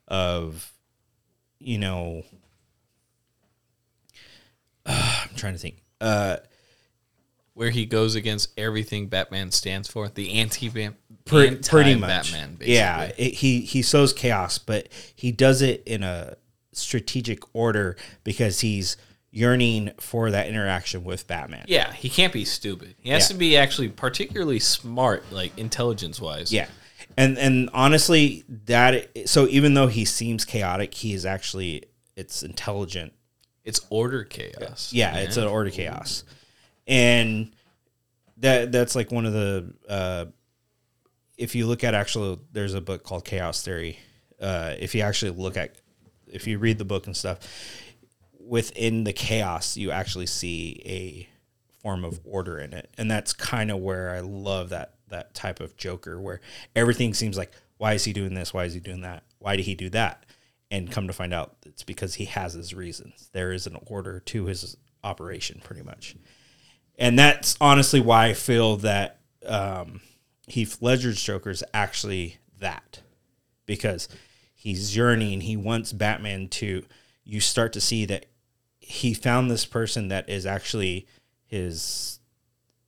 of 0.07 0.71
you 1.59 1.77
know 1.77 2.23
I'm 4.85 5.29
trying 5.35 5.53
to 5.53 5.59
think. 5.59 5.81
Uh 5.99 6.37
Where 7.53 7.69
he 7.71 7.85
goes 7.85 8.15
against 8.15 8.49
everything 8.57 9.07
Batman 9.07 9.51
stands 9.51 9.87
for, 9.89 10.07
the 10.09 10.33
anti 10.33 10.69
Pre- 11.25 11.55
pretty 11.57 11.95
much. 11.95 12.31
Batman. 12.31 12.55
Basically. 12.55 12.73
Yeah, 12.75 13.11
it, 13.17 13.33
he 13.35 13.61
he 13.61 13.81
sows 13.81 14.13
chaos, 14.13 14.57
but 14.57 14.87
he 15.15 15.31
does 15.31 15.61
it 15.61 15.83
in 15.85 16.03
a 16.03 16.35
strategic 16.73 17.39
order 17.55 17.95
because 18.23 18.61
he's 18.61 18.97
yearning 19.31 19.91
for 19.99 20.29
that 20.31 20.47
interaction 20.47 21.03
with 21.03 21.25
Batman. 21.27 21.65
Yeah, 21.67 21.91
he 21.93 22.09
can't 22.09 22.33
be 22.33 22.43
stupid. 22.45 22.95
He 22.99 23.09
has 23.11 23.23
Yeah. 23.23 23.27
to 23.29 23.33
be 23.35 23.57
actually 23.57 23.89
particularly 23.89 24.59
smart, 24.59 25.23
like 25.31 25.57
intelligence 25.57 26.19
wise. 26.19 26.51
Yeah. 26.51 26.67
And 27.17 27.37
and 27.37 27.69
honestly, 27.73 28.43
that 28.65 29.09
so 29.27 29.47
even 29.47 29.73
though 29.73 29.87
he 29.87 30.05
seems 30.05 30.45
chaotic, 30.45 30.93
he 30.93 31.13
is 31.13 31.25
actually 31.25 31.83
it's 32.15 32.43
intelligent. 32.43 33.13
It's 33.63 33.79
order 33.89 34.23
chaos. 34.23 34.91
Yeah, 34.91 35.17
it's 35.17 35.37
an 35.37 35.45
order 35.47 35.69
chaos. 35.69 36.23
And 36.87 37.53
that 38.37 38.71
that's 38.71 38.95
like 38.95 39.11
one 39.11 39.25
of 39.25 39.33
the 39.33 39.73
uh 39.87 40.25
if 41.37 41.55
you 41.55 41.67
look 41.67 41.83
at 41.83 41.93
actually 41.93 42.39
there's 42.51 42.73
a 42.73 42.81
book 42.81 43.03
called 43.03 43.23
Chaos 43.25 43.61
Theory. 43.61 43.99
Uh 44.39 44.75
if 44.79 44.95
you 44.95 45.01
actually 45.01 45.31
look 45.31 45.57
at 45.57 45.75
if 46.31 46.47
you 46.47 46.57
read 46.57 46.77
the 46.77 46.85
book 46.85 47.05
and 47.05 47.15
stuff, 47.15 47.39
within 48.39 49.03
the 49.03 49.13
chaos 49.13 49.77
you 49.77 49.91
actually 49.91 50.25
see 50.25 50.81
a 50.85 51.29
form 51.81 52.03
of 52.03 52.19
order 52.23 52.59
in 52.59 52.73
it. 52.73 52.89
And 52.97 53.09
that's 53.09 53.33
kind 53.33 53.71
of 53.71 53.79
where 53.79 54.11
I 54.11 54.19
love 54.21 54.69
that 54.69 54.95
that 55.09 55.33
type 55.33 55.59
of 55.59 55.75
Joker 55.75 56.21
where 56.21 56.39
everything 56.75 57.13
seems 57.13 57.37
like 57.37 57.51
why 57.77 57.93
is 57.93 58.03
he 58.03 58.13
doing 58.13 58.33
this? 58.33 58.53
Why 58.53 58.65
is 58.65 58.73
he 58.73 58.79
doing 58.79 59.01
that? 59.01 59.23
Why 59.39 59.55
did 59.55 59.65
he 59.65 59.75
do 59.75 59.89
that? 59.89 60.25
And 60.69 60.91
come 60.91 61.07
to 61.07 61.13
find 61.13 61.33
out 61.33 61.55
it's 61.65 61.83
because 61.83 62.15
he 62.15 62.25
has 62.25 62.53
his 62.53 62.73
reasons. 62.73 63.29
There 63.33 63.51
is 63.51 63.67
an 63.67 63.75
order 63.87 64.19
to 64.19 64.45
his 64.45 64.77
operation 65.03 65.59
pretty 65.63 65.81
much. 65.81 66.15
And 66.97 67.17
that's 67.17 67.57
honestly 67.59 67.99
why 67.99 68.27
I 68.27 68.33
feel 68.33 68.77
that 68.77 69.19
um, 69.45 70.01
Heath 70.47 70.77
Ledger's 70.81 71.21
Joker 71.21 71.49
is 71.49 71.63
actually 71.73 72.37
that 72.59 73.01
because 73.65 74.07
he's 74.61 74.95
yearning. 74.95 75.41
He 75.41 75.57
wants 75.57 75.91
Batman 75.91 76.47
to. 76.49 76.85
You 77.23 77.39
start 77.39 77.73
to 77.73 77.81
see 77.81 78.05
that 78.05 78.27
he 78.79 79.15
found 79.15 79.49
this 79.49 79.65
person 79.65 80.09
that 80.09 80.29
is 80.29 80.45
actually 80.45 81.07
his 81.47 82.19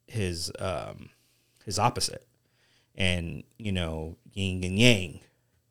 his 0.06 0.52
um, 0.60 1.10
his 1.66 1.80
opposite, 1.80 2.28
and 2.94 3.44
you 3.58 3.72
know 3.72 4.18
yin 4.34 4.64
and 4.64 4.78
yang, 4.78 5.20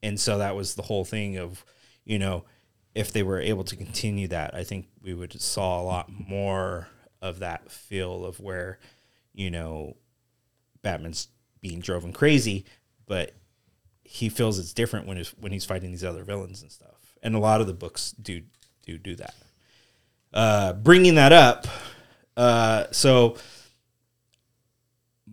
and 0.03 0.19
so 0.19 0.39
that 0.39 0.57
was 0.57 0.75
the 0.75 0.83
whole 0.83 1.05
thing 1.05 1.37
of 1.37 1.65
you 2.05 2.19
know 2.19 2.45
if 2.95 3.13
they 3.13 3.23
were 3.23 3.41
able 3.41 3.65
to 3.65 3.77
continue 3.77 4.29
that, 4.29 4.55
I 4.55 4.65
think 4.65 4.89
we 5.03 5.15
would 5.15 5.41
saw 5.41 5.81
a 5.81 5.85
lot 5.85 6.11
more 6.11 6.89
of 7.23 7.39
that 7.39 7.71
feel 7.71 8.25
of 8.25 8.41
where 8.41 8.81
you 9.33 9.51
know 9.51 9.97
Batman's 10.83 11.29
being 11.61 11.79
driven 11.79 12.13
crazy, 12.13 12.65
but 13.07 13.35
he 14.13 14.29
feels 14.29 14.59
it's 14.59 14.75
different 14.75 15.07
when 15.07 15.17
he's 15.17 15.31
when 15.41 15.53
he's 15.53 15.65
fighting 15.65 15.91
these 15.91 16.05
other 16.05 16.23
villains 16.23 16.61
and 16.61 16.71
stuff. 16.71 17.17
And 17.23 17.35
a 17.35 17.39
lot 17.39 17.63
of 17.63 17.67
the 17.67 17.73
books 17.73 18.13
do 18.21 18.43
do 18.85 18.99
do 18.99 19.17
that. 19.17 19.35
Uh, 20.35 20.75
bringing 20.75 21.15
that 21.15 21.33
up, 21.33 21.67
uh, 22.37 22.85
so 22.91 23.39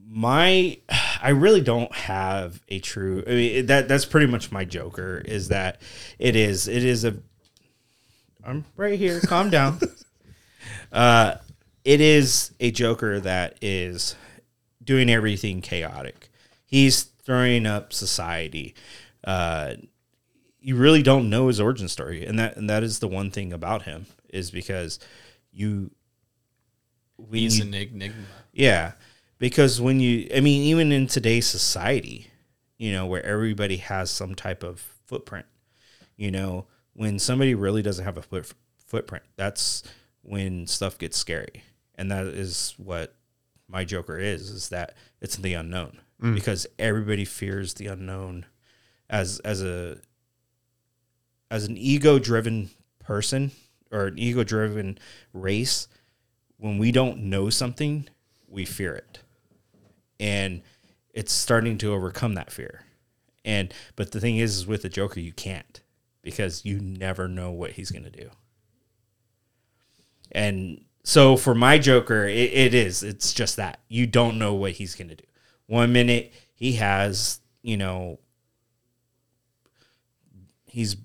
my 0.07 0.77
I 1.21 1.31
really 1.31 1.59
don't 1.59 1.93
have 1.93 2.61
a 2.69 2.79
true. 2.79 3.21
I 3.27 3.31
mean, 3.31 3.65
that 3.65 3.89
that's 3.89 4.05
pretty 4.05 4.27
much 4.27 4.49
my 4.49 4.63
Joker. 4.63 5.21
Is 5.25 5.49
that 5.49 5.81
it 6.17 6.37
is 6.37 6.69
it 6.69 6.85
is 6.85 7.03
a. 7.03 7.17
I'm 8.45 8.63
right 8.77 8.97
here. 8.97 9.19
Calm 9.21 9.49
down. 9.49 9.79
Uh, 10.91 11.35
it 11.85 12.01
is 12.01 12.51
a 12.59 12.71
Joker 12.71 13.19
that 13.19 13.57
is 13.61 14.15
doing 14.83 15.07
everything 15.07 15.61
chaotic. 15.61 16.29
He's 16.65 17.11
throwing 17.29 17.67
up 17.67 17.93
society. 17.93 18.73
Uh, 19.23 19.75
you 20.59 20.75
really 20.75 21.03
don't 21.03 21.29
know 21.29 21.47
his 21.47 21.59
origin 21.59 21.87
story, 21.87 22.25
and 22.25 22.39
that 22.39 22.57
and 22.57 22.67
that 22.67 22.81
is 22.81 22.97
the 22.97 23.07
one 23.07 23.29
thing 23.29 23.53
about 23.53 23.83
him 23.83 24.07
is 24.29 24.49
because 24.49 24.97
you. 25.51 25.91
when 27.17 27.39
He's 27.39 27.59
an 27.59 27.71
enigma. 27.75 28.13
yeah, 28.51 28.93
because 29.37 29.79
when 29.79 29.99
you, 29.99 30.27
I 30.35 30.39
mean, 30.39 30.63
even 30.63 30.91
in 30.91 31.05
today's 31.05 31.45
society, 31.45 32.31
you 32.79 32.91
know, 32.91 33.05
where 33.05 33.23
everybody 33.23 33.77
has 33.77 34.09
some 34.09 34.33
type 34.33 34.63
of 34.63 34.83
footprint, 35.05 35.45
you 36.17 36.31
know, 36.31 36.65
when 36.93 37.19
somebody 37.19 37.53
really 37.53 37.83
doesn't 37.83 38.05
have 38.05 38.17
a 38.17 38.23
foot, 38.23 38.51
footprint, 38.87 39.23
that's 39.35 39.83
when 40.23 40.65
stuff 40.65 40.97
gets 40.97 41.15
scary, 41.15 41.63
and 41.93 42.09
that 42.09 42.25
is 42.25 42.73
what 42.77 43.13
my 43.67 43.85
Joker 43.85 44.17
is: 44.17 44.49
is 44.49 44.69
that 44.69 44.95
it's 45.21 45.35
the 45.35 45.53
unknown 45.53 45.99
Mm. 46.21 46.35
because 46.35 46.67
everybody 46.77 47.23
fears 47.23 47.75
the 47.75 47.87
unknown 47.87 48.45
as 49.09 49.39
as 49.39 49.63
a 49.63 49.99
as 51.49 51.63
an 51.63 51.77
ego 51.77 52.19
driven 52.19 52.69
person 52.99 53.51
or 53.89 54.07
an 54.07 54.19
ego 54.19 54.43
driven 54.43 54.97
race 55.33 55.87
when 56.57 56.77
we 56.77 56.91
don't 56.91 57.19
know 57.19 57.49
something 57.49 58.07
we 58.49 58.65
fear 58.65 58.95
it. 58.95 59.19
And 60.19 60.61
it's 61.13 61.31
starting 61.31 61.77
to 61.79 61.93
overcome 61.93 62.33
that 62.33 62.51
fear. 62.51 62.83
And 63.45 63.73
but 63.95 64.11
the 64.11 64.19
thing 64.19 64.35
is, 64.35 64.57
is 64.57 64.67
with 64.67 64.81
the 64.81 64.89
joker 64.89 65.21
you 65.21 65.31
can't 65.31 65.81
because 66.21 66.65
you 66.65 66.81
never 66.81 67.29
know 67.29 67.51
what 67.51 67.71
he's 67.71 67.91
going 67.91 68.03
to 68.03 68.09
do. 68.09 68.29
And 70.33 70.83
so 71.05 71.37
for 71.37 71.55
my 71.55 71.77
joker 71.77 72.27
it, 72.27 72.51
it 72.53 72.73
is 72.73 73.03
it's 73.03 73.31
just 73.31 73.55
that. 73.55 73.79
You 73.87 74.05
don't 74.05 74.37
know 74.37 74.53
what 74.53 74.73
he's 74.73 74.95
going 74.95 75.07
to 75.07 75.15
do 75.15 75.23
one 75.69 75.93
minute 75.93 76.33
he 76.53 76.73
has 76.73 77.39
you 77.61 77.77
know 77.77 78.19
he's 80.65 80.97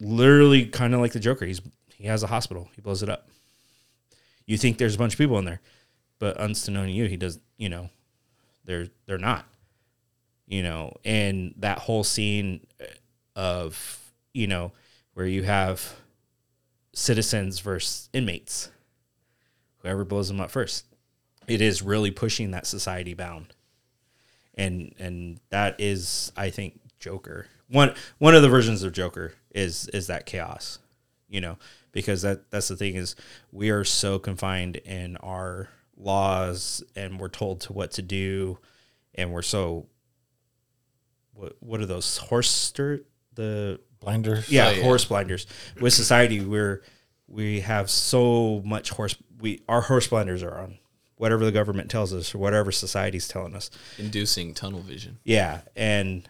literally 0.00 0.66
kind 0.66 0.94
of 0.94 1.00
like 1.00 1.12
the 1.12 1.20
joker. 1.20 1.44
He's 1.44 1.60
he 1.94 2.06
has 2.06 2.22
a 2.22 2.28
hospital. 2.28 2.68
He 2.74 2.80
blows 2.80 3.02
it 3.02 3.08
up. 3.08 3.28
You 4.46 4.56
think 4.56 4.78
there's 4.78 4.94
a 4.94 4.98
bunch 4.98 5.14
of 5.14 5.18
people 5.18 5.38
in 5.38 5.44
there 5.44 5.60
but 6.18 6.36
unknown 6.38 6.86
to 6.86 6.92
you 6.92 7.06
he 7.06 7.16
does 7.16 7.40
you 7.56 7.68
know 7.68 7.90
they're 8.64 8.86
they're 9.06 9.18
not 9.18 9.46
you 10.50 10.64
know? 10.64 10.92
And 11.04 11.54
that 11.58 11.78
whole 11.78 12.04
scene 12.04 12.66
of 13.36 14.12
you 14.34 14.46
know 14.46 14.72
where 15.14 15.26
you 15.26 15.44
have 15.44 15.94
citizens 16.92 17.60
versus 17.60 18.10
inmates 18.12 18.70
whoever 19.78 20.04
blows 20.04 20.28
them 20.28 20.40
up 20.40 20.50
first 20.50 20.84
it 21.46 21.60
is 21.60 21.80
really 21.80 22.10
pushing 22.10 22.50
that 22.50 22.66
society 22.66 23.14
bound 23.14 23.54
and 24.60 24.94
and 24.98 25.40
that 25.50 25.74
is 25.80 26.32
i 26.36 26.50
think 26.50 26.78
joker 26.98 27.46
one 27.68 27.94
one 28.18 28.34
of 28.34 28.42
the 28.42 28.48
versions 28.48 28.82
of 28.82 28.92
joker 28.92 29.32
is 29.54 29.88
is 29.88 30.06
that 30.08 30.26
chaos 30.26 30.78
you 31.28 31.40
know 31.40 31.56
because 31.92 32.22
that 32.22 32.50
that's 32.50 32.68
the 32.68 32.76
thing 32.76 32.94
is 32.94 33.16
we 33.52 33.70
are 33.70 33.84
so 33.84 34.18
confined 34.18 34.76
in 34.76 35.16
our 35.18 35.68
laws 35.96 36.82
and 36.94 37.18
we're 37.18 37.28
told 37.28 37.60
to 37.60 37.72
what 37.72 37.90
to 37.90 38.02
do 38.02 38.58
and 39.14 39.32
we're 39.32 39.42
so 39.42 39.86
what 41.34 41.54
what 41.60 41.80
are 41.80 41.86
those 41.86 42.16
horse 42.18 42.50
stir 42.50 43.00
the 43.34 43.80
Blinders. 44.00 44.48
yeah, 44.50 44.68
Oh, 44.68 44.70
yeah. 44.70 44.82
horse 44.82 45.04
blinders 45.04 45.46
with 45.78 45.92
society 45.92 46.40
we're 46.40 46.82
we 47.28 47.60
have 47.60 47.90
so 47.90 48.62
much 48.64 48.90
horse 48.90 49.14
we 49.40 49.60
our 49.68 49.82
horse 49.82 50.06
blinders 50.08 50.42
are 50.42 50.58
on 50.58 50.78
whatever 51.20 51.44
the 51.44 51.52
government 51.52 51.90
tells 51.90 52.12
us 52.14 52.34
or 52.34 52.38
whatever 52.38 52.72
society's 52.72 53.28
telling 53.28 53.54
us 53.54 53.70
Inducing 53.98 54.54
tunnel 54.54 54.80
vision. 54.80 55.18
yeah 55.24 55.60
and 55.76 56.28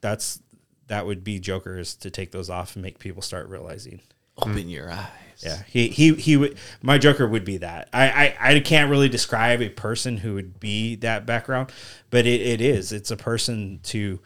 that's 0.00 0.40
that 0.86 1.06
would 1.06 1.22
be 1.22 1.38
joker 1.38 1.78
is 1.78 1.94
to 1.96 2.10
take 2.10 2.32
those 2.32 2.50
off 2.50 2.74
and 2.74 2.82
make 2.82 2.98
people 2.98 3.22
start 3.22 3.48
realizing 3.48 4.00
Open 4.42 4.54
mm-hmm. 4.54 4.68
your 4.68 4.90
eyes. 4.90 5.08
Yeah, 5.38 5.62
he 5.66 5.88
he 5.88 6.14
he 6.14 6.36
would. 6.36 6.58
My 6.82 6.98
Joker 6.98 7.26
would 7.26 7.44
be 7.44 7.58
that. 7.58 7.88
I, 7.92 8.34
I 8.40 8.52
I 8.54 8.60
can't 8.60 8.90
really 8.90 9.08
describe 9.08 9.62
a 9.62 9.68
person 9.68 10.18
who 10.18 10.34
would 10.34 10.60
be 10.60 10.96
that 10.96 11.24
background, 11.26 11.72
but 12.10 12.26
it, 12.26 12.40
it 12.40 12.60
is. 12.60 12.92
It's 12.92 13.10
a 13.10 13.16
person 13.16 13.80
to 13.84 14.20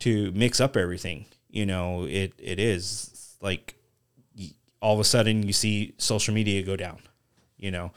to 0.00 0.30
mix 0.32 0.60
up 0.60 0.76
everything. 0.76 1.26
You 1.50 1.66
know, 1.66 2.04
it 2.04 2.34
it 2.38 2.58
is 2.58 3.36
like 3.40 3.74
all 4.80 4.94
of 4.94 5.00
a 5.00 5.04
sudden 5.04 5.42
you 5.44 5.52
see 5.52 5.94
social 5.98 6.34
media 6.34 6.62
go 6.62 6.76
down. 6.76 6.98
You 7.56 7.70
know, 7.70 7.92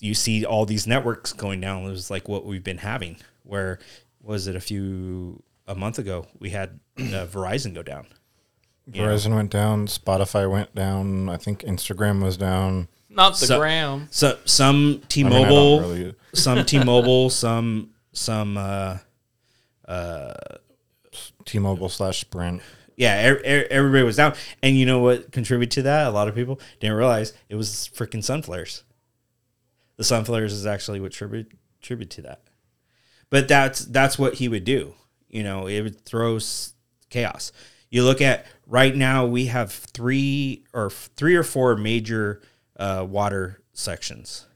you 0.00 0.14
see 0.14 0.44
all 0.44 0.66
these 0.66 0.86
networks 0.86 1.32
going 1.32 1.60
down. 1.60 1.84
It 1.84 1.90
was 1.90 2.10
like 2.10 2.28
what 2.28 2.44
we've 2.44 2.64
been 2.64 2.78
having. 2.78 3.16
Where 3.44 3.78
was 4.22 4.46
it 4.46 4.56
a 4.56 4.60
few 4.60 5.42
a 5.66 5.74
month 5.74 5.98
ago? 5.98 6.26
We 6.38 6.50
had 6.50 6.80
uh, 6.98 7.26
Verizon 7.26 7.74
go 7.74 7.82
down. 7.82 8.06
Verizon 8.90 9.34
went 9.34 9.50
down. 9.50 9.86
Spotify 9.86 10.50
went 10.50 10.74
down. 10.74 11.28
I 11.28 11.36
think 11.36 11.60
Instagram 11.60 12.22
was 12.22 12.36
down. 12.36 12.88
Not 13.08 13.38
the 13.38 13.46
So- 13.46 13.58
gram. 13.58 14.08
So 14.10 14.38
some 14.44 14.74
I 14.76 14.78
mean, 14.78 14.92
I 14.92 14.98
don't 14.98 15.08
T-Mobile, 15.08 15.80
really- 15.80 16.14
some 16.34 16.64
T-Mobile, 16.64 17.30
some 17.30 17.90
some 18.12 18.56
uh, 18.56 18.98
T-Mobile 21.44 21.88
slash 21.88 22.20
Sprint. 22.20 22.62
yeah, 22.96 23.28
er, 23.28 23.34
er, 23.36 23.66
everybody 23.70 24.04
was 24.04 24.16
down. 24.16 24.34
And 24.62 24.76
you 24.76 24.86
know 24.86 25.00
what 25.00 25.32
contributed 25.32 25.72
to 25.72 25.82
that? 25.82 26.06
A 26.06 26.10
lot 26.10 26.28
of 26.28 26.34
people 26.34 26.60
didn't 26.80 26.96
realize 26.96 27.32
it 27.48 27.56
was 27.56 27.90
freaking 27.94 28.22
sun 28.22 28.42
flares. 28.42 28.84
The 30.00 30.04
sun 30.04 30.24
flares 30.24 30.54
is 30.54 30.64
actually 30.64 30.98
what 30.98 31.12
tribute 31.12 31.52
tribute 31.82 32.08
to 32.12 32.22
that. 32.22 32.40
But 33.28 33.48
that's 33.48 33.80
that's 33.80 34.18
what 34.18 34.32
he 34.32 34.48
would 34.48 34.64
do. 34.64 34.94
You 35.28 35.42
know, 35.42 35.66
it 35.66 35.82
would 35.82 36.06
throw 36.06 36.38
chaos. 37.10 37.52
You 37.90 38.04
look 38.04 38.22
at 38.22 38.46
right 38.66 38.96
now, 38.96 39.26
we 39.26 39.44
have 39.48 39.70
three 39.70 40.64
or 40.72 40.88
three 40.88 41.36
or 41.36 41.42
four 41.42 41.76
major 41.76 42.40
uh, 42.78 43.04
water 43.06 43.60
sections. 43.74 44.46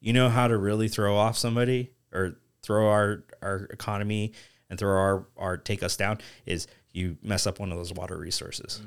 You 0.00 0.12
know 0.12 0.28
how 0.28 0.48
to 0.48 0.58
really 0.58 0.88
throw 0.88 1.16
off 1.16 1.38
somebody 1.38 1.92
or 2.12 2.36
throw 2.62 2.90
our 2.90 3.24
our 3.40 3.66
economy 3.70 4.34
and 4.68 4.78
throw 4.78 4.98
our 4.98 5.26
our 5.38 5.56
take 5.56 5.82
us 5.82 5.96
down 5.96 6.18
is 6.44 6.66
you 6.92 7.16
mess 7.22 7.46
up 7.46 7.58
one 7.58 7.72
of 7.72 7.78
those 7.78 7.94
water 7.94 8.18
resources. 8.18 8.82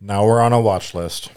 Now 0.00 0.24
we're 0.24 0.40
on 0.40 0.52
a 0.52 0.60
watch 0.60 0.94
list. 0.94 1.32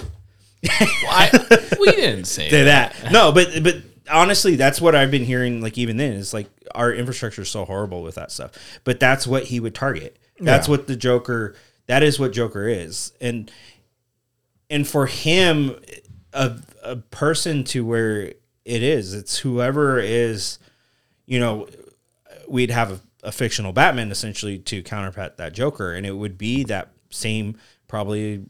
I, 0.65 1.67
we 1.79 1.91
didn't 1.91 2.25
say 2.25 2.49
Say 2.49 2.63
that. 2.63 2.93
that. 2.93 3.11
No, 3.11 3.31
but 3.31 3.63
but 3.63 3.77
honestly, 4.09 4.55
that's 4.55 4.81
what 4.81 4.95
I've 4.95 5.11
been 5.11 5.23
hearing. 5.25 5.61
Like 5.61 5.77
even 5.77 5.97
then, 5.97 6.13
it's 6.17 6.33
like 6.33 6.47
our 6.73 6.91
infrastructure 6.93 7.41
is 7.43 7.49
so 7.49 7.65
horrible 7.65 8.01
with 8.03 8.15
that 8.15 8.31
stuff. 8.31 8.51
But 8.83 8.99
that's 8.99 9.25
what 9.27 9.45
he 9.45 9.59
would 9.59 9.75
target. 9.75 10.17
That's 10.39 10.67
Yeah. 10.67 10.71
what 10.71 10.87
the 10.87 10.95
Joker. 10.95 11.55
That 11.87 12.03
is 12.03 12.19
what 12.19 12.33
Joker 12.33 12.67
is, 12.67 13.13
and 13.21 13.49
and 14.69 14.85
for 14.87 15.05
him, 15.05 15.75
a 16.33 16.57
a 16.83 16.95
person 16.97 17.63
to 17.65 17.85
where 17.85 18.33
it 18.65 18.83
is, 18.83 19.13
it's 19.13 19.37
whoever 19.39 19.97
is, 19.99 20.59
you 21.25 21.39
know, 21.39 21.67
we'd 22.49 22.69
have 22.71 22.91
a, 22.91 22.99
a 23.23 23.31
fictional 23.31 23.71
Batman 23.71 24.11
essentially 24.11 24.57
to 24.59 24.83
counterpart 24.83 25.37
that 25.37 25.53
Joker, 25.53 25.93
and 25.93 26.05
it 26.05 26.11
would 26.17 26.37
be 26.37 26.65
that 26.65 26.89
same 27.09 27.57
probably, 27.87 28.43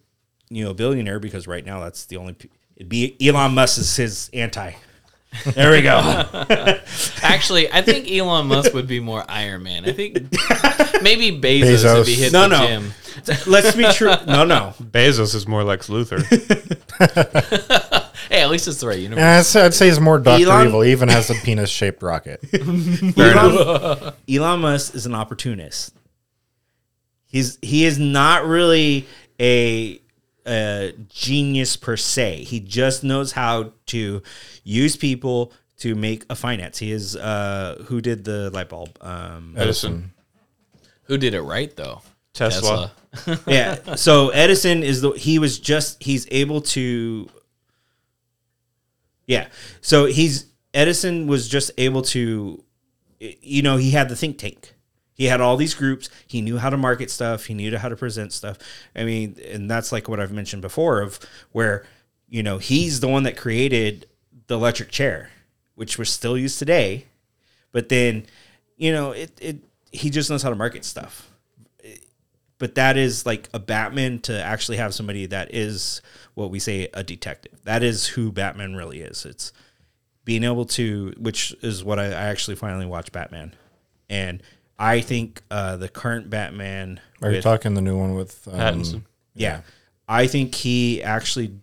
you 0.50 0.64
know, 0.64 0.74
billionaire 0.74 1.20
because 1.20 1.48
right 1.48 1.66
now 1.66 1.80
that's 1.82 2.06
the 2.06 2.18
only. 2.18 2.36
It'd 2.76 2.90
be 2.90 3.16
Elon 3.26 3.54
Musk 3.54 3.80
is 3.80 3.96
his 3.96 4.30
anti. 4.34 4.74
There 5.54 5.72
we 5.72 5.82
go. 5.82 5.98
Actually, 7.22 7.72
I 7.72 7.82
think 7.82 8.10
Elon 8.10 8.48
Musk 8.48 8.74
would 8.74 8.88
be 8.88 9.00
more 9.00 9.24
Iron 9.28 9.62
Man. 9.64 9.84
I 9.88 9.92
think 9.92 10.14
maybe 11.04 11.32
Bezos, 11.40 12.02
if 12.02 12.08
he 12.08 12.14
Bezos. 12.16 12.18
hit 12.18 12.34
No, 12.34 12.42
the 12.44 12.48
no. 12.48 12.68
gym. 12.68 12.94
Let's 13.48 13.76
be 13.76 13.84
true. 13.92 14.14
No, 14.26 14.46
no. 14.46 14.74
Bezos 14.82 15.36
is 15.36 15.48
more 15.48 15.64
like 15.64 15.82
Luthor. 15.82 16.24
Hey, 18.30 18.42
at 18.42 18.50
least 18.50 18.68
it's 18.68 18.80
the 18.82 18.88
right 18.88 19.00
universe. 19.00 19.22
And 19.22 19.30
I'd 19.30 19.46
say, 19.46 19.66
I'd 19.66 19.74
say 19.74 19.88
he's 19.88 20.00
more 20.00 20.20
Doctor 20.20 20.46
Elon- 20.46 20.68
Evil. 20.68 20.82
He 20.82 20.92
even 20.92 21.10
has 21.10 21.30
a 21.30 21.34
penis-shaped 21.36 22.04
rocket. 22.04 22.44
Elon, 23.18 24.14
Elon 24.30 24.60
Musk 24.62 24.96
is 24.96 25.06
an 25.06 25.16
opportunist. 25.16 25.94
He's 27.26 27.58
he 27.62 27.86
is 27.86 28.00
not 28.00 28.46
really 28.46 29.06
a, 29.40 30.00
a 30.48 30.94
genius 31.10 31.76
per 31.76 31.98
se. 31.98 32.44
He 32.44 32.60
just 32.60 33.04
knows 33.04 33.34
how 33.34 33.74
to 33.88 34.22
use 34.64 34.96
people 34.96 35.52
to 35.78 35.96
make 35.96 36.26
a 36.30 36.36
finance. 36.36 36.78
He 36.78 36.92
is 36.92 37.16
uh, 37.16 37.84
who 37.88 38.02
did 38.02 38.24
the 38.24 38.50
light 38.52 38.70
bulb. 38.70 38.98
Um, 39.02 39.54
Edison, 39.58 40.14
Who 41.04 41.18
did 41.18 41.34
it 41.34 41.42
right 41.42 41.76
though? 41.76 42.02
Tesla. 42.34 42.92
yeah. 43.48 43.96
So 43.96 44.30
Edison 44.30 44.84
is 44.84 45.02
the 45.02 45.12
he 45.12 45.40
was 45.40 45.60
just 45.60 46.02
he's 46.02 46.28
able 46.32 46.62
to 46.62 47.28
Yeah. 49.26 49.48
So 49.82 50.06
he's 50.06 50.46
Edison 50.74 51.28
was 51.28 51.48
just 51.48 51.72
able 51.78 52.04
to 52.04 52.64
you 53.20 53.62
know, 53.62 53.78
he 53.78 53.92
had 53.92 54.10
the 54.10 54.16
think 54.16 54.38
tank. 54.38 54.74
He 55.18 55.26
had 55.26 55.42
all 55.42 55.58
these 55.58 55.74
groups. 55.74 56.10
He 56.28 56.42
knew 56.42 56.58
how 56.58 56.70
to 56.70 56.78
market 56.78 57.12
stuff. 57.12 57.46
He 57.46 57.54
knew 57.54 57.76
how 57.78 57.90
to 57.90 57.96
present 57.96 58.32
stuff. 58.32 58.58
I 58.96 59.04
mean, 59.04 59.36
and 59.50 59.70
that's 59.70 59.92
like 59.92 60.08
what 60.08 60.20
I've 60.20 60.32
mentioned 60.32 60.62
before 60.62 61.02
of 61.02 61.20
where, 61.52 61.86
you 62.30 62.44
know, 62.44 62.60
he's 62.60 63.00
the 63.00 63.08
one 63.08 63.24
that 63.24 63.36
created 63.36 64.06
the 64.48 64.56
electric 64.56 64.90
chair, 64.90 65.32
which 65.76 65.98
we're 65.98 66.06
still 66.06 66.38
used 66.38 66.60
today. 66.60 67.06
But 67.72 67.90
then, 67.90 68.26
you 68.78 68.92
know, 68.92 69.12
it, 69.12 69.32
it 69.42 69.58
he 69.92 70.10
just 70.10 70.30
knows 70.30 70.44
how 70.44 70.50
to 70.50 70.56
market 70.56 70.86
stuff 70.86 71.28
but 72.60 72.76
that 72.76 72.98
is 72.98 73.26
like 73.26 73.50
a 73.54 73.60
Batman 73.60 74.20
to 74.20 74.44
actually 74.44 74.78
have 74.78 74.94
somebody 74.94 75.26
that 75.28 75.54
is 75.54 76.02
what 76.34 76.50
we 76.50 76.60
say 76.60 76.90
a 76.94 77.04
detective. 77.04 77.60
That 77.64 77.84
is 77.84 78.08
who 78.08 78.32
Batman 78.32 78.76
really 78.76 79.02
is. 79.02 79.26
It's 79.26 79.54
being 80.26 80.44
able 80.44 80.66
to, 80.66 81.14
which 81.18 81.56
is 81.62 81.84
what 81.84 82.00
I, 82.00 82.08
I 82.08 82.26
actually 82.28 82.56
finally 82.56 82.86
watched 82.86 83.12
Batman, 83.12 83.54
and 84.10 84.42
I 84.80 85.02
think 85.02 85.42
uh, 85.50 85.78
the 85.78 85.90
current 85.90 86.30
Batman. 86.30 87.00
Are 87.22 87.32
you 87.32 87.42
talking 87.42 87.74
the 87.74 87.82
new 87.82 87.98
one 87.98 88.14
with 88.16 88.48
um, 88.48 88.60
Pattinson. 88.60 89.02
yeah. 89.34 89.62
I 90.08 90.28
think 90.28 90.56
he 90.56 91.02
actually 91.04 91.56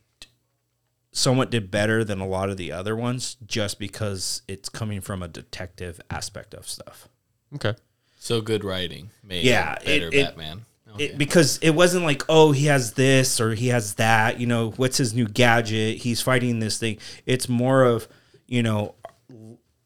somewhat 1.13 1.51
did 1.51 1.71
better 1.71 2.03
than 2.05 2.21
a 2.21 2.27
lot 2.27 2.51
of 2.51 2.57
the 2.57 2.73
other 2.73 2.97
ones, 2.97 3.37
just 3.47 3.79
because 3.79 4.43
it's 4.49 4.69
coming 4.69 5.01
from 5.01 5.23
a 5.23 5.29
detective 5.29 6.01
aspect 6.11 6.55
of 6.55 6.69
stuff. 6.69 7.09
Okay. 7.55 7.75
So 8.19 8.41
good 8.41 8.65
writing 8.65 9.11
made 9.23 9.45
Yeah, 9.45 9.77
better 9.79 10.09
it- 10.09 10.15
it- 10.15 10.27
Batman. 10.27 10.65
it, 10.99 11.19
because 11.19 11.59
it 11.59 11.71
wasn't 11.71 12.05
like 12.05 12.23
oh 12.29 12.53
he 12.53 12.67
has 12.67 12.93
this 12.93 13.41
or 13.41 13.53
he 13.55 13.67
has 13.69 13.95
that 13.95 14.39
you 14.39 14.47
know 14.47 14.71
what's 14.77 14.97
his 14.97 15.13
new 15.13 15.27
gadget 15.27 15.97
he's 15.99 16.21
fighting 16.21 16.61
this 16.61 16.79
thing 16.79 16.99
it's 17.27 17.49
more 17.49 17.83
of 17.83 18.07
you 18.47 18.63
know 18.63 18.95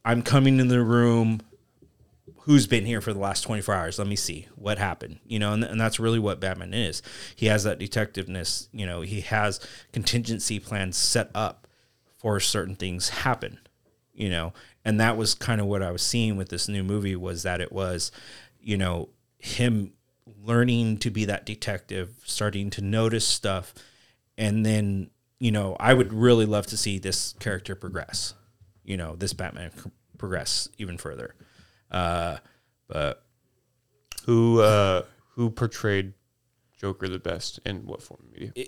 i'm 0.05 0.21
coming 0.21 0.61
in 0.61 0.69
the 0.69 0.83
room 0.85 1.41
who's 2.49 2.67
been 2.67 2.87
here 2.87 3.03
for 3.03 3.13
the 3.13 3.19
last 3.19 3.43
24 3.43 3.75
hours. 3.75 3.99
Let 3.99 4.09
me 4.09 4.17
see 4.17 4.49
what 4.57 4.79
happened 4.79 5.19
you 5.27 5.39
know 5.39 5.53
and, 5.53 5.63
and 5.63 5.81
that's 5.81 6.01
really 6.01 6.19
what 6.19 6.41
batman 6.41 6.75
is. 6.75 7.03
He 7.37 7.47
has 7.47 7.65
that 7.65 7.79
detectiveness 7.79 8.69
you 8.73 8.87
know 8.87 9.03
he 9.03 9.21
has 9.21 9.61
contingency 9.93 10.59
plans 10.59 10.97
set 10.97 11.31
up 11.35 11.67
for 12.17 12.41
certain 12.41 12.75
things 12.75 13.11
happen 13.11 13.59
you 14.13 14.29
know 14.29 14.53
and 14.85 15.01
that 15.01 15.17
was 15.17 15.35
kind 15.35 15.61
of 15.61 15.67
what 15.67 15.83
i 15.83 15.91
was 15.91 16.03
seeing 16.03 16.37
with 16.37 16.49
this 16.49 16.69
new 16.69 16.83
movie 16.83 17.17
was 17.17 17.45
that 17.45 17.61
it 17.61 17.73
was 17.73 18.11
you 18.61 18.77
know 18.77 19.09
him 19.39 19.93
learning 20.45 20.99
to 20.99 21.11
be 21.11 21.25
that 21.25 21.47
detective 21.47 22.15
starting 22.25 22.69
to 22.69 22.83
notice 22.83 23.27
stuff 23.27 23.73
and 24.37 24.67
then 24.67 25.09
you 25.39 25.53
know 25.53 25.77
i 25.79 25.95
would 25.95 26.13
really 26.13 26.45
love 26.45 26.67
to 26.67 26.77
see 26.77 26.99
this 26.99 27.35
character 27.39 27.75
progress 27.75 28.35
you 28.83 28.97
know 28.97 29.15
this 29.17 29.33
batman 29.33 29.71
progress 30.19 30.69
even 30.79 30.99
further 30.99 31.35
uh 31.91 32.37
but 32.89 33.23
Who 34.27 34.61
uh 34.61 35.03
who 35.35 35.51
portrayed 35.51 36.15
Joker 36.81 37.09
the 37.09 37.19
best 37.19 37.61
in 37.65 37.87
what 37.87 38.03
form 38.03 38.21
of 38.27 38.33
media? 38.41 38.67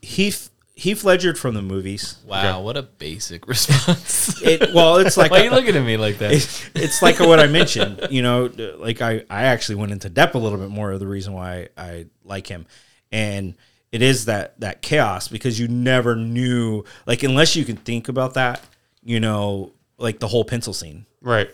heath 0.00 0.50
heath 0.74 1.04
ledger 1.04 1.34
from 1.34 1.54
the 1.54 1.62
movies 1.62 2.16
Wow, 2.26 2.62
what 2.62 2.76
a 2.76 2.82
basic 2.82 3.46
response. 3.48 4.40
it 4.42 4.72
well 4.72 4.96
it's 4.98 5.16
like 5.16 5.30
Why 5.30 5.40
are 5.40 5.44
you 5.44 5.50
looking 5.50 5.76
at 5.76 5.84
me 5.84 5.96
like 5.96 6.18
that? 6.18 6.32
it's, 6.32 6.70
it's 6.74 7.02
like 7.02 7.18
what 7.20 7.40
I 7.40 7.46
mentioned, 7.46 8.06
you 8.10 8.22
know, 8.22 8.50
like 8.78 9.02
I, 9.02 9.24
I 9.28 9.44
actually 9.44 9.76
went 9.76 9.92
into 9.92 10.08
depth 10.08 10.34
a 10.34 10.38
little 10.38 10.58
bit 10.58 10.70
more 10.70 10.92
of 10.92 11.00
the 11.00 11.06
reason 11.06 11.32
why 11.34 11.68
I 11.76 12.06
like 12.24 12.46
him. 12.46 12.66
And 13.10 13.54
it 13.90 14.00
is 14.00 14.24
that, 14.24 14.58
that 14.60 14.80
chaos 14.80 15.28
because 15.28 15.60
you 15.60 15.68
never 15.68 16.16
knew, 16.16 16.84
like, 17.06 17.22
unless 17.22 17.54
you 17.54 17.64
can 17.66 17.76
think 17.76 18.08
about 18.08 18.32
that, 18.34 18.62
you 19.04 19.20
know, 19.20 19.72
like 19.98 20.18
the 20.18 20.28
whole 20.28 20.44
pencil 20.46 20.72
scene. 20.72 21.04
Right. 21.20 21.50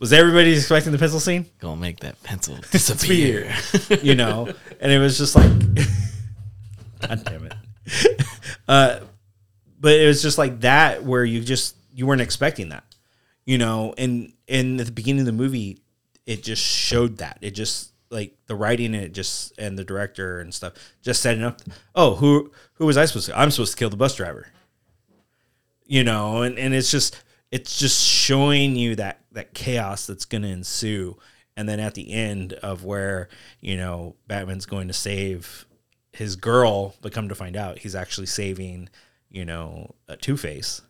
Was 0.00 0.14
everybody 0.14 0.54
expecting 0.54 0.92
the 0.92 0.98
pencil 0.98 1.20
scene? 1.20 1.44
Gonna 1.58 1.78
make 1.78 2.00
that 2.00 2.20
pencil 2.22 2.56
disappear. 2.70 3.54
you 4.02 4.14
know, 4.14 4.50
and 4.80 4.90
it 4.90 4.98
was 4.98 5.18
just 5.18 5.36
like, 5.36 5.50
God 7.02 7.22
damn 7.24 7.44
it. 7.44 8.24
Uh, 8.66 9.00
but 9.78 9.92
it 9.92 10.06
was 10.06 10.22
just 10.22 10.38
like 10.38 10.60
that 10.60 11.04
where 11.04 11.22
you 11.22 11.42
just 11.42 11.76
you 11.92 12.06
weren't 12.06 12.22
expecting 12.22 12.70
that, 12.70 12.84
you 13.44 13.58
know, 13.58 13.92
and 13.98 14.32
and 14.48 14.80
at 14.80 14.86
the 14.86 14.92
beginning 14.92 15.20
of 15.20 15.26
the 15.26 15.32
movie, 15.32 15.82
it 16.24 16.42
just 16.42 16.62
showed 16.62 17.18
that 17.18 17.36
it 17.42 17.50
just 17.50 17.92
like 18.08 18.34
the 18.46 18.54
writing 18.54 18.94
and 18.94 19.04
it 19.04 19.12
just 19.12 19.52
and 19.58 19.78
the 19.78 19.84
director 19.84 20.40
and 20.40 20.54
stuff 20.54 20.72
just 21.02 21.20
setting 21.20 21.44
up. 21.44 21.60
Oh, 21.94 22.14
who 22.14 22.50
who 22.74 22.86
was 22.86 22.96
I 22.96 23.04
supposed 23.04 23.26
to? 23.26 23.38
I'm 23.38 23.50
supposed 23.50 23.72
to 23.72 23.78
kill 23.78 23.90
the 23.90 23.98
bus 23.98 24.14
driver. 24.14 24.48
You 25.84 26.04
know, 26.04 26.40
and 26.40 26.58
and 26.58 26.72
it's 26.72 26.90
just 26.90 27.22
it's 27.50 27.78
just 27.78 28.02
showing 28.02 28.76
you 28.76 28.96
that 28.96 29.19
that 29.32 29.54
chaos 29.54 30.06
that's 30.06 30.24
going 30.24 30.42
to 30.42 30.48
ensue, 30.48 31.16
and 31.56 31.68
then 31.68 31.80
at 31.80 31.94
the 31.94 32.12
end 32.12 32.54
of 32.54 32.84
where 32.84 33.28
you 33.60 33.76
know 33.76 34.16
Batman's 34.26 34.66
going 34.66 34.88
to 34.88 34.94
save 34.94 35.66
his 36.12 36.36
girl, 36.36 36.94
but 37.00 37.12
come 37.12 37.28
to 37.28 37.34
find 37.34 37.56
out 37.56 37.78
he's 37.78 37.94
actually 37.94 38.26
saving 38.26 38.88
you 39.30 39.44
know 39.44 39.94
a 40.08 40.16
Two 40.16 40.36
Face 40.36 40.82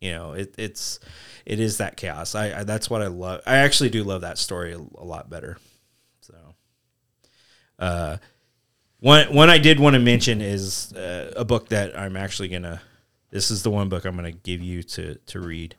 you 0.00 0.12
know 0.12 0.32
it, 0.32 0.54
it's 0.58 1.00
it 1.44 1.60
is 1.60 1.78
that 1.78 1.96
chaos. 1.96 2.34
I, 2.34 2.60
I 2.60 2.64
that's 2.64 2.90
what 2.90 3.02
i 3.02 3.06
love. 3.06 3.40
I 3.46 3.56
actually 3.56 3.90
do 3.90 4.04
love 4.04 4.20
that 4.20 4.38
story 4.38 4.72
a, 4.72 4.78
a 4.78 5.04
lot 5.04 5.30
better. 5.30 5.58
So 6.20 6.34
uh 7.78 8.16
one 9.00 9.32
one 9.34 9.50
i 9.50 9.58
did 9.58 9.78
want 9.78 9.94
to 9.94 10.00
mention 10.00 10.40
is 10.40 10.92
uh, 10.94 11.32
a 11.36 11.44
book 11.44 11.68
that 11.68 11.98
i'm 11.98 12.16
actually 12.16 12.48
gonna 12.48 12.80
this 13.30 13.50
is 13.50 13.62
the 13.62 13.70
one 13.70 13.90
book 13.90 14.06
i'm 14.06 14.16
gonna 14.16 14.32
give 14.32 14.60
you 14.60 14.82
to 14.82 15.14
to 15.14 15.40
read. 15.40 15.74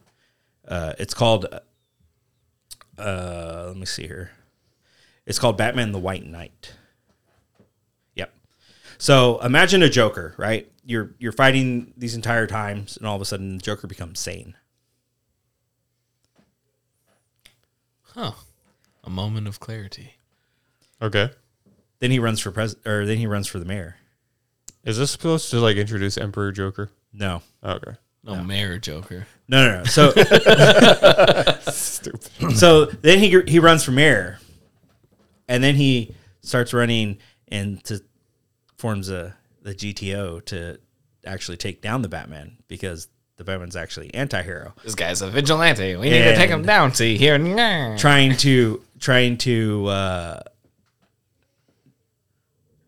Uh 0.67 0.93
it's 0.99 1.13
called 1.13 1.45
uh 2.97 3.65
let 3.67 3.77
me 3.77 3.85
see 3.85 4.07
here 4.07 4.31
it's 5.25 5.39
called 5.39 5.57
batman 5.57 5.91
the 5.91 5.99
white 5.99 6.25
knight 6.25 6.73
yep 8.15 8.33
so 8.97 9.39
imagine 9.39 9.83
a 9.83 9.89
joker 9.89 10.33
right 10.37 10.71
you're 10.87 11.13
you're 11.19 11.33
fighting 11.33 11.93
these 11.97 12.15
entire 12.15 12.47
times, 12.47 12.97
and 12.97 13.05
all 13.05 13.15
of 13.15 13.21
a 13.21 13.25
sudden 13.25 13.57
the 13.57 13.61
Joker 13.61 13.87
becomes 13.87 14.19
sane. 14.19 14.55
Huh. 18.01 18.31
A 19.03 19.09
moment 19.09 19.47
of 19.47 19.59
clarity. 19.59 20.13
Okay. 21.01 21.29
Then 21.99 22.11
he 22.11 22.19
runs 22.19 22.39
for 22.39 22.51
pres 22.51 22.75
or 22.85 23.05
then 23.05 23.17
he 23.17 23.27
runs 23.27 23.47
for 23.47 23.59
the 23.59 23.65
mayor. 23.65 23.97
Is 24.83 24.97
this 24.97 25.11
supposed 25.11 25.51
to 25.51 25.59
like 25.59 25.75
introduce 25.75 26.17
Emperor 26.17 26.51
Joker? 26.53 26.89
No, 27.13 27.41
Okay. 27.63 27.91
No, 28.35 28.43
Mayor 28.43 28.77
Joker. 28.77 29.25
no, 29.47 29.65
no, 29.67 29.77
no. 29.79 29.83
So 29.85 30.11
Stupid. 31.71 32.55
so 32.57 32.85
then 32.85 33.19
he 33.19 33.41
he 33.47 33.59
runs 33.59 33.83
for 33.83 33.91
mayor, 33.91 34.39
and 35.47 35.63
then 35.63 35.75
he 35.75 36.13
starts 36.41 36.73
running 36.73 37.17
and 37.47 37.83
to 37.85 38.01
forms 38.77 39.09
a 39.09 39.35
the 39.63 39.73
GTO 39.73 40.43
to 40.45 40.77
actually 41.25 41.57
take 41.57 41.81
down 41.81 42.01
the 42.01 42.09
Batman 42.09 42.57
because 42.67 43.07
the 43.37 43.43
Batman's 43.43 43.75
actually 43.75 44.13
anti-hero. 44.13 44.73
This 44.83 44.95
guy's 44.95 45.21
a 45.21 45.29
vigilante. 45.29 45.95
We 45.95 46.09
need 46.09 46.23
to 46.23 46.35
take 46.35 46.49
him 46.49 46.59
And- 46.59 46.67
down. 46.67 46.93
See 46.93 47.17
here. 47.17 47.37
Nah. 47.37 47.97
trying 47.97 48.35
to 48.37 48.81
trying 48.99 49.37
to 49.39 49.85
uh 49.87 50.39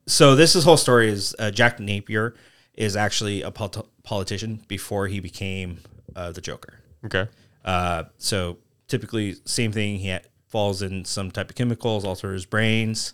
so 0.08 0.36
this 0.36 0.56
is 0.56 0.64
whole 0.64 0.78
story 0.78 1.10
is 1.10 1.36
uh, 1.38 1.52
Jack 1.52 1.80
Napier 1.80 2.34
is 2.74 2.96
actually 2.96 3.42
a 3.44 3.52
pol- 3.52 3.88
politician 4.10 4.60
before 4.68 5.06
he 5.08 5.20
became 5.20 5.78
uh, 6.16 6.32
the 6.32 6.42
Joker. 6.42 6.80
Okay. 7.06 7.28
Uh, 7.64 8.06
so 8.18 8.58
typically, 8.88 9.36
same 9.46 9.72
thing. 9.72 10.00
He 10.00 10.10
ha- 10.10 10.26
falls 10.48 10.82
in 10.82 11.06
some 11.06 11.30
type 11.30 11.52
of 11.52 11.56
chemicals, 11.56 12.04
alter 12.04 12.34
his 12.34 12.48
brains. 12.48 13.14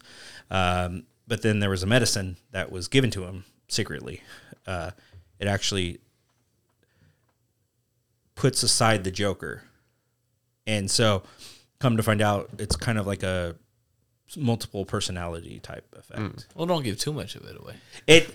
Um, 0.49 1.03
but 1.27 1.41
then 1.41 1.59
there 1.59 1.69
was 1.69 1.83
a 1.83 1.85
medicine 1.85 2.37
that 2.51 2.71
was 2.71 2.87
given 2.87 3.11
to 3.11 3.25
him 3.25 3.43
secretly. 3.67 4.21
Uh, 4.65 4.91
it 5.37 5.47
actually 5.47 5.99
puts 8.35 8.63
aside 8.63 9.03
the 9.03 9.11
Joker, 9.11 9.63
and 10.65 10.89
so 10.89 11.23
come 11.79 11.97
to 11.97 12.03
find 12.03 12.21
out, 12.21 12.49
it's 12.57 12.77
kind 12.77 12.97
of 12.97 13.05
like 13.05 13.21
a 13.21 13.57
multiple 14.38 14.86
personality 14.86 15.59
type 15.59 15.86
effect. 15.97 16.19
Mm. 16.19 16.45
Well, 16.55 16.65
don't 16.65 16.83
give 16.83 16.99
too 16.99 17.13
much 17.13 17.36
of 17.36 17.45
it 17.45 17.59
away. 17.59 17.75
it 18.07 18.29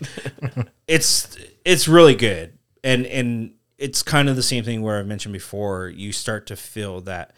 it's 0.89 1.37
it's 1.65 1.89
really 1.89 2.15
good. 2.15 2.59
And 2.83 3.07
and 3.07 3.55
it's 3.79 4.03
kind 4.03 4.29
of 4.29 4.37
the 4.37 4.43
same 4.43 4.65
thing 4.65 4.83
where 4.83 4.99
i 4.99 5.03
mentioned 5.03 5.33
before. 5.33 5.89
You 5.89 6.13
start 6.13 6.47
to 6.49 6.57
feel 6.57 7.01
that 7.03 7.35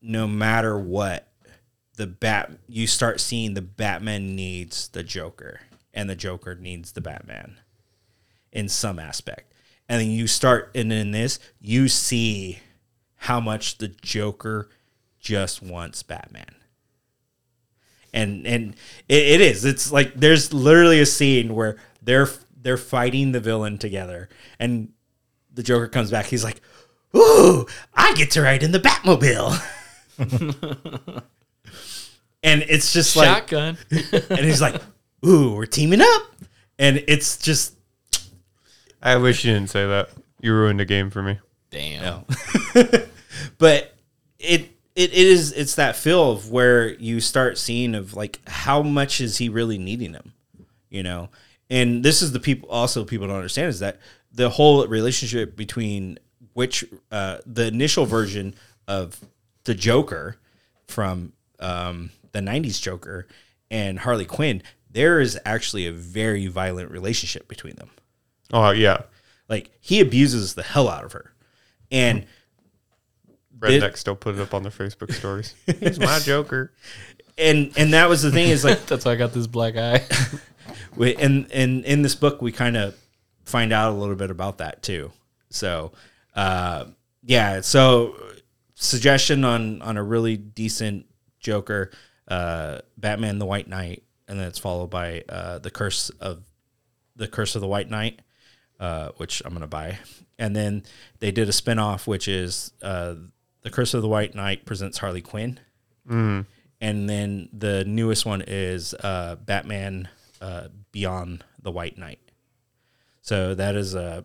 no 0.00 0.26
matter 0.26 0.78
what 0.78 1.28
the 1.96 2.06
bat 2.06 2.50
you 2.68 2.86
start 2.86 3.20
seeing 3.20 3.54
the 3.54 3.62
batman 3.62 4.34
needs 4.34 4.88
the 4.88 5.02
joker 5.02 5.60
and 5.92 6.08
the 6.08 6.16
joker 6.16 6.54
needs 6.54 6.92
the 6.92 7.00
batman 7.00 7.58
in 8.52 8.68
some 8.68 8.98
aspect. 8.98 9.52
And 9.88 10.00
then 10.00 10.10
you 10.10 10.26
start 10.26 10.70
and 10.74 10.92
in 10.92 11.10
this 11.10 11.38
you 11.60 11.88
see 11.88 12.60
how 13.16 13.40
much 13.40 13.78
the 13.78 13.88
joker 13.88 14.68
just 15.20 15.62
wants 15.62 16.02
batman 16.02 16.56
and 18.12 18.46
and 18.46 18.76
it, 19.08 19.22
it 19.22 19.40
is 19.40 19.64
it's 19.64 19.90
like 19.92 20.14
there's 20.14 20.52
literally 20.52 21.00
a 21.00 21.06
scene 21.06 21.54
where 21.54 21.76
they're 22.02 22.28
they're 22.60 22.76
fighting 22.76 23.32
the 23.32 23.40
villain 23.40 23.78
together 23.78 24.28
and 24.58 24.92
the 25.52 25.62
joker 25.62 25.88
comes 25.88 26.10
back 26.10 26.26
he's 26.26 26.44
like 26.44 26.60
ooh 27.16 27.66
i 27.94 28.12
get 28.14 28.30
to 28.30 28.42
ride 28.42 28.62
in 28.62 28.72
the 28.72 28.80
batmobile 28.80 29.58
and 32.42 32.62
it's 32.68 32.92
just 32.92 33.16
like 33.16 33.28
Shotgun. 33.28 33.78
and 33.90 34.40
he's 34.40 34.60
like 34.60 34.80
ooh 35.26 35.54
we're 35.54 35.66
teaming 35.66 36.00
up 36.00 36.22
and 36.78 37.02
it's 37.06 37.38
just 37.38 37.74
I 39.02 39.16
wish 39.16 39.44
you 39.44 39.52
didn't 39.52 39.70
say 39.70 39.86
that. 39.86 40.10
You 40.40 40.54
ruined 40.54 40.78
the 40.78 40.84
game 40.84 41.10
for 41.10 41.22
me. 41.22 41.40
Damn. 41.70 42.24
but 43.58 43.94
it 44.38 44.70
it 44.94 45.12
is 45.12 45.52
it's 45.52 45.76
that 45.76 45.96
feel 45.96 46.32
of 46.32 46.50
where 46.50 46.92
you 46.94 47.20
start 47.20 47.58
seeing 47.58 47.94
of 47.94 48.14
like 48.14 48.40
how 48.46 48.82
much 48.82 49.20
is 49.20 49.38
he 49.38 49.48
really 49.48 49.78
needing 49.78 50.12
him 50.12 50.32
you 50.92 51.02
know? 51.02 51.30
And 51.70 52.04
this 52.04 52.20
is 52.22 52.32
the 52.32 52.38
people 52.38 52.68
also 52.68 53.04
people 53.04 53.26
don't 53.26 53.36
understand 53.36 53.68
is 53.68 53.80
that 53.80 53.98
the 54.30 54.50
whole 54.50 54.86
relationship 54.86 55.56
between 55.56 56.18
which 56.52 56.84
uh 57.10 57.38
the 57.46 57.66
initial 57.66 58.04
version 58.04 58.54
of 58.86 59.18
the 59.64 59.74
joker 59.74 60.36
from 60.86 61.32
um 61.60 62.10
the 62.32 62.40
90s 62.40 62.80
joker 62.80 63.26
and 63.70 64.00
harley 64.00 64.26
quinn 64.26 64.62
there 64.90 65.20
is 65.20 65.38
actually 65.46 65.86
a 65.86 65.92
very 65.92 66.46
violent 66.46 66.90
relationship 66.90 67.48
between 67.48 67.76
them. 67.76 67.88
Oh 68.52 68.70
yeah. 68.72 69.04
like 69.48 69.70
he 69.80 70.00
abuses 70.00 70.54
the 70.54 70.62
hell 70.62 70.90
out 70.90 71.04
of 71.04 71.12
her. 71.12 71.32
And 71.90 72.26
Redneck 73.62 73.96
still 73.96 74.16
put 74.16 74.34
it 74.34 74.40
up 74.40 74.54
on 74.54 74.62
their 74.62 74.72
Facebook 74.72 75.12
stories. 75.12 75.54
He's 75.80 75.98
my 76.00 76.18
Joker. 76.18 76.72
and 77.38 77.72
and 77.76 77.92
that 77.92 78.08
was 78.08 78.22
the 78.22 78.30
thing 78.30 78.48
is 78.48 78.64
like 78.64 78.86
That's 78.86 79.04
why 79.04 79.12
I 79.12 79.16
got 79.16 79.32
this 79.32 79.46
black 79.46 79.76
eye. 79.76 80.04
we, 80.96 81.14
and 81.16 81.50
and 81.52 81.84
in 81.84 82.02
this 82.02 82.14
book 82.14 82.42
we 82.42 82.52
kind 82.52 82.76
of 82.76 82.94
find 83.44 83.72
out 83.72 83.92
a 83.92 83.96
little 83.96 84.14
bit 84.14 84.30
about 84.30 84.58
that 84.58 84.82
too 84.82 85.10
so 85.50 85.92
uh 86.36 86.84
yeah 87.24 87.60
so 87.60 88.14
suggestion 88.74 89.44
on 89.44 89.82
on 89.82 89.96
a 89.96 90.02
really 90.02 90.36
decent 90.36 91.04
joker 91.40 91.90
uh 92.28 92.78
batman 92.96 93.38
the 93.38 93.44
white 93.44 93.68
knight 93.68 94.02
and 94.28 94.38
then 94.38 94.46
it's 94.46 94.58
followed 94.60 94.90
by 94.90 95.22
uh 95.28 95.58
the 95.58 95.70
curse 95.70 96.08
of 96.20 96.44
the 97.16 97.26
curse 97.26 97.54
of 97.56 97.60
the 97.60 97.66
white 97.66 97.90
knight 97.90 98.20
uh 98.80 99.08
which 99.16 99.42
i'm 99.44 99.52
gonna 99.52 99.66
buy 99.66 99.98
and 100.38 100.54
then 100.54 100.82
they 101.18 101.30
did 101.32 101.48
a 101.48 101.52
spin-off 101.52 102.06
which 102.06 102.28
is 102.28 102.72
uh 102.82 103.14
the 103.62 103.70
curse 103.70 103.94
of 103.94 104.02
the 104.02 104.08
white 104.08 104.34
knight 104.34 104.64
presents 104.64 104.98
harley 104.98 105.22
quinn 105.22 105.58
and 106.82 107.08
then 107.08 107.48
the 107.52 107.84
newest 107.84 108.26
one 108.26 108.42
is 108.44 108.92
uh, 108.92 109.36
Batman 109.36 110.08
uh, 110.40 110.66
Beyond 110.90 111.44
the 111.62 111.70
White 111.70 111.96
Knight. 111.96 112.18
So 113.20 113.54
that 113.54 113.76
is 113.76 113.94
a 113.94 114.24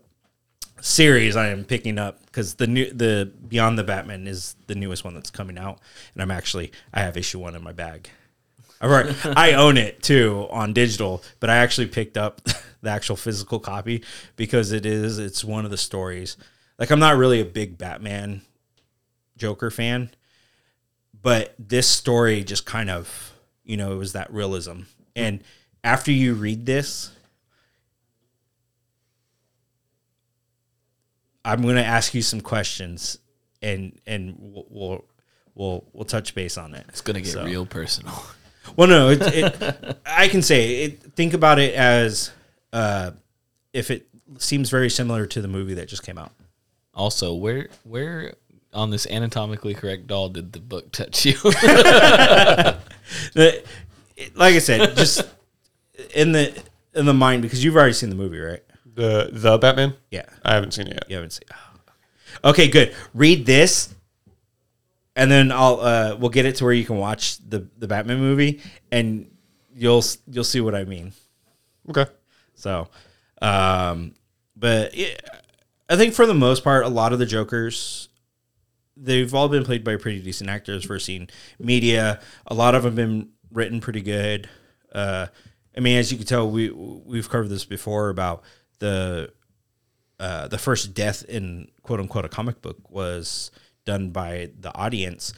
series 0.82 1.36
I 1.36 1.50
am 1.50 1.64
picking 1.66 2.00
up 2.00 2.26
because 2.26 2.56
the 2.56 2.66
new 2.66 2.92
the 2.92 3.32
Beyond 3.48 3.78
the 3.78 3.84
Batman 3.84 4.26
is 4.26 4.56
the 4.66 4.74
newest 4.74 5.04
one 5.04 5.14
that's 5.14 5.30
coming 5.30 5.60
out, 5.60 5.80
and 6.16 6.24
I'm 6.24 6.32
actually 6.32 6.72
I 6.92 7.02
have 7.02 7.16
issue 7.16 7.38
one 7.38 7.56
in 7.56 7.64
my 7.64 7.74
bag. 7.74 8.10
I 9.38 9.54
own 9.54 9.78
it 9.78 10.02
too 10.02 10.48
on 10.50 10.74
digital, 10.74 11.22
but 11.40 11.52
I 11.52 11.58
actually 11.58 11.88
picked 11.88 12.18
up 12.18 12.42
the 12.82 12.90
actual 12.90 13.16
physical 13.16 13.60
copy 13.60 14.04
because 14.36 14.72
it 14.72 14.88
is 14.88 15.20
it's 15.20 15.44
one 15.44 15.64
of 15.64 15.70
the 15.70 15.78
stories. 15.78 16.38
Like 16.80 16.90
I'm 16.90 17.00
not 17.00 17.18
really 17.18 17.40
a 17.40 17.46
big 17.46 17.78
Batman 17.78 18.42
Joker 19.38 19.70
fan, 19.72 20.12
but 21.22 21.54
this 21.58 21.88
story 21.88 22.44
just 22.44 22.66
kind 22.66 22.90
of 22.90 23.34
you 23.64 23.78
know 23.78 23.92
it 23.94 23.98
was 23.98 24.14
that 24.14 24.32
realism. 24.34 24.82
And 25.16 25.44
after 25.84 26.12
you 26.12 26.34
read 26.34 26.66
this 26.66 27.12
i'm 31.46 31.62
going 31.62 31.76
to 31.76 31.84
ask 31.86 32.14
you 32.14 32.22
some 32.22 32.42
questions 32.42 33.18
and 33.62 33.98
and 34.06 34.36
we'll 34.38 34.66
we'll 34.70 35.06
we'll, 35.56 35.86
we'll 35.94 36.06
touch 36.06 36.36
base 36.36 36.58
on 36.58 36.76
it. 36.76 36.86
It's 36.90 37.02
gonna 37.02 37.22
get 37.22 37.32
So- 37.32 37.46
real 37.46 37.66
personal. 37.66 38.14
well 38.76 38.88
no 38.88 39.10
it, 39.12 39.22
it 39.22 39.98
i 40.06 40.28
can 40.28 40.42
say 40.42 40.84
it 40.84 41.02
think 41.16 41.34
about 41.34 41.58
it 41.58 41.74
as 41.74 42.32
uh 42.74 43.12
if 43.72 43.90
it 43.90 44.08
seems 44.40 44.70
very 44.70 44.90
similar 44.90 45.26
to 45.26 45.42
the 45.42 45.48
movie 45.48 45.76
that 45.76 45.88
just 45.88 46.04
came 46.04 46.18
out. 46.18 46.34
Also, 46.94 47.34
where 47.34 47.70
where 47.84 48.34
on 48.78 48.90
this 48.92 49.06
anatomically 49.08 49.74
correct 49.74 50.08
doll 50.08 50.30
did 50.30 50.54
the 50.54 50.60
book 50.60 50.92
touch 50.92 51.26
you? 51.26 51.36
The- 53.34 53.64
like 54.36 54.56
I 54.56 54.60
said, 54.60 54.96
just 54.98 55.28
in 56.14 56.32
the 56.32 56.58
in 56.94 57.06
the 57.06 57.14
mind 57.14 57.42
because 57.42 57.64
you've 57.64 57.76
already 57.76 57.94
seen 57.94 58.10
the 58.10 58.16
movie, 58.16 58.40
right? 58.40 58.64
The 58.96 59.30
the 59.32 59.58
Batman. 59.58 59.94
Yeah, 60.12 60.26
I 60.44 60.56
haven't 60.56 60.72
seen 60.74 60.88
it 60.88 60.94
yet. 60.94 61.06
you 61.10 61.16
haven't 61.16 61.32
seen. 61.32 61.48
oh, 61.54 61.80
okay. 62.50 62.64
okay, 62.64 62.68
good. 62.70 62.96
Read 63.14 63.46
this, 63.46 63.94
and 65.16 65.30
then 65.32 65.52
I'll 65.52 65.80
uh, 65.80 66.16
we'll 66.20 66.30
get 66.32 66.46
it 66.46 66.56
to 66.58 66.64
where 66.64 66.74
you 66.74 66.86
can 66.86 66.98
watch 66.98 67.38
the 67.48 67.68
the 67.78 67.88
Batman 67.88 68.20
movie, 68.20 68.62
and 68.92 69.30
you'll 69.76 70.04
you'll 70.28 70.44
see 70.44 70.62
what 70.62 70.76
I 70.76 70.84
mean. 70.84 71.14
Okay. 71.90 72.06
So, 72.56 72.88
um, 73.42 74.16
but 74.56 74.96
yeah, 74.96 75.16
I 75.90 75.96
think 75.96 76.16
for 76.16 76.26
the 76.26 76.34
most 76.34 76.64
part, 76.64 76.86
a 76.86 76.90
lot 76.90 77.14
of 77.14 77.20
the 77.20 77.26
Jokers, 77.26 78.10
they've 79.00 79.34
all 79.34 79.50
been 79.50 79.64
played 79.64 79.84
by 79.84 79.96
pretty 79.96 80.22
decent 80.22 80.50
actors. 80.50 80.88
We're 80.90 81.00
seeing 81.00 81.30
media. 81.60 82.20
A 82.48 82.54
lot 82.54 82.76
of 82.76 82.84
them 82.84 82.96
been 82.96 83.30
written 83.52 83.80
pretty 83.80 84.02
good. 84.02 84.50
Uh, 84.92 85.28
I 85.76 85.80
mean, 85.80 85.98
as 85.98 86.12
you 86.12 86.18
can 86.18 86.28
tell, 86.28 86.50
we 86.50 86.72
we've 86.72 87.30
covered 87.30 87.50
this 87.50 87.66
before 87.66 88.10
about 88.10 88.44
the 88.80 89.32
uh, 90.20 90.48
the 90.48 90.58
first 90.58 90.94
death 90.94 91.24
in 91.26 91.70
quote 91.84 92.00
unquote 92.00 92.26
a 92.26 92.30
comic 92.30 92.62
book 92.62 92.90
was 92.90 93.52
done 93.86 94.10
by 94.10 94.50
the 94.60 94.76
audience 94.76 95.34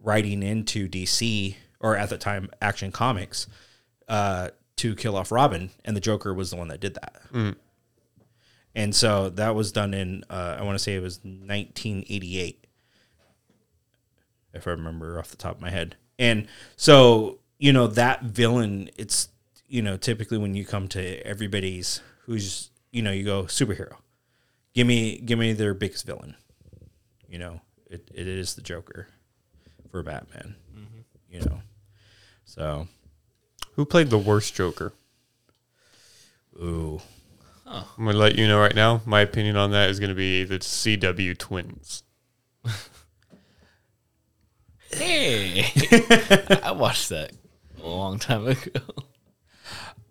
writing 0.00 0.42
into 0.42 0.88
DC 0.88 1.54
or 1.80 1.96
at 1.96 2.10
the 2.10 2.18
time 2.18 2.50
Action 2.60 2.90
Comics 2.90 3.46
uh, 4.08 4.50
to 4.76 4.94
kill 4.94 5.16
off 5.16 5.30
Robin, 5.32 5.70
and 5.84 5.96
the 5.96 6.00
Joker 6.00 6.34
was 6.34 6.50
the 6.50 6.56
one 6.56 6.68
that 6.68 6.80
did 6.80 6.94
that. 6.94 7.22
And 8.74 8.94
so 8.94 9.30
that 9.30 9.54
was 9.54 9.72
done 9.72 9.94
in 9.94 10.24
uh, 10.28 10.56
I 10.58 10.62
want 10.62 10.76
to 10.76 10.82
say 10.82 10.94
it 10.96 11.02
was 11.02 11.18
1988, 11.24 12.65
if 14.56 14.66
I 14.66 14.70
remember 14.72 15.18
off 15.18 15.30
the 15.30 15.36
top 15.36 15.56
of 15.56 15.60
my 15.60 15.70
head. 15.70 15.96
And 16.18 16.48
so 16.76 17.38
you 17.58 17.72
know 17.72 17.86
that 17.86 18.22
villain, 18.22 18.90
it's 18.96 19.28
you 19.68 19.82
know 19.82 19.96
typically 19.96 20.38
when 20.38 20.54
you 20.54 20.64
come 20.64 20.88
to 20.88 21.20
everybody's 21.26 22.00
who's 22.24 22.70
you 22.90 23.02
know 23.02 23.12
you 23.12 23.24
go 23.24 23.44
superhero, 23.44 23.96
give 24.74 24.86
me 24.86 25.18
give 25.18 25.38
me 25.38 25.52
their 25.52 25.74
biggest 25.74 26.06
villain. 26.06 26.34
You 27.28 27.38
know 27.38 27.60
it, 27.90 28.10
it 28.14 28.26
is 28.26 28.54
the 28.54 28.62
Joker 28.62 29.08
for 29.90 30.02
Batman. 30.02 30.56
Mm-hmm. 30.72 31.00
You 31.30 31.40
know, 31.40 31.60
so 32.44 32.88
Who 33.74 33.84
played 33.84 34.10
the 34.10 34.18
worst 34.18 34.54
Joker? 34.54 34.92
ooh. 36.58 37.00
I'm 37.68 38.04
gonna 38.04 38.16
let 38.16 38.36
you 38.38 38.46
know 38.46 38.60
right 38.60 38.74
now. 38.74 39.00
My 39.04 39.20
opinion 39.22 39.56
on 39.56 39.72
that 39.72 39.90
is 39.90 39.98
gonna 39.98 40.14
be 40.14 40.44
the 40.44 40.60
CW 40.60 41.36
twins. 41.36 42.04
Hey, 44.96 45.64
I 46.62 46.72
watched 46.72 47.10
that 47.10 47.32
a 47.82 47.86
long 47.88 48.18
time 48.18 48.46
ago. 48.46 48.80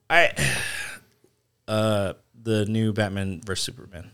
I 0.10 0.32
uh 1.68 2.14
the 2.44 2.66
new 2.66 2.94
Batman 2.94 3.42
versus 3.44 3.66
Superman. 3.66 4.12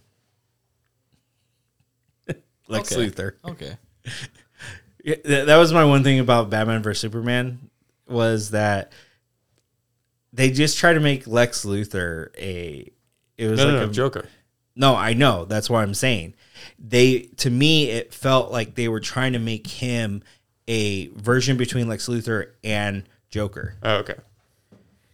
Lex 2.67 2.91
Okay. 2.95 3.09
Luthor. 3.09 3.33
Okay. 3.45 3.77
Yeah, 5.03 5.15
that, 5.25 5.47
that 5.47 5.57
was 5.57 5.73
my 5.73 5.83
one 5.83 6.03
thing 6.03 6.19
about 6.19 6.51
Batman 6.51 6.83
versus 6.83 7.01
Superman 7.01 7.71
was 8.07 8.51
that 8.51 8.91
they 10.31 10.51
just 10.51 10.77
try 10.77 10.93
to 10.93 10.99
make 10.99 11.25
Lex 11.25 11.65
Luthor 11.65 12.27
a 12.37 12.87
it 13.35 13.47
was 13.47 13.57
No, 13.57 13.65
like 13.65 13.73
no, 13.73 13.85
no, 13.85 13.89
a 13.89 13.91
Joker. 13.91 14.27
No, 14.75 14.95
I 14.95 15.13
know. 15.13 15.45
That's 15.45 15.71
what 15.71 15.79
I'm 15.79 15.95
saying. 15.95 16.35
They 16.77 17.21
to 17.37 17.49
me 17.49 17.89
it 17.89 18.13
felt 18.13 18.51
like 18.51 18.75
they 18.75 18.87
were 18.89 18.99
trying 18.99 19.33
to 19.33 19.39
make 19.39 19.65
him 19.65 20.21
a 20.67 21.07
version 21.09 21.57
between 21.57 21.87
Lex 21.87 22.07
Luthor 22.07 22.47
and 22.63 23.03
Joker. 23.29 23.75
Oh, 23.83 23.95
okay. 23.97 24.15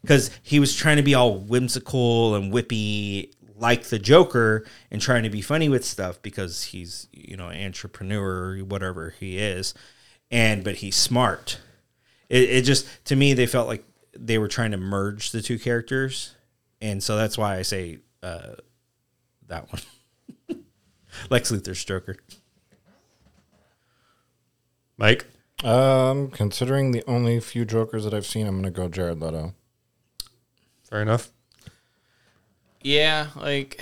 because 0.01 0.31
he 0.43 0.59
was 0.59 0.75
trying 0.75 0.97
to 0.97 1.03
be 1.03 1.13
all 1.13 1.37
whimsical 1.37 2.35
and 2.35 2.51
whippy 2.51 3.31
like 3.55 3.85
the 3.85 3.99
Joker 3.99 4.65
and 4.91 5.01
trying 5.01 5.23
to 5.23 5.29
be 5.29 5.41
funny 5.41 5.67
with 5.69 5.83
stuff 5.83 6.21
because 6.21 6.63
he's 6.65 7.07
you 7.11 7.35
know 7.35 7.49
entrepreneur 7.49 8.55
or 8.55 8.57
whatever 8.59 9.13
he 9.19 9.37
is, 9.37 9.73
and 10.31 10.63
but 10.63 10.77
he's 10.77 10.95
smart. 10.95 11.59
It, 12.29 12.49
it 12.49 12.61
just 12.63 12.87
to 13.05 13.15
me 13.15 13.33
they 13.33 13.47
felt 13.47 13.67
like 13.67 13.83
they 14.17 14.37
were 14.37 14.47
trying 14.47 14.71
to 14.71 14.77
merge 14.77 15.31
the 15.31 15.41
two 15.41 15.59
characters, 15.59 16.35
and 16.81 17.01
so 17.03 17.15
that's 17.15 17.37
why 17.37 17.57
I 17.57 17.61
say 17.63 17.99
uh, 18.23 18.55
that 19.47 19.71
one. 19.71 19.81
Lex 21.29 21.51
Luthor's 21.51 21.83
Joker. 21.83 22.17
Mike. 24.97 25.25
Um, 25.63 26.29
considering 26.29 26.91
the 26.91 27.03
only 27.07 27.39
few 27.39 27.65
Jokers 27.65 28.03
that 28.03 28.13
I've 28.13 28.25
seen, 28.25 28.45
I'm 28.45 28.57
gonna 28.57 28.69
go 28.69 28.87
Jared 28.87 29.19
Leto. 29.19 29.53
Fair 30.89 31.01
enough. 31.01 31.31
Yeah, 32.81 33.27
like 33.35 33.81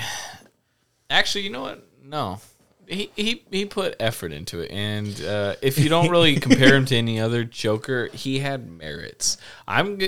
actually, 1.10 1.44
you 1.44 1.50
know 1.50 1.62
what? 1.62 1.88
No. 2.04 2.40
He, 2.88 3.12
he 3.16 3.44
he 3.52 3.66
put 3.66 3.96
effort 4.00 4.32
into 4.32 4.60
it, 4.60 4.72
and 4.72 5.20
uh, 5.24 5.56
if 5.62 5.80
you 5.80 5.90
don't 5.90 6.10
really 6.10 6.36
compare 6.40 6.76
him 6.76 6.86
to 6.86 6.96
any 6.96 7.20
other 7.20 7.44
Joker, 7.44 8.10
he 8.14 8.40
had 8.40 8.70
merits. 8.70 9.38
I'm 9.68 10.00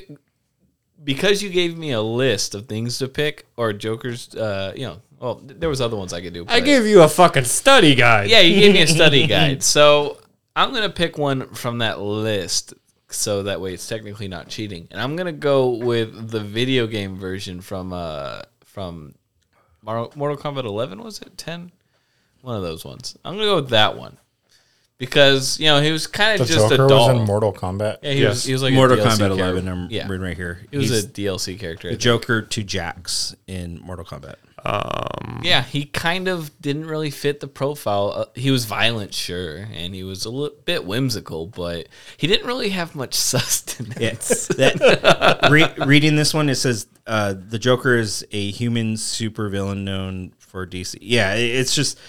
because 1.03 1.41
you 1.41 1.49
gave 1.49 1.77
me 1.77 1.91
a 1.91 2.01
list 2.01 2.53
of 2.55 2.67
things 2.67 2.99
to 2.99 3.07
pick 3.07 3.47
or 3.57 3.73
Jokers. 3.73 4.33
Uh, 4.35 4.73
you 4.75 4.85
know, 4.85 5.01
well, 5.19 5.41
there 5.43 5.69
was 5.69 5.81
other 5.81 5.97
ones 5.97 6.13
I 6.13 6.21
could 6.21 6.33
do. 6.33 6.45
I 6.47 6.59
gave 6.59 6.85
you 6.85 7.01
a 7.01 7.07
fucking 7.07 7.45
study 7.45 7.95
guide. 7.95 8.29
yeah, 8.29 8.41
you 8.41 8.59
gave 8.59 8.73
me 8.73 8.81
a 8.83 8.87
study 8.87 9.25
guide. 9.27 9.63
So 9.63 10.19
I'm 10.57 10.73
gonna 10.73 10.89
pick 10.89 11.17
one 11.17 11.47
from 11.53 11.77
that 11.79 11.99
list, 12.01 12.73
so 13.09 13.43
that 13.43 13.61
way 13.61 13.73
it's 13.73 13.87
technically 13.87 14.27
not 14.27 14.47
cheating. 14.49 14.87
And 14.91 14.99
I'm 14.99 15.15
gonna 15.15 15.31
go 15.31 15.69
with 15.69 16.31
the 16.31 16.39
video 16.39 16.87
game 16.87 17.15
version 17.17 17.61
from 17.61 17.93
uh 17.93 18.41
from 18.65 19.13
Mortal 19.83 20.11
Mortal 20.15 20.35
Kombat 20.37 20.65
11. 20.65 21.03
Was 21.03 21.21
it 21.21 21.37
10? 21.37 21.71
One 22.41 22.55
of 22.55 22.63
those 22.63 22.83
ones. 22.83 23.15
I'm 23.23 23.35
gonna 23.35 23.45
go 23.45 23.55
with 23.57 23.69
that 23.69 23.97
one 23.97 24.17
because 24.97 25.59
you 25.59 25.67
know 25.67 25.79
he 25.79 25.91
was 25.91 26.07
kind 26.07 26.41
of 26.41 26.47
just 26.47 26.69
Joker 26.69 26.85
a 26.85 26.89
doll. 26.89 27.09
was 27.09 27.19
in 27.19 27.25
Mortal 27.25 27.53
Kombat. 27.53 27.97
yeah, 28.01 28.11
he 28.13 28.21
Yes. 28.21 28.29
was. 28.29 28.43
He 28.45 28.53
was 28.53 28.63
like 28.63 28.73
a 28.73 28.75
Mortal 28.75 28.97
DLC 28.97 29.03
Kombat 29.05 29.17
character. 29.17 29.41
11. 29.41 29.67
I'm 29.67 29.87
yeah, 29.91 30.07
reading 30.07 30.25
right 30.25 30.35
here. 30.35 30.61
he 30.71 30.77
was 30.77 30.89
He's 30.89 31.03
a 31.05 31.07
DLC 31.07 31.59
character. 31.59 31.91
The. 31.91 31.97
Joker 31.97 32.41
to 32.41 32.63
Jax 32.63 33.35
in 33.45 33.79
Mortal 33.81 34.05
Kombat. 34.05 34.35
Um, 34.65 35.41
Yeah, 35.43 35.61
he 35.63 35.85
kind 35.85 36.27
of 36.27 36.51
didn't 36.61 36.85
really 36.87 37.11
fit 37.11 37.39
the 37.39 37.47
profile. 37.47 38.11
Uh, 38.15 38.25
he 38.35 38.51
was 38.51 38.65
violent, 38.65 39.13
sure, 39.13 39.67
and 39.73 39.93
he 39.93 40.03
was 40.03 40.25
a 40.25 40.29
little 40.29 40.57
bit 40.65 40.85
whimsical, 40.85 41.47
but 41.47 41.87
he 42.17 42.27
didn't 42.27 42.47
really 42.47 42.69
have 42.69 42.95
much 42.95 43.13
sustenance. 43.33 43.97
Yes. 43.99 44.47
That, 44.47 45.47
re- 45.51 45.85
reading 45.85 46.15
this 46.15 46.33
one, 46.33 46.49
it 46.49 46.55
says 46.55 46.87
uh, 47.05 47.35
the 47.37 47.59
Joker 47.59 47.95
is 47.95 48.25
a 48.31 48.51
human 48.51 48.95
supervillain 48.95 49.83
known 49.83 50.33
for 50.39 50.65
DC. 50.65 50.97
Yeah, 51.01 51.35
it- 51.35 51.55
it's 51.55 51.75
just 51.75 51.99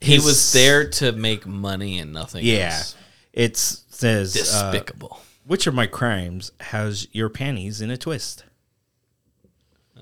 he 0.00 0.18
was 0.18 0.52
there 0.52 0.88
to 0.90 1.12
make 1.12 1.46
money 1.46 1.98
and 1.98 2.12
nothing 2.12 2.44
Yeah, 2.44 2.74
else. 2.76 2.94
it 3.32 3.56
says 3.56 4.36
uh, 4.36 4.70
Despicable. 4.70 5.20
which 5.46 5.66
of 5.66 5.74
my 5.74 5.86
crimes 5.86 6.52
has 6.60 7.08
your 7.12 7.28
panties 7.28 7.80
in 7.80 7.90
a 7.90 7.96
twist? 7.96 8.44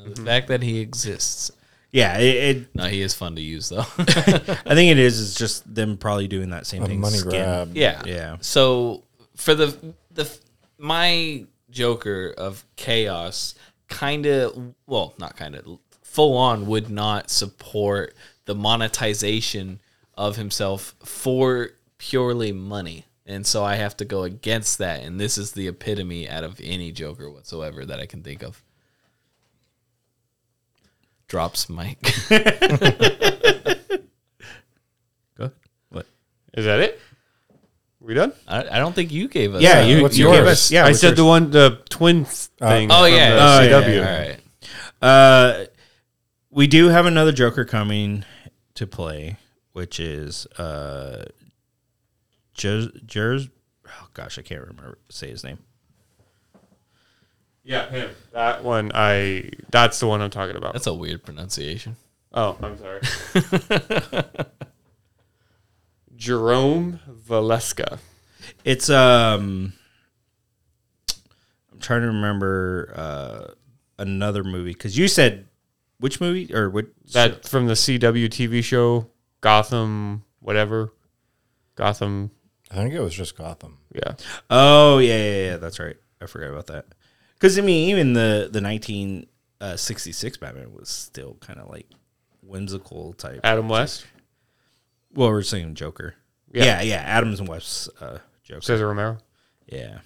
the 0.04 0.20
fact 0.22 0.48
that 0.48 0.62
he 0.64 0.80
exists. 0.80 1.52
Yeah, 1.93 2.18
it, 2.18 2.57
it, 2.57 2.74
No, 2.74 2.84
he 2.86 3.03
is 3.03 3.12
fun 3.14 3.36
to 3.36 3.43
use 3.43 3.68
though. 3.68 3.80
I 3.99 4.74
think 4.74 4.90
it 4.90 4.99
is. 4.99 5.18
Is 5.20 5.34
just 5.34 5.72
them 5.74 5.99
probably 5.99 6.26
doing 6.26 6.51
that 6.51 6.66
same 6.66 6.82
A 6.82 6.86
thing. 6.86 7.01
money 7.01 7.18
skin. 7.18 7.30
grab. 7.30 7.76
yeah. 7.76 8.03
Yeah. 8.07 8.36
So 8.40 9.05
for 9.36 9.55
the 9.55 9.76
the 10.11 10.30
my 10.78 11.45
Joker 11.70 12.34
of 12.36 12.64
chaos 12.76 13.55
kind 13.88 14.26
of 14.26 14.74
well, 14.86 15.14
not 15.18 15.36
kind 15.36 15.55
of 15.55 15.78
full 16.03 16.36
on 16.36 16.66
would 16.66 16.88
not 16.90 17.30
support 17.30 18.14
the 18.47 18.55
monetization 18.55 19.80
of 20.16 20.36
himself 20.36 20.95
for 21.05 21.70
purely 21.99 22.53
money. 22.53 23.05
And 23.24 23.47
so 23.47 23.62
I 23.64 23.76
have 23.76 23.97
to 23.99 24.05
go 24.05 24.22
against 24.24 24.78
that 24.78 25.03
and 25.05 25.20
this 25.20 25.38
is 25.38 25.53
the 25.53 25.68
epitome 25.68 26.28
out 26.28 26.43
of 26.45 26.61
any 26.62 26.90
Joker 26.90 27.30
whatsoever 27.30 27.84
that 27.86 28.01
I 28.01 28.07
can 28.07 28.22
think 28.22 28.43
of. 28.43 28.62
Drops 31.32 31.68
mic. 31.70 31.98
Go 32.28 32.36
ahead. 32.36 33.80
What? 35.88 36.04
is 36.52 36.66
that 36.66 36.80
it? 36.80 37.00
We 38.00 38.12
done? 38.12 38.34
I, 38.46 38.68
I 38.68 38.78
don't 38.78 38.92
think 38.94 39.10
you 39.10 39.28
gave 39.28 39.54
us 39.54 39.62
Yeah, 39.62 39.80
that. 39.80 39.88
you, 39.88 40.02
what's 40.02 40.18
you 40.18 40.26
yours? 40.26 40.36
gave 40.36 40.46
us. 40.46 40.70
Yeah, 40.70 40.84
I 40.84 40.88
what's 40.88 41.00
said 41.00 41.06
yours? 41.08 41.16
the 41.16 41.24
one, 41.24 41.50
the 41.50 41.80
twin 41.88 42.26
thing. 42.26 42.90
Oh 42.92 43.04
from 43.06 43.14
yeah, 43.14 43.30
the 43.30 43.66
yeah, 43.66 43.80
CW. 43.80 43.94
yeah, 43.94 44.00
all 44.12 44.28
right. 44.28 44.40
Uh, 45.00 45.64
we 46.50 46.66
do 46.66 46.88
have 46.88 47.06
another 47.06 47.32
Joker 47.32 47.64
coming 47.64 48.26
to 48.74 48.86
play, 48.86 49.38
which 49.72 49.98
is 49.98 50.46
uh, 50.58 51.24
Jer- 52.52 52.90
Jer- 53.06 53.38
Oh 53.88 54.08
gosh, 54.12 54.38
I 54.38 54.42
can't 54.42 54.60
remember 54.60 54.98
say 55.08 55.30
his 55.30 55.44
name. 55.44 55.60
Yeah, 57.64 57.88
him. 57.90 58.10
That 58.32 58.64
one. 58.64 58.90
I. 58.94 59.50
That's 59.70 60.00
the 60.00 60.06
one 60.06 60.20
I'm 60.20 60.30
talking 60.30 60.56
about. 60.56 60.72
That's 60.72 60.86
a 60.86 60.94
weird 60.94 61.22
pronunciation. 61.22 61.96
oh, 62.32 62.56
I'm 62.62 62.78
sorry. 62.78 63.00
Jerome 66.16 67.00
Valeska. 67.08 67.98
It's 68.64 68.90
um, 68.90 69.72
I'm 71.72 71.78
trying 71.80 72.02
to 72.02 72.08
remember 72.08 72.92
uh, 72.96 73.54
another 73.98 74.44
movie 74.44 74.72
because 74.72 74.96
you 74.98 75.08
said 75.08 75.46
which 75.98 76.20
movie 76.20 76.52
or 76.54 76.70
what? 76.70 76.86
That 77.12 77.44
from 77.48 77.66
the 77.66 77.74
CW 77.74 78.28
TV 78.28 78.62
show 78.62 79.08
Gotham, 79.40 80.24
whatever. 80.40 80.92
Gotham. 81.74 82.30
I 82.70 82.76
think 82.76 82.94
it 82.94 83.00
was 83.00 83.14
just 83.14 83.36
Gotham. 83.36 83.78
Yeah. 83.94 84.14
Oh 84.50 84.98
yeah, 84.98 85.16
yeah, 85.16 85.44
yeah. 85.44 85.56
That's 85.58 85.78
right. 85.78 85.96
I 86.20 86.26
forgot 86.26 86.50
about 86.50 86.66
that. 86.68 86.86
Because 87.43 87.59
I 87.59 87.62
mean, 87.62 87.88
even 87.90 88.12
the 88.12 88.49
the 88.53 88.61
nineteen 88.61 89.26
sixty 89.74 90.12
six 90.12 90.36
Batman 90.36 90.72
was 90.72 90.88
still 90.88 91.36
kind 91.40 91.59
of 91.59 91.68
like 91.68 91.88
whimsical 92.40 93.14
type. 93.14 93.40
Adam 93.43 93.68
West. 93.68 94.07
Well, 95.12 95.30
we're 95.30 95.43
saying 95.43 95.74
Joker. 95.74 96.14
Yeah. 96.53 96.64
Yeah, 96.64 96.82
yeah. 96.82 96.97
Adams 96.99 97.40
and 97.40 97.49
West's 97.49 97.88
uh, 98.01 98.20
Joker. 98.45 98.61
Cesar 98.61 98.86
Romero. 98.86 99.18
Yeah, 99.66 99.99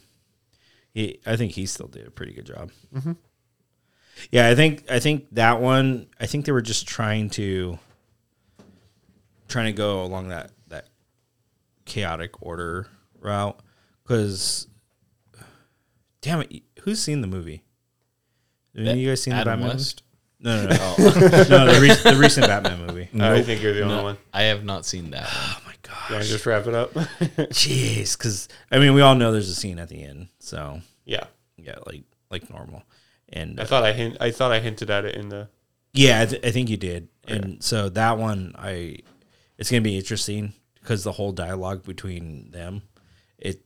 he. 0.94 1.20
I 1.26 1.36
think 1.36 1.52
he 1.52 1.66
still 1.66 1.88
did 1.88 2.06
a 2.06 2.10
pretty 2.10 2.32
good 2.32 2.46
job. 2.46 2.70
Yeah, 4.30 4.48
I 4.48 4.54
think 4.54 4.90
I 4.90 4.98
think 4.98 5.26
that 5.32 5.60
one. 5.60 6.06
I 6.18 6.24
think 6.24 6.46
they 6.46 6.52
were 6.52 6.62
just 6.62 6.88
trying 6.88 7.28
to 7.30 7.78
trying 9.46 9.66
to 9.66 9.72
go 9.72 10.02
along 10.04 10.28
that 10.28 10.52
that 10.68 10.88
chaotic 11.84 12.40
order 12.40 12.86
route 13.20 13.60
because, 14.02 14.68
damn 16.26 16.40
it, 16.40 16.62
who's 16.82 17.00
seen 17.00 17.20
the 17.20 17.26
movie? 17.28 17.62
Have 18.76 18.96
you 18.96 19.08
guys 19.08 19.22
seen 19.22 19.32
Adam 19.32 19.60
the 19.60 19.66
Batman? 19.66 19.76
West? 19.76 20.02
No, 20.40 20.62
no, 20.62 20.68
no, 20.68 20.76
oh. 20.80 20.96
no. 21.50 21.72
The, 21.72 21.78
re- 21.80 22.12
the 22.12 22.18
recent 22.20 22.46
Batman 22.46 22.84
movie. 22.84 23.08
I 23.20 23.42
think 23.42 23.62
you're 23.62 23.72
the 23.72 23.82
only 23.82 24.02
one. 24.02 24.18
I 24.34 24.42
have 24.42 24.64
not 24.64 24.84
seen 24.84 25.10
that 25.10 25.22
one. 25.22 25.32
Oh 25.32 25.58
my 25.64 25.74
god, 25.82 26.08
You 26.08 26.14
want 26.16 26.24
to 26.24 26.30
just 26.30 26.44
wrap 26.44 26.66
it 26.66 26.74
up? 26.74 26.92
jeez! 26.92 28.18
Because 28.18 28.48
I 28.70 28.78
mean, 28.78 28.92
we 28.94 29.00
all 29.00 29.14
know 29.14 29.30
there's 29.32 29.48
a 29.48 29.54
scene 29.54 29.78
at 29.78 29.88
the 29.88 30.02
end, 30.02 30.28
so 30.40 30.80
yeah. 31.04 31.24
yeah, 31.56 31.76
like 31.86 32.02
like 32.30 32.50
normal. 32.50 32.82
And 33.28 33.58
I 33.58 33.62
uh, 33.62 33.66
thought 33.66 33.84
I 33.84 33.92
hint. 33.92 34.16
I 34.20 34.32
thought 34.32 34.52
I 34.52 34.58
hinted 34.58 34.90
at 34.90 35.04
it 35.04 35.14
in 35.14 35.28
the. 35.28 35.48
Yeah, 35.92 36.20
I, 36.20 36.26
th- 36.26 36.44
I 36.44 36.50
think 36.50 36.68
you 36.68 36.76
did, 36.76 37.08
and 37.26 37.64
so 37.64 37.88
that 37.90 38.18
one, 38.18 38.54
I 38.58 38.98
it's 39.56 39.70
gonna 39.70 39.80
be 39.80 39.96
interesting 39.96 40.52
because 40.74 41.04
the 41.04 41.12
whole 41.12 41.32
dialogue 41.32 41.84
between 41.84 42.50
them, 42.50 42.82
it's 43.38 43.62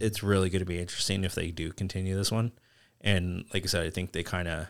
it's 0.00 0.22
really 0.22 0.50
gonna 0.50 0.64
be 0.64 0.78
interesting 0.78 1.24
if 1.24 1.34
they 1.34 1.50
do 1.50 1.72
continue 1.72 2.16
this 2.16 2.30
one, 2.30 2.52
and 3.00 3.44
like 3.52 3.64
I 3.64 3.66
said, 3.66 3.86
I 3.86 3.90
think 3.90 4.12
they 4.12 4.22
kind 4.22 4.48
of 4.48 4.68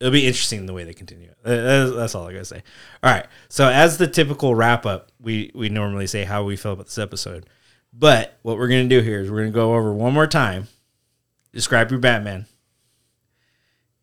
it'll 0.00 0.12
be 0.12 0.26
interesting 0.26 0.66
the 0.66 0.72
way 0.72 0.82
they 0.82 0.92
continue. 0.92 1.28
it. 1.28 1.36
That's, 1.44 1.92
that's 1.92 2.14
all 2.14 2.26
I 2.26 2.32
gotta 2.32 2.44
say. 2.44 2.62
All 3.02 3.12
right, 3.12 3.26
so 3.48 3.68
as 3.68 3.98
the 3.98 4.08
typical 4.08 4.54
wrap 4.54 4.84
up, 4.84 5.12
we 5.20 5.50
we 5.54 5.68
normally 5.68 6.06
say 6.06 6.24
how 6.24 6.44
we 6.44 6.56
feel 6.56 6.72
about 6.72 6.86
this 6.86 6.98
episode, 6.98 7.46
but 7.92 8.38
what 8.42 8.58
we're 8.58 8.68
gonna 8.68 8.88
do 8.88 9.00
here 9.00 9.20
is 9.20 9.30
we're 9.30 9.38
gonna 9.40 9.50
go 9.50 9.74
over 9.74 9.92
one 9.92 10.12
more 10.12 10.26
time. 10.26 10.68
Describe 11.52 11.90
your 11.90 12.00
Batman, 12.00 12.46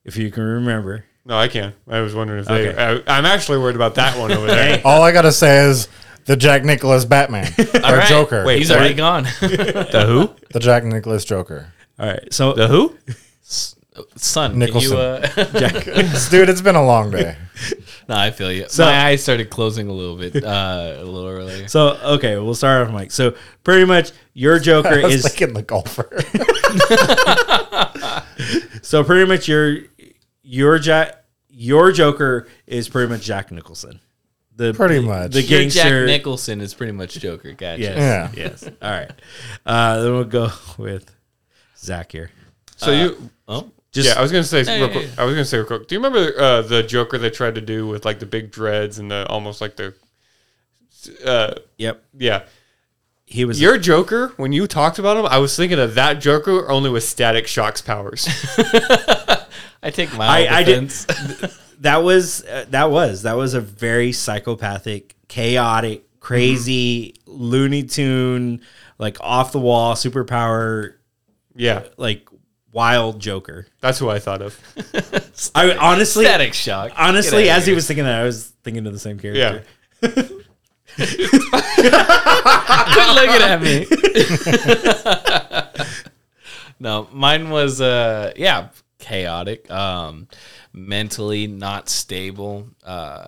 if 0.05 0.15
you 0.17 0.31
can 0.31 0.43
remember. 0.43 1.05
No, 1.25 1.37
I 1.37 1.47
can. 1.47 1.73
I 1.87 1.99
was 2.01 2.15
wondering 2.15 2.39
if 2.41 2.47
they. 2.47 2.69
Okay. 2.69 3.03
I, 3.07 3.17
I'm 3.17 3.25
actually 3.25 3.57
worried 3.59 3.75
about 3.75 3.95
that 3.95 4.17
one 4.17 4.31
over 4.31 4.47
there. 4.47 4.81
All 4.85 5.01
I 5.01 5.11
gotta 5.11 5.31
say 5.31 5.65
is 5.65 5.87
the 6.25 6.35
Jack 6.35 6.63
Nicholas 6.63 7.05
Batman 7.05 7.51
or 7.57 7.63
right. 7.81 8.07
Joker. 8.07 8.45
Wait. 8.45 8.59
He's 8.59 8.71
already 8.71 8.93
gone. 8.93 9.23
the 9.41 10.03
who? 10.07 10.35
the 10.51 10.59
Jack 10.59 10.83
Nicholas 10.83 11.25
Joker. 11.25 11.73
All 11.99 12.07
right, 12.07 12.33
so 12.33 12.53
The 12.53 12.67
who? 12.67 12.97
Son, 14.15 14.51
can 14.51 14.59
Nicholson. 14.59 14.91
you? 14.91 14.97
Uh, 14.97 15.19
Dude, 16.29 16.47
it's 16.47 16.61
been 16.61 16.75
a 16.77 16.85
long 16.85 17.11
day. 17.11 17.35
no, 18.07 18.15
I 18.15 18.31
feel 18.31 18.49
you. 18.49 18.65
So- 18.69 18.85
My 18.85 19.07
eyes 19.07 19.21
started 19.21 19.49
closing 19.49 19.89
a 19.89 19.91
little 19.93 20.15
bit, 20.15 20.41
uh, 20.41 20.95
a 20.99 21.03
little 21.03 21.27
earlier. 21.27 21.67
So 21.67 21.97
okay, 22.15 22.37
we'll 22.37 22.55
start 22.55 22.87
off, 22.87 22.93
Mike. 22.93 23.11
So 23.11 23.35
pretty 23.65 23.83
much 23.85 24.11
your 24.33 24.57
Joker 24.59 24.87
I 24.99 25.03
was 25.03 25.15
is 25.15 25.23
thinking 25.33 25.53
the 25.53 25.63
golfer. 25.63 26.09
so 28.81 29.03
pretty 29.03 29.27
much 29.27 29.47
your 29.49 29.79
your 30.43 30.79
Jack 30.79 31.25
your 31.49 31.91
Joker 31.91 32.47
is 32.67 32.87
pretty 32.87 33.11
much 33.11 33.23
Jack 33.23 33.51
Nicholson. 33.51 33.99
The 34.59 34.73
Pretty 34.73 34.99
much. 34.99 35.31
the 35.31 35.41
Your 35.41 35.69
Jack. 35.69 35.89
Nicholson 36.05 36.59
is 36.59 36.73
pretty 36.73 36.91
much 36.91 37.13
Joker. 37.13 37.53
Gotcha. 37.53 37.81
yes, 37.81 37.97
Yeah. 37.97 38.31
yes. 38.35 38.63
All 38.81 38.91
right. 38.91 39.09
Uh, 39.65 40.01
then 40.03 40.11
we'll 40.11 40.23
go 40.25 40.49
with 40.77 41.09
Zach 41.77 42.11
here. 42.11 42.29
So 42.75 42.91
you. 42.91 43.29
Oh, 43.47 43.71
Just 43.93 44.09
yeah, 44.09 44.19
I 44.19 44.21
was 44.21 44.33
gonna 44.33 44.43
say 44.43 44.63
Yeah, 44.63 44.75
real 44.75 44.87
yeah, 44.87 44.91
quick. 44.91 45.05
yeah. 45.15 45.21
I 45.21 45.23
was 45.23 45.33
gonna 45.33 45.45
say 45.45 45.57
real 45.59 45.65
quick. 45.65 45.87
Do 45.87 45.95
you 45.95 46.01
remember 46.03 46.37
uh, 46.37 46.61
the 46.63 46.83
Joker 46.83 47.17
they 47.17 47.29
tried 47.29 47.55
to 47.55 47.61
do 47.61 47.87
with 47.87 48.03
like 48.03 48.19
the 48.19 48.25
big 48.25 48.51
dreads 48.51 48.99
and 48.99 49.09
the 49.09 49.25
almost 49.29 49.61
like 49.61 49.77
the. 49.77 49.93
Uh, 51.25 51.53
yep. 51.77 52.03
yeah, 52.17 52.43
He 53.25 53.45
was 53.45 53.61
your 53.61 53.77
Joker. 53.77 54.33
When 54.35 54.51
you 54.51 54.67
talked 54.67 54.99
about 54.99 55.15
him, 55.15 55.25
I 55.25 55.37
was 55.37 55.55
thinking 55.55 55.79
of 55.79 55.95
that 55.95 56.15
Joker 56.19 56.69
only 56.69 56.89
with 56.89 57.05
Static 57.05 57.47
Shock's 57.47 57.81
powers. 57.81 58.27
I 59.81 59.91
take 59.91 60.13
my 60.17 60.25
I- 60.27 60.47
own 60.47 60.53
I 60.53 60.63
did- 60.63 60.89
defense. 60.89 61.55
that 61.79 62.03
was 62.03 62.43
uh, 62.45 62.65
that 62.69 62.91
was 62.91 63.23
that 63.23 63.37
was 63.37 63.53
a 63.53 63.61
very 63.61 64.11
psychopathic, 64.11 65.15
chaotic, 65.27 66.03
crazy, 66.19 67.15
Looney 67.25 67.83
Tune, 67.83 68.61
like 68.97 69.17
off 69.21 69.51
the 69.51 69.59
wall, 69.59 69.95
superpower, 69.95 70.95
yeah, 71.55 71.83
like 71.97 72.27
wild 72.71 73.19
Joker. 73.19 73.67
that's 73.81 73.99
who 73.99 74.09
I 74.09 74.19
thought 74.19 74.41
of. 74.41 74.59
I 75.55 75.75
honestly, 75.75 76.25
Static 76.25 76.53
shock. 76.53 76.91
honestly, 76.97 77.43
Get 77.43 77.51
outta 77.51 77.59
as 77.61 77.67
he 77.67 77.73
was 77.73 77.87
thinking 77.87 78.05
that, 78.05 78.21
I 78.21 78.23
was 78.23 78.53
thinking 78.63 78.85
of 78.85 78.93
the 78.93 78.99
same 78.99 79.19
character. 79.19 79.63
Yeah. 80.01 80.11
Quit 80.99 81.15
looking 83.15 83.41
at 83.41 83.61
me. 83.61 83.85
no, 86.79 87.07
mine 87.11 87.49
was 87.49 87.81
uh 87.81 88.31
yeah, 88.35 88.69
chaotic, 88.99 89.69
um 89.71 90.27
mentally 90.73 91.47
not 91.47 91.89
stable, 91.89 92.67
uh 92.85 93.27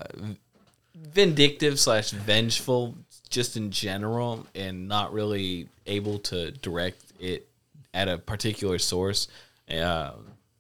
vindictive 0.95 1.79
slash 1.79 2.11
vengeful 2.11 2.95
just 3.29 3.57
in 3.57 3.71
general 3.71 4.45
and 4.55 4.87
not 4.87 5.13
really 5.13 5.67
able 5.87 6.19
to 6.19 6.51
direct 6.51 7.01
it 7.19 7.47
at 7.93 8.07
a 8.07 8.17
particular 8.17 8.77
source. 8.77 9.27
Uh, 9.69 10.11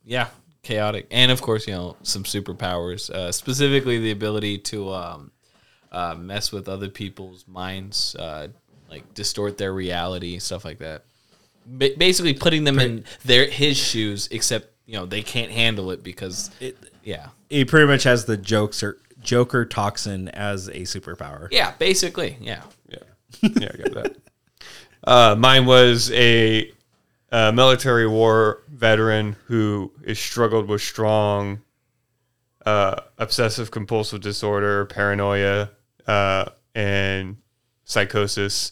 yeah, 0.05 0.27
chaotic. 0.63 1.07
And 1.11 1.31
of 1.31 1.41
course, 1.41 1.67
you 1.67 1.73
know, 1.73 1.97
some 2.03 2.23
superpowers, 2.23 3.09
uh, 3.09 3.31
specifically 3.31 3.99
the 3.99 4.11
ability 4.11 4.57
to 4.57 4.91
um 4.91 5.31
uh, 5.91 6.15
mess 6.15 6.53
with 6.53 6.69
other 6.69 6.87
people's 6.87 7.45
minds, 7.47 8.15
uh, 8.15 8.47
like 8.89 9.13
distort 9.13 9.57
their 9.57 9.73
reality, 9.73 10.39
stuff 10.39 10.63
like 10.63 10.79
that. 10.79 11.03
Ba- 11.65 11.95
basically, 11.97 12.33
putting 12.33 12.63
them 12.63 12.79
in 12.79 13.03
their 13.25 13.45
his 13.49 13.77
shoes, 13.77 14.29
except 14.31 14.70
you 14.91 14.97
know 14.97 15.05
they 15.05 15.21
can't 15.23 15.49
handle 15.51 15.89
it 15.91 16.03
because 16.03 16.51
it, 16.59 16.77
yeah, 17.01 17.29
He 17.49 17.63
pretty 17.63 17.87
much 17.87 18.03
has 18.03 18.25
the 18.25 18.35
Joker 18.35 18.99
Joker 19.21 19.63
toxin 19.63 20.27
as 20.29 20.67
a 20.67 20.81
superpower. 20.81 21.47
yeah, 21.49 21.71
basically, 21.79 22.37
yeah. 22.41 22.61
Yeah, 22.89 22.97
yeah, 23.41 23.69
I 23.73 23.77
got 23.77 23.93
that. 23.93 24.15
Uh, 25.03 25.35
mine 25.39 25.65
was 25.65 26.11
a, 26.11 26.71
uh 27.31 27.51
military 27.53 28.05
war 28.05 28.63
veteran 28.69 29.37
who 29.45 29.93
is 30.03 30.19
struggled 30.19 30.67
with 30.67 30.81
strong 30.81 31.61
uh, 32.65 32.99
obsessive 33.17 33.71
compulsive 33.71 34.19
disorder, 34.21 34.85
paranoia, 34.85 35.71
uh, 36.05 36.45
and 36.75 37.37
psychosis. 37.85 38.71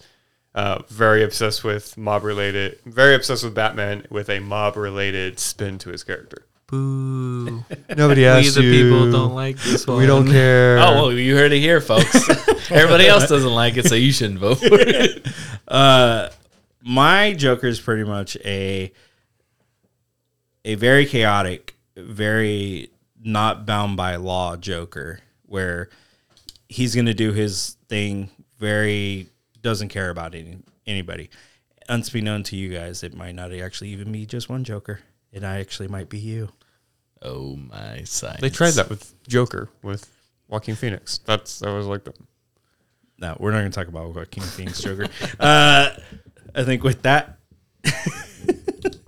Uh, 0.55 0.81
very 0.89 1.23
obsessed 1.23 1.63
with 1.63 1.95
mob 1.97 2.23
related, 2.23 2.79
very 2.85 3.13
obsessed 3.13 3.43
with 3.43 3.53
Batman 3.53 4.05
with 4.09 4.29
a 4.29 4.39
mob 4.39 4.75
related 4.75 5.39
spin 5.39 5.77
to 5.79 5.91
his 5.91 6.03
character. 6.03 6.45
Boo. 6.67 7.63
Nobody 7.95 8.21
we 8.21 8.27
asked 8.27 8.55
the 8.55 8.63
you. 8.63 8.83
people 8.83 9.11
don't 9.11 9.33
like 9.33 9.57
this 9.57 9.87
one. 9.87 9.97
We 9.97 10.05
don't 10.05 10.27
care. 10.27 10.77
Oh 10.79 10.93
well, 10.93 11.11
you 11.11 11.35
heard 11.35 11.51
it 11.51 11.59
here, 11.59 11.81
folks. 11.81 12.15
Everybody 12.71 13.07
else 13.07 13.27
doesn't 13.27 13.53
like 13.53 13.77
it, 13.77 13.85
so 13.85 13.95
you 13.95 14.11
shouldn't 14.11 14.39
vote 14.39 14.59
for 14.59 14.79
it. 14.79 15.25
Uh, 15.67 16.31
my 16.81 17.31
Joker 17.35 17.67
is 17.67 17.79
pretty 17.79 18.03
much 18.03 18.35
a 18.37 18.91
a 20.65 20.73
very 20.73 21.05
chaotic, 21.05 21.75
very 21.95 22.89
not 23.23 23.67
bound 23.67 23.95
by 23.95 24.15
law 24.15 24.55
Joker, 24.57 25.19
where 25.45 25.89
he's 26.67 26.95
going 26.95 27.05
to 27.05 27.13
do 27.13 27.33
his 27.33 27.77
thing. 27.87 28.31
Very 28.57 29.27
doesn't 29.61 29.89
care 29.89 30.09
about 30.09 30.35
any, 30.35 30.57
anybody. 30.85 31.29
Unbeknown 31.87 32.43
to 32.43 32.55
you 32.55 32.69
guys, 32.69 33.03
it 33.03 33.15
might 33.15 33.35
not 33.35 33.51
actually 33.53 33.89
even 33.89 34.11
be 34.11 34.25
just 34.25 34.49
one 34.49 34.63
Joker. 34.63 34.99
It 35.31 35.43
I 35.43 35.59
actually 35.59 35.87
might 35.87 36.09
be 36.09 36.19
you. 36.19 36.49
Oh 37.21 37.55
my 37.55 38.03
science. 38.03 38.41
They 38.41 38.49
tried 38.49 38.71
that 38.71 38.89
with 38.89 39.13
Joker 39.27 39.69
with 39.81 40.09
Joaquin 40.47 40.75
Phoenix. 40.75 41.19
That's 41.25 41.59
that 41.59 41.71
was 41.71 41.85
like 41.85 42.03
the 42.03 42.13
No, 43.17 43.35
we're 43.39 43.51
not 43.51 43.59
going 43.59 43.71
to 43.71 43.75
talk 43.75 43.87
about 43.87 44.13
Joaquin 44.13 44.43
Phoenix 44.43 44.81
Joker. 44.81 45.07
uh, 45.39 45.89
I 46.55 46.63
think 46.63 46.83
with 46.83 47.03
that, 47.03 47.37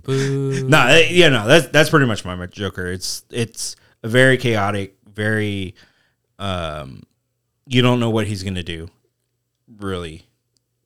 no, 0.06 0.86
eh, 0.86 1.08
yeah, 1.10 1.28
no, 1.28 1.46
that's 1.46 1.68
that's 1.68 1.90
pretty 1.90 2.06
much 2.06 2.24
my 2.24 2.46
Joker. 2.46 2.86
It's 2.86 3.24
it's 3.30 3.76
a 4.02 4.08
very 4.08 4.36
chaotic, 4.36 4.96
very, 5.06 5.74
um, 6.38 7.02
you 7.66 7.82
don't 7.82 8.00
know 8.00 8.10
what 8.10 8.26
he's 8.26 8.42
gonna 8.42 8.62
do, 8.62 8.88
really. 9.78 10.26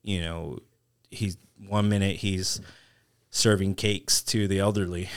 You 0.07 0.21
know, 0.21 0.59
he's 1.11 1.37
one 1.67 1.89
minute 1.89 2.17
he's 2.17 2.61
serving 3.31 3.75
cakes 3.75 4.23
to 4.23 4.47
the 4.47 4.61
elderly. 4.61 5.11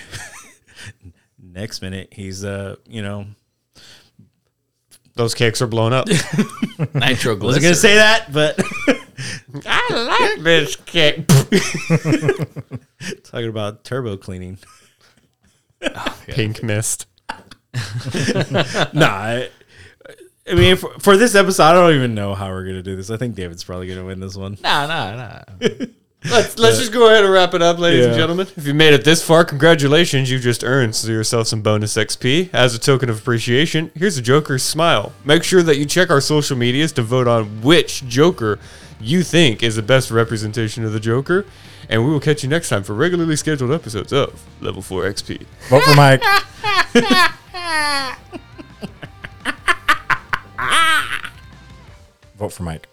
Next 1.41 1.83
minute, 1.83 2.09
he's 2.11 2.43
uh, 2.43 2.75
you 2.87 3.03
know, 3.03 3.27
Those 5.13 5.35
cakes 5.35 5.61
are 5.61 5.67
blown 5.67 5.93
up. 5.93 6.07
Nitroglycerin. 6.95 7.43
I 7.43 7.45
was 7.45 7.59
gonna 7.59 7.75
say 7.75 7.95
that, 7.95 8.33
but 8.33 8.59
I 9.67 10.33
like 10.33 10.43
this 10.43 10.75
cake. 10.75 11.27
talking 13.23 13.49
about 13.49 13.83
turbo 13.83 14.17
cleaning. 14.17 14.57
Pink 16.25 16.63
mist. 16.63 17.05
nah, 18.91 19.05
I, 19.05 19.49
I 20.49 20.55
mean, 20.55 20.77
for, 20.77 20.89
for 20.99 21.17
this 21.17 21.35
episode, 21.35 21.63
I 21.63 21.73
don't 21.73 21.93
even 21.93 22.15
know 22.15 22.33
how 22.33 22.49
we're 22.49 22.65
gonna 22.65 22.81
do 22.81 22.95
this. 22.95 23.09
I 23.09 23.17
think 23.17 23.35
David's 23.35 23.63
probably 23.63 23.87
gonna 23.87 24.05
win 24.05 24.19
this 24.19 24.35
one. 24.35 24.57
Nah, 24.61 24.87
nah, 24.87 25.15
nah. 25.15 25.41
Let's 26.25 26.59
let's 26.59 26.77
just 26.77 26.91
go 26.91 27.07
ahead 27.07 27.23
and 27.23 27.31
wrap 27.31 27.53
it 27.53 27.61
up, 27.61 27.79
ladies 27.79 28.05
and 28.05 28.13
gentlemen. 28.13 28.45
If 28.57 28.67
you 28.67 28.73
made 28.73 28.93
it 28.93 29.05
this 29.05 29.23
far, 29.23 29.45
congratulations! 29.45 30.29
You 30.29 30.37
just 30.37 30.65
earned 30.65 31.01
yourself 31.05 31.47
some 31.47 31.61
bonus 31.61 31.95
XP. 31.95 32.53
As 32.53 32.75
a 32.75 32.79
token 32.79 33.09
of 33.09 33.19
appreciation, 33.19 33.89
here's 33.95 34.17
a 34.17 34.21
Joker's 34.21 34.61
smile. 34.61 35.13
Make 35.23 35.45
sure 35.45 35.63
that 35.63 35.77
you 35.77 35.85
check 35.85 36.09
our 36.09 36.19
social 36.19 36.57
medias 36.57 36.91
to 36.93 37.03
vote 37.03 37.29
on 37.29 37.61
which 37.61 38.05
Joker 38.05 38.59
you 38.99 39.23
think 39.23 39.63
is 39.63 39.77
the 39.77 39.81
best 39.81 40.11
representation 40.11 40.83
of 40.83 40.91
the 40.91 40.99
Joker. 40.99 41.45
And 41.87 42.03
we 42.03 42.11
will 42.11 42.19
catch 42.19 42.43
you 42.43 42.49
next 42.49 42.67
time 42.67 42.83
for 42.83 42.93
regularly 42.93 43.37
scheduled 43.37 43.71
episodes 43.71 44.11
of 44.11 44.43
Level 44.59 44.81
4 44.81 45.03
XP. 45.03 45.45
Vote 45.69 45.83
for 45.83 45.95
Mike. 45.95 46.21
Ah! 50.61 51.31
Vote 52.37 52.51
for 52.51 52.63
Mike. 52.63 52.88